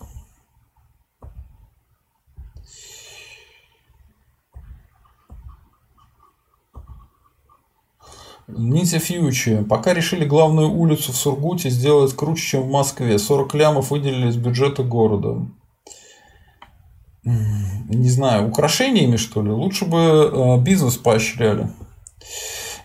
[8.56, 9.64] Ниндзя Фьючи.
[9.64, 13.18] Пока решили главную улицу в Сургуте сделать круче, чем в Москве.
[13.18, 15.46] 40 лямов выделили из бюджета города.
[17.22, 19.50] Не знаю, украшениями что ли?
[19.50, 21.70] Лучше бы э, бизнес поощряли.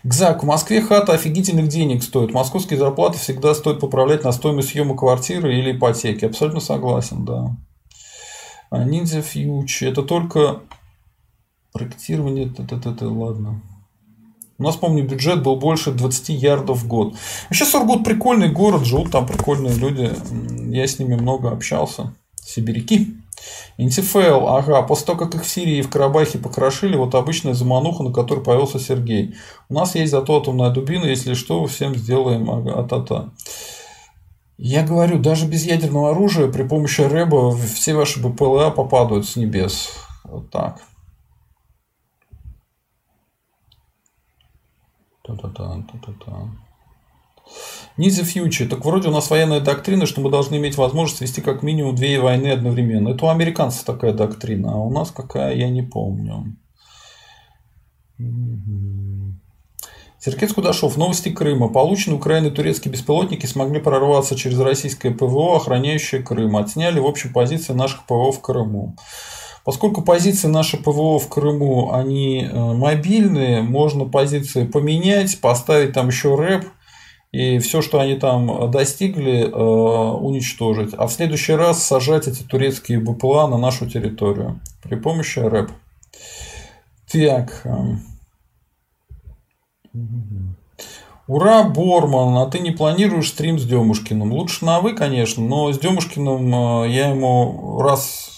[0.04, 2.32] Гзак, в Москве хата офигительных денег стоит.
[2.32, 6.24] Московские зарплаты всегда стоит поправлять на стоимость съема квартиры или ипотеки.
[6.24, 7.56] Абсолютно согласен, да.
[8.70, 9.84] А Ниндзя Фьючи.
[9.84, 10.60] Это только
[11.72, 12.46] проектирование.
[12.46, 13.62] Это, это, это, ладно.
[14.58, 17.14] У нас, помню, бюджет был больше 20 ярдов в год.
[17.50, 20.10] Вообще Сургут прикольный город, живут там прикольные люди.
[20.72, 22.14] Я с ними много общался.
[22.42, 23.16] Сибиряки.
[23.78, 28.02] НТФЛ, ага, после того, как их в Сирии и в Карабахе покрошили, вот обычная замануха,
[28.02, 29.34] на которой появился Сергей.
[29.68, 33.30] У нас есть зато атомная дубина, если что, всем сделаем, ага, а-та-та.
[34.56, 39.90] Я говорю, даже без ядерного оружия при помощи рэба все ваши БПЛА попадают с небес.
[40.24, 40.80] Вот так.
[45.26, 46.50] Та-та-та, та-та-та.
[47.96, 48.66] Низи фьючи.
[48.66, 52.20] Так вроде у нас военная доктрина, что мы должны иметь возможность вести как минимум две
[52.20, 53.10] войны одновременно.
[53.10, 56.56] Это у американцев такая доктрина, а у нас какая, я не помню.
[60.18, 60.96] Сергей Кудашов.
[60.96, 61.68] Новости Крыма.
[61.68, 66.56] Получены Украины турецкие беспилотники смогли прорваться через российское ПВО, охраняющее Крым.
[66.56, 68.96] Отсняли в общем позиции наших ПВО в Крыму.
[69.66, 76.36] Поскольку позиции наши ПВО в Крыму, они э, мобильные, можно позиции поменять, поставить там еще
[76.36, 76.66] рэп,
[77.32, 80.94] и все, что они там достигли, э, уничтожить.
[80.96, 85.72] А в следующий раз сажать эти турецкие БПЛА на нашу территорию при помощи рэп.
[87.10, 87.62] Так.
[87.64, 88.02] Эм.
[91.26, 94.32] Ура, Борман, а ты не планируешь стрим с Демушкиным?
[94.32, 98.35] Лучше на вы, конечно, но с Демушкиным э, я ему раз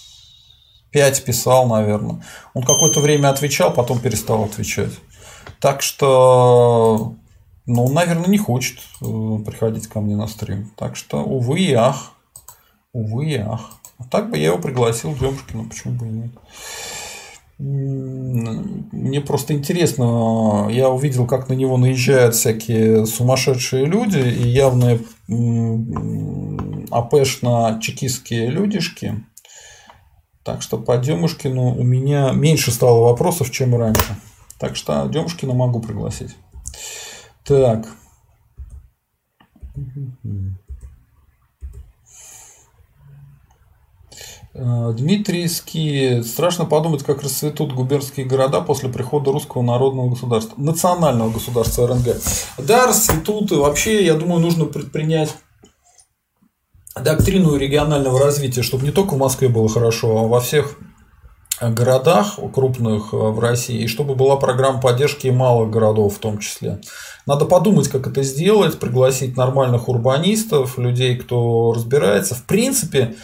[0.90, 2.22] 5 писал, наверное.
[2.54, 4.92] Он какое-то время отвечал, потом перестал отвечать.
[5.60, 7.14] Так что,
[7.66, 9.04] ну, наверное, не хочет э,
[9.44, 10.72] приходить ко мне на стрим.
[10.76, 12.12] Так что, увы и ах.
[12.92, 13.78] Увы и ах.
[13.98, 16.30] А так бы я его пригласил Демушкина, почему бы и нет.
[17.58, 25.00] Мне просто интересно, я увидел, как на него наезжают всякие сумасшедшие люди и явные
[26.90, 29.24] АПшно-чекистские людишки.
[30.48, 34.16] Так что по Демушкину у меня меньше стало вопросов, чем раньше.
[34.58, 36.34] Так что Демушкина могу пригласить.
[37.44, 37.86] Так.
[44.54, 46.22] Э, Дмитрийский.
[46.22, 52.16] Страшно подумать, как расцветут губернские города после прихода русского народного государства, национального государства РНГ.
[52.56, 53.52] Да, расцветут.
[53.52, 55.36] И вообще, я думаю, нужно предпринять
[57.02, 60.76] доктрину регионального развития, чтобы не только в Москве было хорошо, а во всех
[61.60, 66.80] городах крупных э, в России, и чтобы была программа поддержки малых городов в том числе.
[67.26, 72.34] Надо подумать, как это сделать, пригласить нормальных урбанистов, людей, кто разбирается.
[72.34, 73.16] В принципе,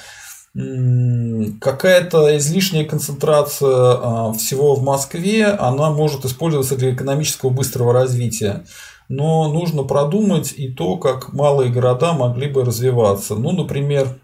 [0.54, 8.64] какая-то излишняя концентрация а, всего в Москве, она может использоваться для экономического быстрого развития.
[9.08, 13.34] Но нужно продумать и то, как малые города могли бы развиваться.
[13.34, 14.18] Ну, например,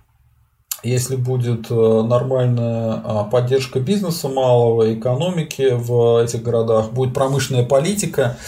[0.82, 8.38] если будет э, нормальная а, поддержка бизнеса малого, экономики в этих городах, будет промышленная политика,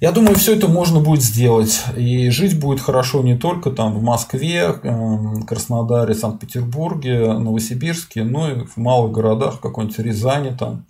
[0.00, 1.80] я думаю, все это можно будет сделать.
[1.96, 8.64] И жить будет хорошо не только там в Москве, эм, Краснодаре, Санкт-Петербурге, Новосибирске, но и
[8.64, 10.86] в малых городах, в какой-нибудь Рязани там.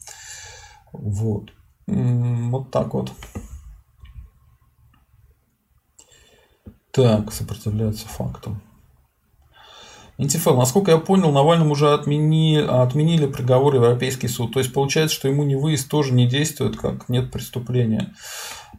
[0.92, 1.50] Вот.
[1.86, 3.12] Вот так вот.
[6.92, 8.60] Так, сопротивляется фактам.
[10.18, 14.52] НТФЛ, насколько я понял, Навальному уже отмени, отменили приговор Европейский суд.
[14.52, 18.14] То есть получается, что ему не выезд тоже не действует, как нет преступления.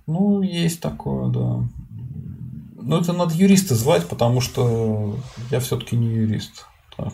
[0.05, 1.67] Ну, есть такое, да.
[2.75, 5.17] Но это надо юриста звать, потому что
[5.49, 6.67] я все-таки не юрист.
[6.95, 7.13] Так.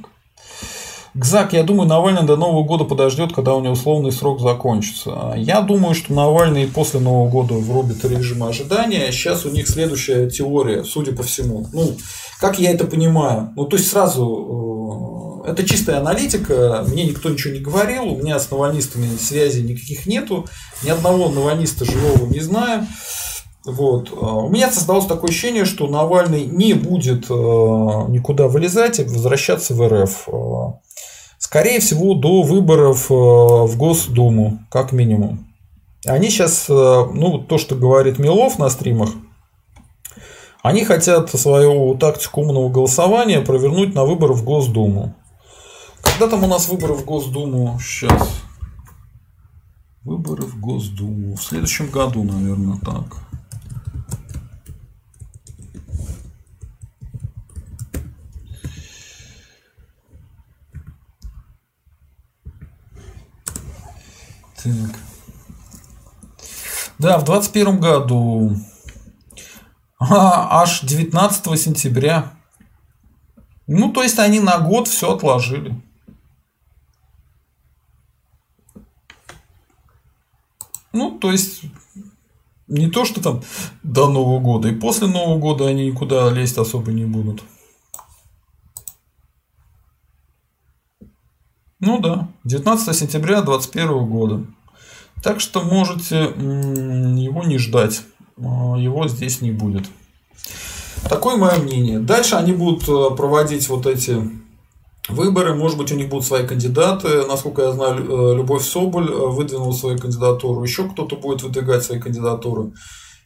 [1.15, 5.33] Гзак, я думаю, Навальный до Нового года подождет, когда у него условный срок закончится.
[5.35, 9.11] Я думаю, что Навальный после Нового года врубит режим ожидания.
[9.11, 11.67] Сейчас у них следующая теория, судя по всему.
[11.73, 11.97] Ну,
[12.39, 13.51] как я это понимаю?
[13.55, 18.39] Ну, то есть сразу э, это чистая аналитика, мне никто ничего не говорил, у меня
[18.39, 20.45] с навальнистами связи никаких нету,
[20.83, 22.85] ни одного навальниста живого не знаю.
[23.65, 24.11] Вот.
[24.19, 29.73] А у меня создалось такое ощущение, что Навальный не будет э, никуда вылезать и возвращаться
[29.73, 30.29] в РФ.
[31.39, 35.47] Э, скорее всего, до выборов в Госдуму, как минимум.
[36.05, 39.09] Они сейчас, ну, то, что говорит Милов на стримах,
[40.61, 45.15] они хотят свою тактику умного голосования провернуть на выборы в Госдуму.
[46.01, 47.79] Когда там у нас выборы в Госдуму?
[47.79, 48.41] Сейчас.
[50.03, 51.35] Выборы в Госдуму.
[51.35, 53.28] В следующем году, наверное, так.
[64.73, 64.99] Так.
[66.99, 68.55] Да, в 2021 году
[69.99, 72.33] а, аж 19 сентября.
[73.67, 75.81] Ну, то есть они на год все отложили.
[80.91, 81.63] Ну, то есть
[82.67, 83.41] не то, что там
[83.83, 87.43] до Нового года, и после Нового года они никуда лезть особо не будут.
[91.79, 94.45] Ну да, 19 сентября 2021 года.
[95.23, 98.01] Так что можете его не ждать.
[98.37, 99.85] А, его здесь не будет.
[101.07, 101.99] Такое мое мнение.
[101.99, 104.21] Дальше они будут э, проводить вот эти
[105.07, 105.55] выборы.
[105.55, 107.25] Может быть, у них будут свои кандидаты.
[107.25, 110.63] Насколько я знаю, э, Любовь Соболь э, выдвинула свою кандидатуру.
[110.63, 112.73] Еще кто-то будет выдвигать свои кандидатуры.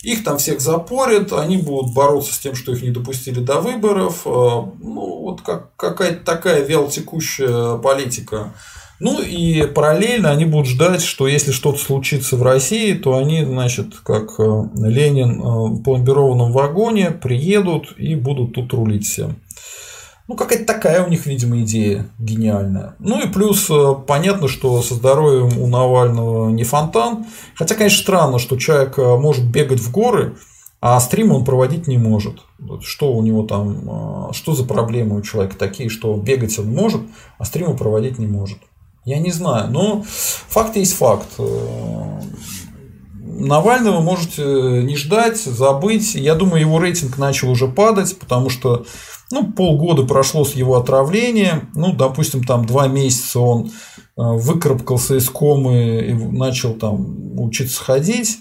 [0.01, 4.25] Их там всех запорят, они будут бороться с тем, что их не допустили до выборов.
[4.25, 8.53] Ну, вот как, какая-то такая вялотекущая политика.
[9.03, 13.97] Ну и параллельно они будут ждать, что если что-то случится в России, то они, значит,
[13.97, 19.35] как э, Ленин э, в пломбированном вагоне приедут и будут тут рулить всем.
[20.29, 22.95] Ну, какая-то такая у них, видимо, идея гениальная.
[22.99, 27.25] Ну и плюс э, понятно, что со здоровьем у Навального не фонтан.
[27.55, 30.37] Хотя, конечно, странно, что человек может бегать в горы,
[30.79, 32.39] а стрим он проводить не может.
[32.79, 37.01] Что у него там, что за проблемы у человека такие, что бегать он может,
[37.37, 38.59] а стримы проводить не может.
[39.05, 41.27] Я не знаю, но факт есть факт.
[43.19, 44.43] Навального можете
[44.83, 46.15] не ждать, забыть.
[46.15, 48.85] Я думаю, его рейтинг начал уже падать, потому что
[49.31, 51.67] ну, полгода прошло с его отравления.
[51.73, 53.71] Ну, допустим, там два месяца он э,
[54.15, 58.37] выкарабкался из комы и начал там учиться ходить.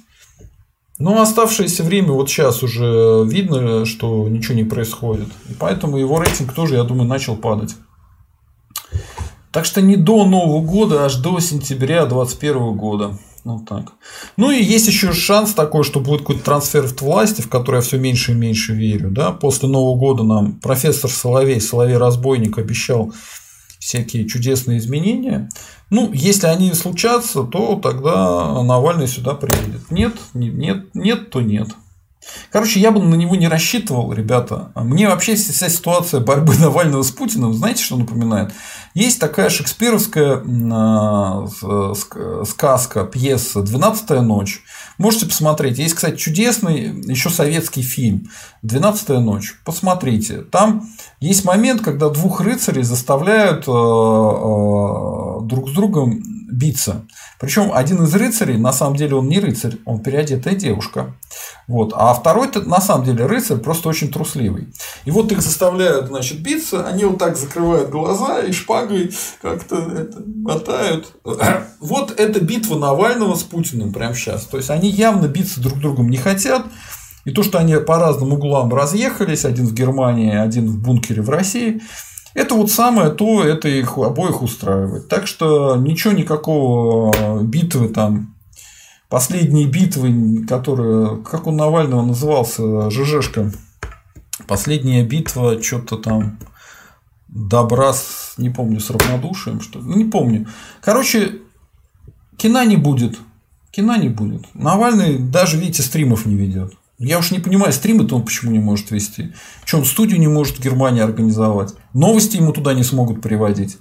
[0.98, 5.28] Но оставшееся время вот сейчас уже видно, что ничего не происходит.
[5.48, 7.74] И поэтому его рейтинг тоже, я думаю, начал падать.
[9.52, 13.18] Так что не до Нового года, аж до сентября 2021 года.
[13.44, 13.92] Вот так.
[14.36, 17.82] Ну и есть еще шанс такой, что будет какой-то трансфер в власти, в который я
[17.82, 19.10] все меньше и меньше верю.
[19.10, 19.32] Да?
[19.32, 23.12] После Нового года нам профессор Соловей, Соловей-разбойник обещал
[23.78, 25.48] всякие чудесные изменения.
[25.90, 29.90] Ну, если они случатся, то тогда Навальный сюда приедет.
[29.90, 31.68] Нет, нет, нет, то нет.
[32.50, 34.72] Короче, я бы на него не рассчитывал, ребята.
[34.74, 38.52] Мне вообще вся ситуация борьбы Навального с Путиным, знаете, что напоминает?
[38.94, 40.42] Есть такая шекспировская
[40.72, 41.46] а,
[42.44, 44.62] сказка, пьеса «Двенадцатая ночь».
[44.98, 45.78] Можете посмотреть.
[45.78, 48.28] Есть, кстати, чудесный еще советский фильм
[48.60, 49.54] «Двенадцатая ночь».
[49.64, 50.42] Посмотрите.
[50.42, 50.88] Там
[51.20, 56.22] есть момент, когда двух рыцарей заставляют а, а, друг с другом
[56.52, 57.06] биться.
[57.40, 61.14] Причем один из рыцарей, на самом деле он не рыцарь, он переодетая девушка.
[61.66, 61.92] Вот.
[61.96, 64.68] А второй на самом деле рыцарь просто очень трусливый.
[65.04, 70.22] И вот их заставляют, значит, биться, они вот так закрывают глаза и шпагой как-то это,
[70.26, 71.12] мотают.
[71.80, 74.44] Вот это битва Навального с Путиным прямо сейчас.
[74.44, 76.64] То есть они явно биться друг другом не хотят.
[77.24, 81.30] И то, что они по разным углам разъехались, один в Германии, один в бункере в
[81.30, 81.80] России,
[82.34, 85.08] это вот самое то, это их обоих устраивает.
[85.08, 88.34] Так что ничего никакого битвы там,
[89.08, 93.52] последние битвы, которые, как у Навального назывался, ЖЖшка,
[94.46, 96.38] последняя битва, что-то там,
[97.28, 100.46] добра с, не помню, с равнодушием, что ли, ну, не помню.
[100.80, 101.40] Короче,
[102.36, 103.18] кино не будет,
[103.70, 104.54] кино не будет.
[104.54, 106.74] Навальный даже, видите, стримов не ведет.
[107.04, 109.32] Я уж не понимаю, стримы-то он почему не может вести.
[109.72, 111.74] Он студию не может в Германии организовать?
[111.92, 113.78] Новости ему туда не смогут приводить.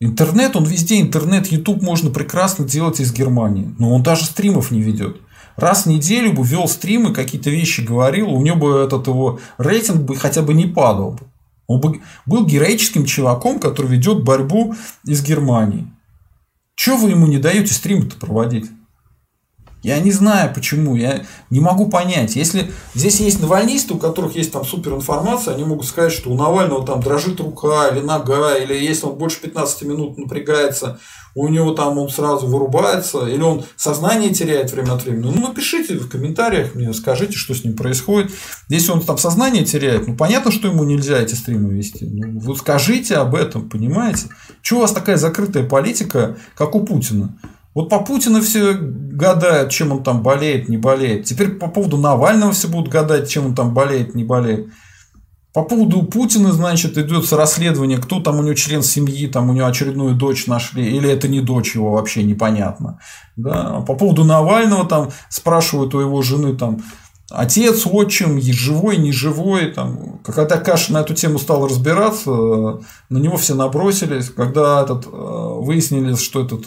[0.00, 3.72] Интернет, он везде, интернет, YouTube можно прекрасно делать из Германии.
[3.78, 5.18] Но он даже стримов не ведет.
[5.54, 10.02] Раз в неделю бы вел стримы, какие-то вещи говорил, у него бы этот его рейтинг
[10.02, 11.20] бы хотя бы не падал.
[11.68, 14.74] Он бы был героическим чуваком, который ведет борьбу
[15.06, 15.86] из Германии.
[16.74, 18.68] Чего вы ему не даете стримы-то проводить?
[19.84, 22.36] Я не знаю почему, я не могу понять.
[22.36, 26.34] Если здесь есть навальнисты, у которых есть там супер информация, они могут сказать, что у
[26.34, 30.98] Навального там дрожит рука или нога, или если он больше 15 минут напрягается,
[31.34, 35.30] у него там он сразу вырубается, или он сознание теряет время от времени.
[35.34, 38.32] Ну, напишите в комментариях мне, скажите, что с ним происходит.
[38.68, 42.06] Если он там сознание теряет, ну, понятно, что ему нельзя эти стримы вести.
[42.06, 44.28] Ну, вы скажите об этом, понимаете?
[44.62, 47.36] Чего у вас такая закрытая политика, как у Путина?
[47.74, 51.24] Вот по Путину все гадают, чем он там болеет, не болеет.
[51.24, 54.68] Теперь по поводу Навального все будут гадать, чем он там болеет, не болеет.
[55.52, 59.66] По поводу Путина, значит, идет расследование, кто там у него член семьи, там у него
[59.66, 62.98] очередную дочь нашли, или это не дочь его вообще непонятно.
[63.36, 63.80] Да?
[63.86, 66.82] По поводу Навального там спрашивают у его жены там,
[67.30, 69.66] отец, отчим, живой, не живой.
[69.66, 70.18] Там.
[70.24, 74.30] Когда Каша на эту тему стал разбираться, на него все набросились.
[74.30, 76.66] Когда этот, э, выяснилось, что этот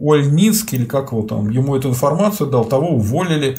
[0.00, 3.58] Ольницкий, или как его там, ему эту информацию дал, того уволили.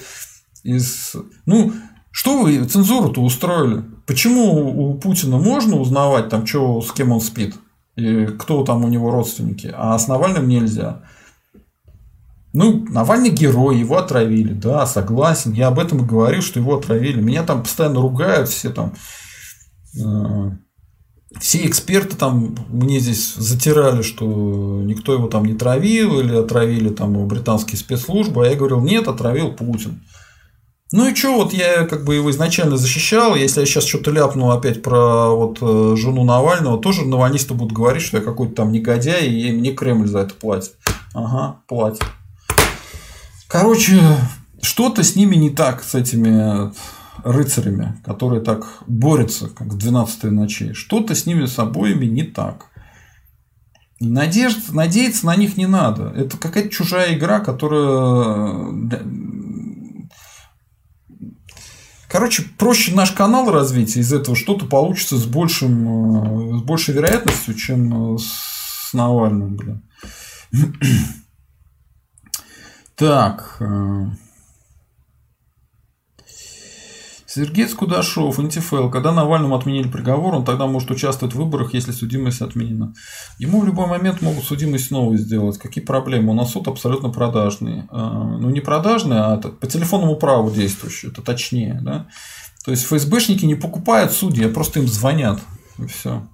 [0.64, 1.16] Из...
[1.46, 1.74] Ну,
[2.12, 3.84] что вы цензуру-то устроили?
[4.06, 7.56] Почему у Путина можно узнавать, там, что, с кем он спит?
[7.96, 11.04] И кто там у него родственники, а с Навальным нельзя?
[12.54, 15.54] Ну, Навальный герой, его отравили, да, согласен.
[15.54, 17.22] Я об этом и говорил, что его отравили.
[17.22, 18.94] Меня там постоянно ругают все там
[19.98, 20.52] э,
[21.40, 27.28] все эксперты там мне здесь затирали, что никто его там не травил или отравили там
[27.28, 30.02] британские спецслужбы, а я говорил, нет, отравил Путин.
[30.94, 34.52] Ну и что, вот я как бы его изначально защищал, если я сейчас что-то ляпну
[34.52, 39.26] опять про вот э, жену Навального, тоже навальнисты будут говорить, что я какой-то там негодяй,
[39.26, 40.74] и мне Кремль за это платит.
[41.14, 42.04] Ага, платит.
[43.48, 44.02] Короче,
[44.62, 46.74] что-то с ними не так, с этими
[47.24, 50.74] рыцарями, которые так борются, как в 12 ночи.
[50.74, 52.68] Что-то с ними с обоими не так.
[54.00, 56.10] Надежд, надеяться на них не надо.
[56.10, 59.00] Это какая-то чужая игра, которая...
[62.10, 68.18] Короче, проще наш канал развить, из этого что-то получится с, большим, с большей вероятностью, чем
[68.18, 69.56] с Навальным.
[69.56, 69.84] Блин.
[72.96, 73.58] Так.
[73.60, 74.06] Э,
[77.34, 78.90] Сергей Скудашов, НТФЛ.
[78.90, 82.94] Когда Навальному отменили приговор, он тогда может участвовать в выборах, если судимость отменена.
[83.40, 85.58] Ему в любой момент могут судимость снова сделать.
[85.58, 86.32] Какие проблемы?
[86.32, 87.84] У нас суд абсолютно продажный.
[87.90, 91.08] А, ну, не продажный, а по телефонному праву действующий.
[91.08, 91.80] Это точнее.
[91.82, 92.08] Да?
[92.66, 95.40] То есть, ФСБшники не покупают судьи, а просто им звонят.
[95.78, 96.28] И все.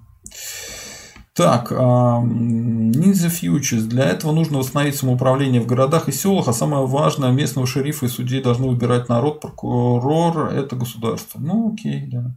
[1.38, 3.82] Так, Ninja Futures.
[3.82, 8.08] Для этого нужно восстановить самоуправление в городах и селах, а самое важное, местного шерифа и
[8.08, 11.38] судей должны выбирать народ, прокурор– это государство.
[11.38, 12.34] Ну, окей, да.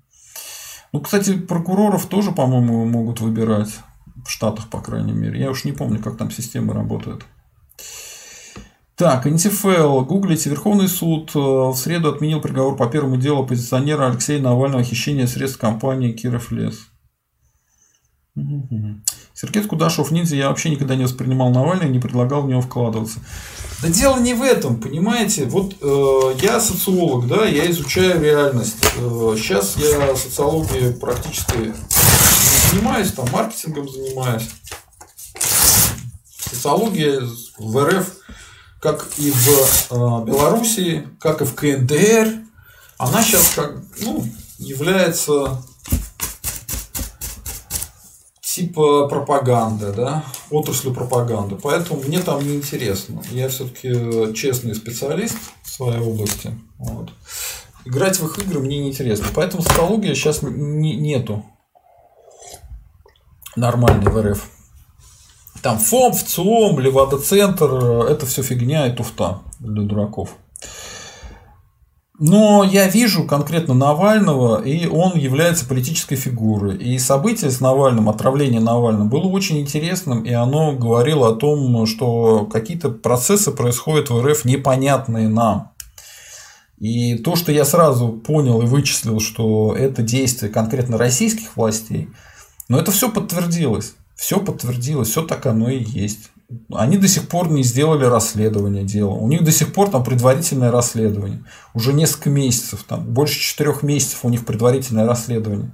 [0.92, 3.80] Ну, кстати, прокуроров тоже, по-моему, могут выбирать.
[4.24, 5.40] В Штатах, по крайней мере.
[5.40, 7.26] Я уж не помню, как там система работает.
[8.96, 10.02] Так, НТФЛ.
[10.02, 10.52] Гуглите.
[10.52, 15.26] Верховный суд э, в среду отменил приговор по первому делу оппозиционера Алексея Навального о хищении
[15.26, 16.91] средств компании Киров Лес.
[19.34, 23.19] Сергей Кудашов ниндзя я вообще никогда не воспринимал Навального и не предлагал в него вкладываться.
[23.82, 25.45] Да дело не в этом, понимаете?
[25.45, 28.77] Вот э, я социолог, да, я изучаю реальность.
[28.98, 31.74] Э, сейчас я социологией практически не
[32.72, 34.48] занимаюсь, там маркетингом занимаюсь.
[36.51, 37.22] Социология
[37.58, 38.08] в РФ,
[38.80, 42.43] как и в э, Белоруссии, как и в КНДР,
[42.98, 44.26] она сейчас как, ну,
[44.60, 45.64] является
[48.56, 51.56] типа пропаганда, да, отрасль пропаганды.
[51.56, 53.22] Поэтому мне там не интересно.
[53.32, 56.52] Я все-таки честный специалист в своей области.
[56.78, 57.12] Вот.
[57.86, 59.28] Играть в их игры мне не интересно.
[59.34, 61.46] Поэтому социология сейчас не, нету
[63.56, 64.50] нормальной в РФ.
[65.62, 67.72] Там ФОМ, ВЦИОМ, Левада-центр,
[68.10, 70.36] это все фигня и туфта для дураков.
[72.20, 76.78] Но я вижу конкретно Навального, и он является политической фигурой.
[76.78, 82.46] И событие с Навальным, отравление Навальным, было очень интересным, и оно говорило о том, что
[82.46, 85.72] какие-то процессы происходят в РФ непонятные нам.
[86.78, 92.10] И то, что я сразу понял и вычислил, что это действие конкретно российских властей,
[92.68, 93.94] но это все подтвердилось.
[94.16, 96.32] Все подтвердилось, все так оно и есть.
[96.74, 99.12] Они до сих пор не сделали расследование дела.
[99.12, 101.44] У них до сих пор там предварительное расследование.
[101.74, 105.74] Уже несколько месяцев, там, больше четырех месяцев у них предварительное расследование.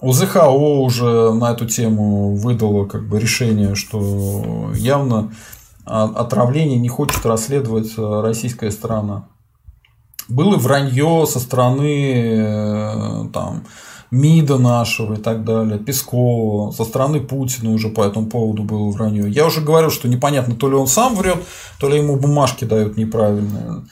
[0.00, 5.32] УЗХО уже на эту тему выдало как бы решение, что явно
[5.84, 9.28] отравление не хочет расследовать э, российская страна.
[10.28, 13.64] Было вранье со стороны э, там,
[14.14, 19.28] МИДа нашего и так далее, Пескова, со стороны Путина уже по этому поводу было вранье.
[19.28, 21.38] Я уже говорил, что непонятно, то ли он сам врет,
[21.80, 23.86] то ли ему бумажки дают неправильные.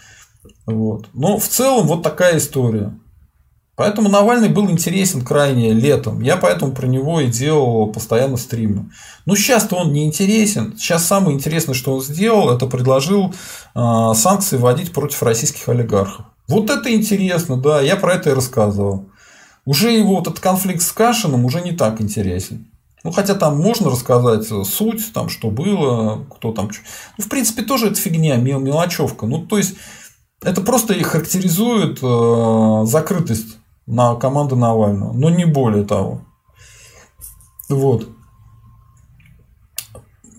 [0.67, 1.09] Вот.
[1.13, 2.95] Но в целом вот такая история.
[3.75, 6.21] Поэтому Навальный был интересен крайне летом.
[6.21, 8.91] Я поэтому про него и делал постоянно стримы.
[9.25, 10.77] Ну, сейчас-то он не интересен.
[10.77, 13.35] Сейчас самое интересное, что он сделал, это предложил
[13.75, 16.27] э, санкции вводить против российских олигархов.
[16.49, 19.07] Вот это интересно, да, я про это и рассказывал
[19.65, 22.69] уже его вот этот конфликт с Кашиным уже не так интересен.
[23.05, 26.71] Ну, хотя там можно рассказать суть, там, что было, кто там.
[27.19, 29.27] Ну, в принципе, тоже это фигня, мел, мелочевка.
[29.27, 29.75] Ну, то есть,
[30.41, 36.23] это просто их характеризует э, закрытость на команду Навального, но не более того.
[37.69, 38.09] Вот.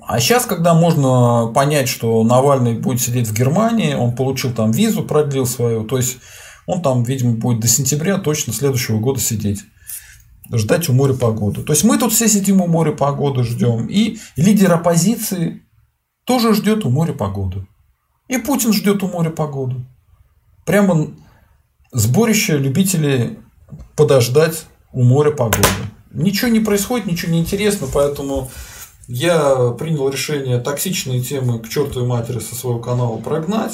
[0.05, 5.03] А сейчас, когда можно понять, что Навальный будет сидеть в Германии, он получил там визу,
[5.03, 6.17] продлил свою, то есть
[6.65, 9.63] он там, видимо, будет до сентября точно следующего года сидеть
[10.51, 11.63] ждать у моря погоды.
[11.63, 13.87] То есть мы тут все сидим у моря погоды, ждем.
[13.87, 15.63] И лидер оппозиции
[16.25, 17.65] тоже ждет у моря погоды.
[18.27, 19.85] И Путин ждет у моря погоды.
[20.65, 21.11] Прямо
[21.91, 23.39] сборище любителей
[23.95, 25.67] подождать у моря погоды.
[26.11, 28.51] Ничего не происходит, ничего не интересно, поэтому
[29.07, 33.73] я принял решение токсичные темы к чертовой матери со своего канала прогнать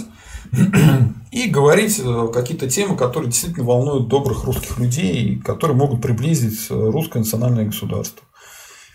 [1.32, 6.74] и говорить э, какие-то темы, которые действительно волнуют добрых русских людей, которые могут приблизить э,
[6.74, 8.24] русское национальное государство.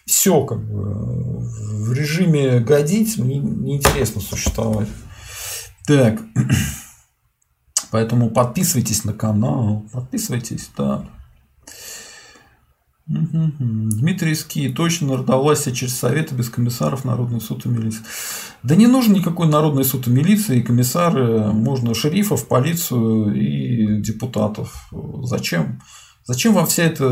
[0.07, 4.89] Все как бы в режиме годить мне неинтересно существовать.
[5.87, 6.21] Так.
[7.91, 11.09] Поэтому подписывайтесь на канал, подписывайтесь, да.
[13.07, 18.03] Дмитрий Ски, точно народовластие через советы без комиссаров, народный суд и милиции.
[18.63, 24.89] Да не нужен никакой народный суд и милиции, и комиссары, можно шерифов, полицию и депутатов.
[25.25, 25.83] Зачем?
[26.25, 27.05] Зачем вам вся эта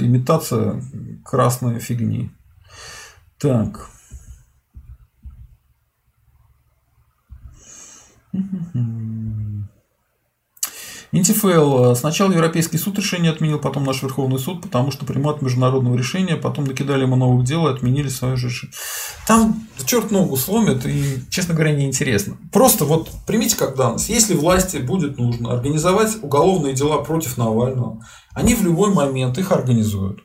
[0.00, 0.82] имитация
[1.22, 2.30] красной фигни?
[3.38, 3.90] Так.
[11.14, 11.92] НТФЛ.
[11.92, 16.36] Э, сначала Европейский суд решение отменил, потом наш Верховный суд, потому что примат международного решения,
[16.36, 18.74] потом накидали ему новых дел и отменили свое решение.
[19.26, 22.36] Там черт ногу сломит, и, честно говоря, неинтересно.
[22.52, 28.56] Просто вот примите как данность, если власти будет нужно организовать уголовные дела против Навального, они
[28.56, 30.23] в любой момент их организуют.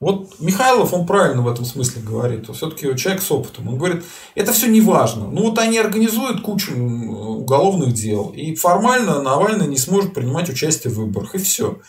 [0.00, 2.48] Вот Михайлов, он правильно в этом смысле говорит.
[2.54, 3.68] Все-таки человек с опытом.
[3.68, 4.04] Он говорит,
[4.36, 5.26] это все не важно.
[5.26, 8.28] Ну вот они организуют кучу уголовных дел.
[8.28, 11.34] И формально Навальный не сможет принимать участие в выборах.
[11.34, 11.80] И все.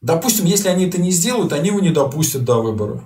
[0.00, 3.02] Допустим, если они это не сделают, они его не допустят до выборов.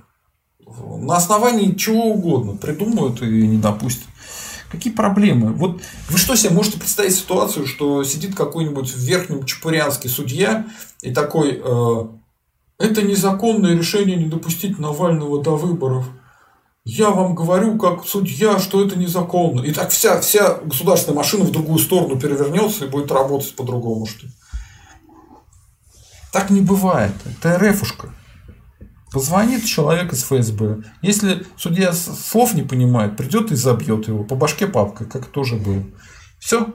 [0.99, 4.07] На основании чего угодно придумают и не допустят.
[4.71, 5.53] Какие проблемы?
[5.53, 10.67] Вот вы что себе можете представить ситуацию, что сидит какой-нибудь в верхнем Чапурянский судья
[11.03, 12.07] и такой, э,
[12.81, 16.09] Это незаконное решение не допустить Навального до выборов.
[16.85, 19.61] Я вам говорю, как судья, что это незаконно.
[19.61, 24.27] И так вся, вся государственная машина в другую сторону перевернется и будет работать по-другому, что
[24.27, 24.33] ли.
[26.33, 27.13] Так не бывает.
[27.27, 28.15] Это РФушка.
[29.13, 30.83] Позвонит человек из ФСБ.
[31.03, 35.85] Если судья слов не понимает, придет и забьет его по башке папкой, как тоже было.
[36.39, 36.73] Все.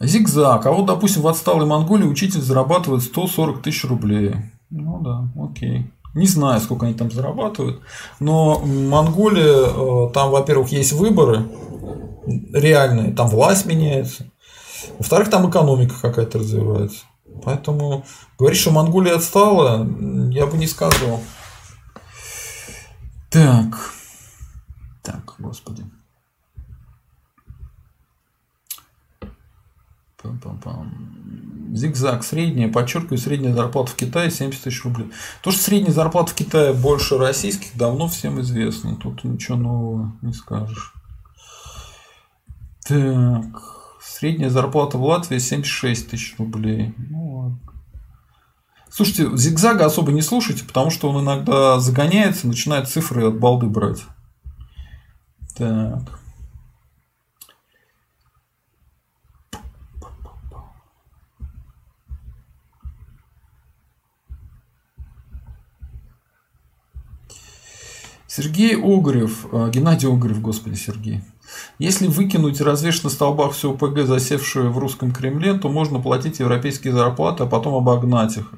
[0.00, 0.66] Зигзаг.
[0.66, 4.34] А вот, допустим, в отсталой Монголии учитель зарабатывает 140 тысяч рублей.
[4.70, 5.90] Ну да, окей.
[6.14, 7.80] Не знаю, сколько они там зарабатывают.
[8.20, 11.46] Но Монголия, э, там, во-первых, есть выборы
[12.52, 14.26] реальные, там власть меняется.
[14.98, 17.04] Во-вторых, там экономика какая-то развивается.
[17.44, 18.04] Поэтому
[18.38, 19.86] говорить, что Монголия отстала,
[20.30, 21.20] я бы не сказал.
[23.30, 23.92] Так.
[25.02, 25.84] Так, господи.
[31.72, 32.24] Зигзаг.
[32.24, 35.10] Средняя, подчеркиваю, средняя зарплата в Китае 70 тысяч рублей.
[35.42, 38.96] То, что средняя зарплата в Китае больше российских, давно всем известно.
[38.96, 40.94] Тут ничего нового не скажешь.
[42.86, 43.44] Так.
[44.00, 46.94] Средняя зарплата в Латвии 76 тысяч рублей.
[46.96, 47.58] Ну ладно.
[48.88, 54.04] Слушайте, зигзага особо не слушайте, потому что он иногда загоняется, начинает цифры от балды брать.
[55.56, 56.20] Так.
[68.36, 71.22] Сергей Огарев, э, Геннадий Огарев, господи, Сергей.
[71.78, 76.38] Если выкинуть и развешать на столбах всю ОПГ, засевшую в русском Кремле, то можно платить
[76.38, 78.52] европейские зарплаты, а потом обогнать их.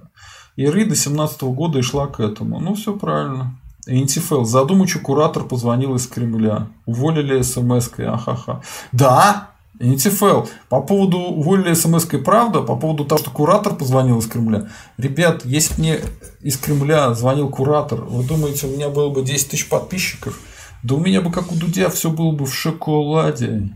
[0.56, 2.58] И РИ до 2017 года и шла к этому.
[2.58, 3.56] Ну, все правильно.
[3.86, 4.44] Интифел.
[4.44, 6.66] Задумучу куратор позвонил из Кремля.
[6.84, 8.06] Уволили смс-кой.
[8.06, 8.62] Ахаха.
[8.90, 9.50] Да,
[9.80, 14.68] НТФЛ, по поводу уволили смс правда, по поводу того, что куратор позвонил из Кремля.
[14.96, 16.00] Ребят, если мне
[16.40, 20.40] из Кремля звонил куратор, вы думаете, у меня было бы 10 тысяч подписчиков?
[20.82, 23.74] Да у меня бы, как у Дудя, все было бы в шоколаде.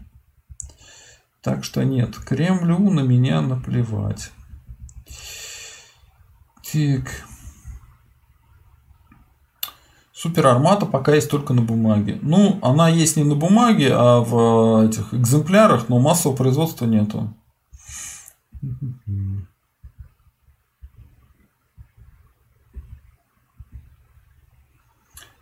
[1.40, 4.30] Так что нет, Кремлю на меня наплевать.
[6.72, 7.26] Так.
[10.22, 12.20] Супер Армата пока есть только на бумаге.
[12.22, 17.34] Ну, она есть не на бумаге, а в этих экземплярах, но массового производства нету.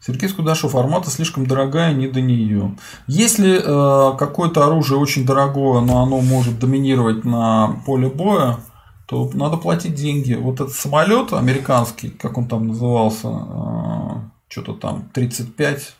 [0.01, 2.75] Сергей Скудашов, армата слишком дорогая, не до нее.
[3.07, 8.57] Если э, какое-то оружие очень дорогое, но оно может доминировать на поле боя,
[9.05, 10.33] то надо платить деньги.
[10.33, 15.95] Вот этот самолет американский, как он там назывался, э, что-то там 35,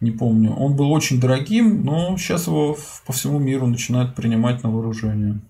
[0.00, 0.52] не помню.
[0.54, 2.76] Он был очень дорогим, но сейчас его
[3.06, 5.40] по всему миру начинают принимать на вооружение.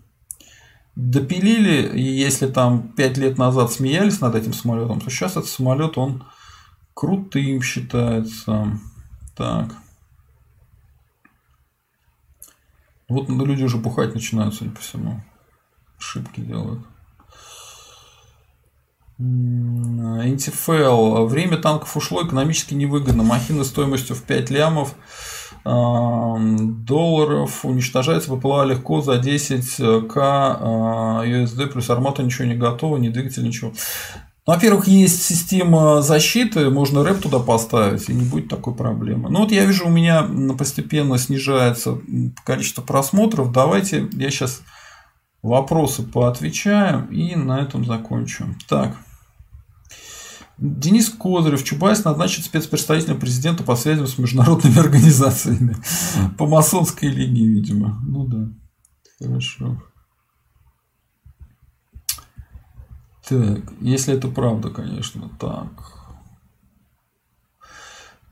[0.94, 5.98] Допилили, и если там 5 лет назад смеялись над этим самолетом, то сейчас этот самолет,
[5.98, 6.24] он
[6.94, 8.78] крутым считается.
[9.36, 9.74] Так.
[13.08, 15.20] Вот люди уже бухать начинают, судя по всему.
[15.98, 16.86] Ошибки делают.
[19.18, 21.26] НТФЛ.
[21.26, 23.22] Время танков ушло экономически невыгодно.
[23.22, 24.94] Махина стоимостью в 5 лямов
[25.64, 33.72] долларов уничтожается БПЛА легко за 10к USD плюс армата ничего не готово, ни двигатель, ничего.
[34.46, 39.28] Ну, во-первых, есть система защиты, можно рэп туда поставить, и не будет такой проблемы.
[39.28, 40.24] Ну вот я вижу, у меня
[40.56, 41.98] постепенно снижается
[42.44, 43.50] количество просмотров.
[43.50, 44.62] Давайте я сейчас
[45.42, 48.56] вопросы поотвечаем и на этом закончим.
[48.68, 48.96] Так.
[50.58, 55.76] Денис Козырев, Чубайс назначит спецпредставителем президента по связям с международными организациями.
[56.38, 58.00] По масонской линии, видимо.
[58.06, 58.48] Ну да.
[59.18, 59.82] Хорошо.
[63.28, 65.28] Так, если это правда, конечно.
[65.38, 65.96] Так.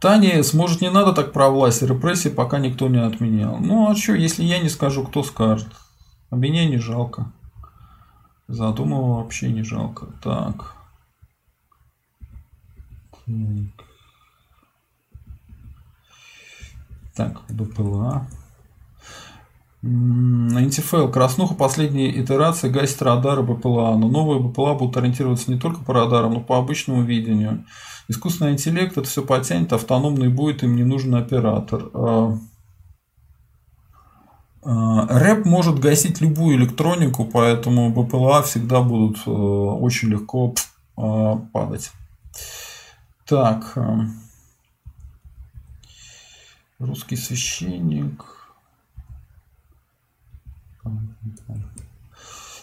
[0.00, 3.58] Таня сможет не надо так про власть, репрессии пока никто не отменял.
[3.58, 5.68] Ну а что, если я не скажу, кто скажет?
[6.30, 7.32] А меня не жалко.
[8.46, 10.06] Задумывал вообще не жалко.
[10.22, 10.73] Так.
[17.14, 18.26] Так, БПЛА.
[19.82, 21.08] НТФЛ.
[21.08, 26.34] Краснуха последней итерации гасит радары БПЛА, но новые БПЛА будут ориентироваться не только по радарам,
[26.34, 27.66] но по обычному видению.
[28.08, 31.90] Искусственный интеллект это все потянет, автономный будет, им не нужен оператор.
[31.94, 32.38] А,
[34.62, 40.54] а, рэп может гасить любую электронику, поэтому БПЛА всегда будут э, очень легко
[40.96, 41.92] а, падать.
[43.26, 43.72] Так.
[43.76, 44.00] Э,
[46.78, 48.24] русский священник.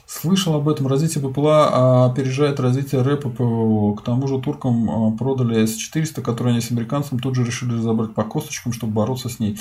[0.05, 0.85] Слышал об этом.
[0.85, 3.95] Развитие БПЛА а, опережает развитие рэпа ПВО.
[3.95, 8.13] К тому же туркам а, продали С-400, которые они с американцам тут же решили разобрать
[8.13, 9.57] по косточкам, чтобы бороться с ней.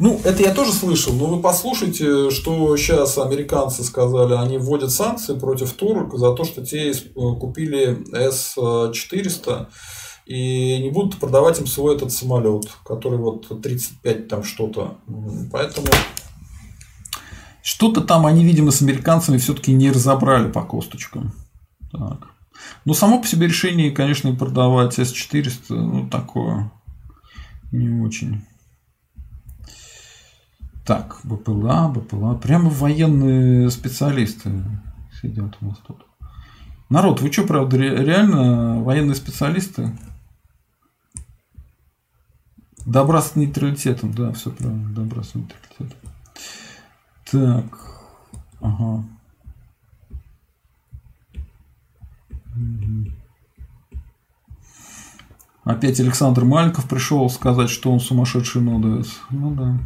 [0.00, 4.34] Ну, это я тоже слышал, но вы послушайте, что сейчас американцы сказали.
[4.34, 9.68] Они вводят санкции против турок за то, что те купили С-400
[10.32, 14.96] и не будут продавать им свой этот самолет, который вот 35 там что-то.
[15.52, 15.88] Поэтому
[17.62, 21.34] что-то там они, видимо, с американцами все-таки не разобрали по косточкам.
[21.90, 22.28] Так.
[22.86, 26.72] Но само по себе решение, конечно, продавать С-400, ну, такое
[27.70, 28.40] не очень.
[30.86, 32.36] Так, БПЛА, БПЛА.
[32.36, 34.50] Прямо военные специалисты
[35.20, 36.06] сидят у нас тут.
[36.88, 39.92] Народ, вы что, правда, реально военные специалисты?
[42.84, 45.98] Добра с нейтралитетом, да, все правильно, добра с нейтралитетом.
[47.30, 47.78] Так,
[48.60, 49.04] ага.
[55.64, 59.20] Опять Александр Мальков пришел сказать, что он сумасшедший нодовец.
[59.30, 59.78] Ну да.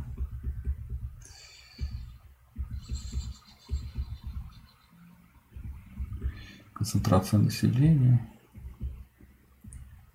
[6.73, 8.27] Концентрация населения.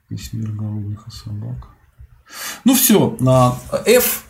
[0.09, 1.69] Весь мир голодных и собак.
[2.63, 4.23] Ну все, на F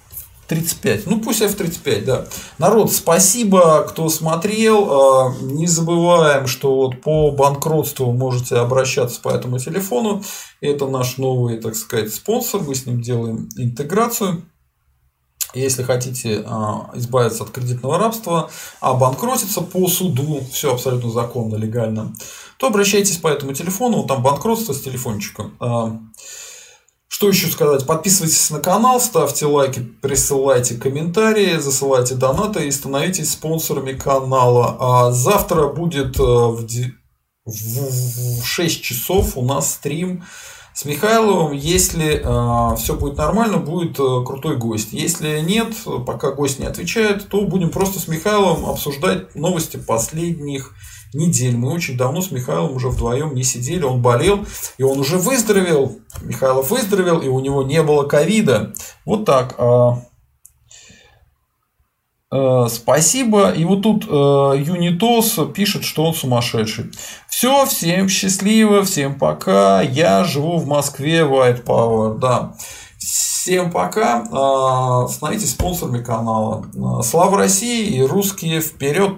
[0.52, 1.08] 35.
[1.08, 2.26] Ну, пусть F35, да.
[2.58, 4.92] Народ, спасибо, кто смотрел.
[4.92, 10.22] А, не забываем, что вот по банкротству можете обращаться по этому телефону.
[10.60, 12.64] Это наш новый, так сказать, спонсор.
[12.64, 14.44] Мы с ним делаем интеграцию.
[15.54, 18.50] Если хотите а, избавиться от кредитного рабства,
[18.82, 22.14] а банкротиться по суду, все абсолютно законно, легально,
[22.58, 25.54] то обращайтесь по этому телефону, там банкротство с телефончиком.
[27.22, 27.86] Что еще сказать?
[27.86, 34.76] Подписывайтесь на канал, ставьте лайки, присылайте комментарии, засылайте донаты и становитесь спонсорами канала.
[34.80, 36.24] А завтра будет э,
[37.46, 40.24] в 6 часов у нас стрим
[40.74, 41.52] с Михайловым.
[41.52, 44.92] Если э, все будет нормально, будет э, крутой гость.
[44.92, 45.76] Если нет,
[46.08, 50.74] пока гость не отвечает, то будем просто с Михайловым обсуждать новости последних
[51.14, 51.56] недель.
[51.56, 53.84] Мы очень давно с Михаилом уже вдвоем не сидели.
[53.84, 54.46] Он болел,
[54.78, 56.00] и он уже выздоровел.
[56.22, 58.74] Михайлов выздоровел, и у него не было ковида.
[59.06, 59.56] Вот так.
[59.58, 60.04] А,
[62.32, 63.52] а, спасибо.
[63.52, 66.92] И вот тут а, Юнитос пишет, что он сумасшедший.
[67.28, 69.82] Все, всем счастливо, всем пока.
[69.82, 72.56] Я живу в Москве, White Power, да.
[72.98, 75.08] Всем пока.
[75.08, 76.66] Становитесь спонсорами канала.
[77.04, 79.18] Слава России и русские вперед!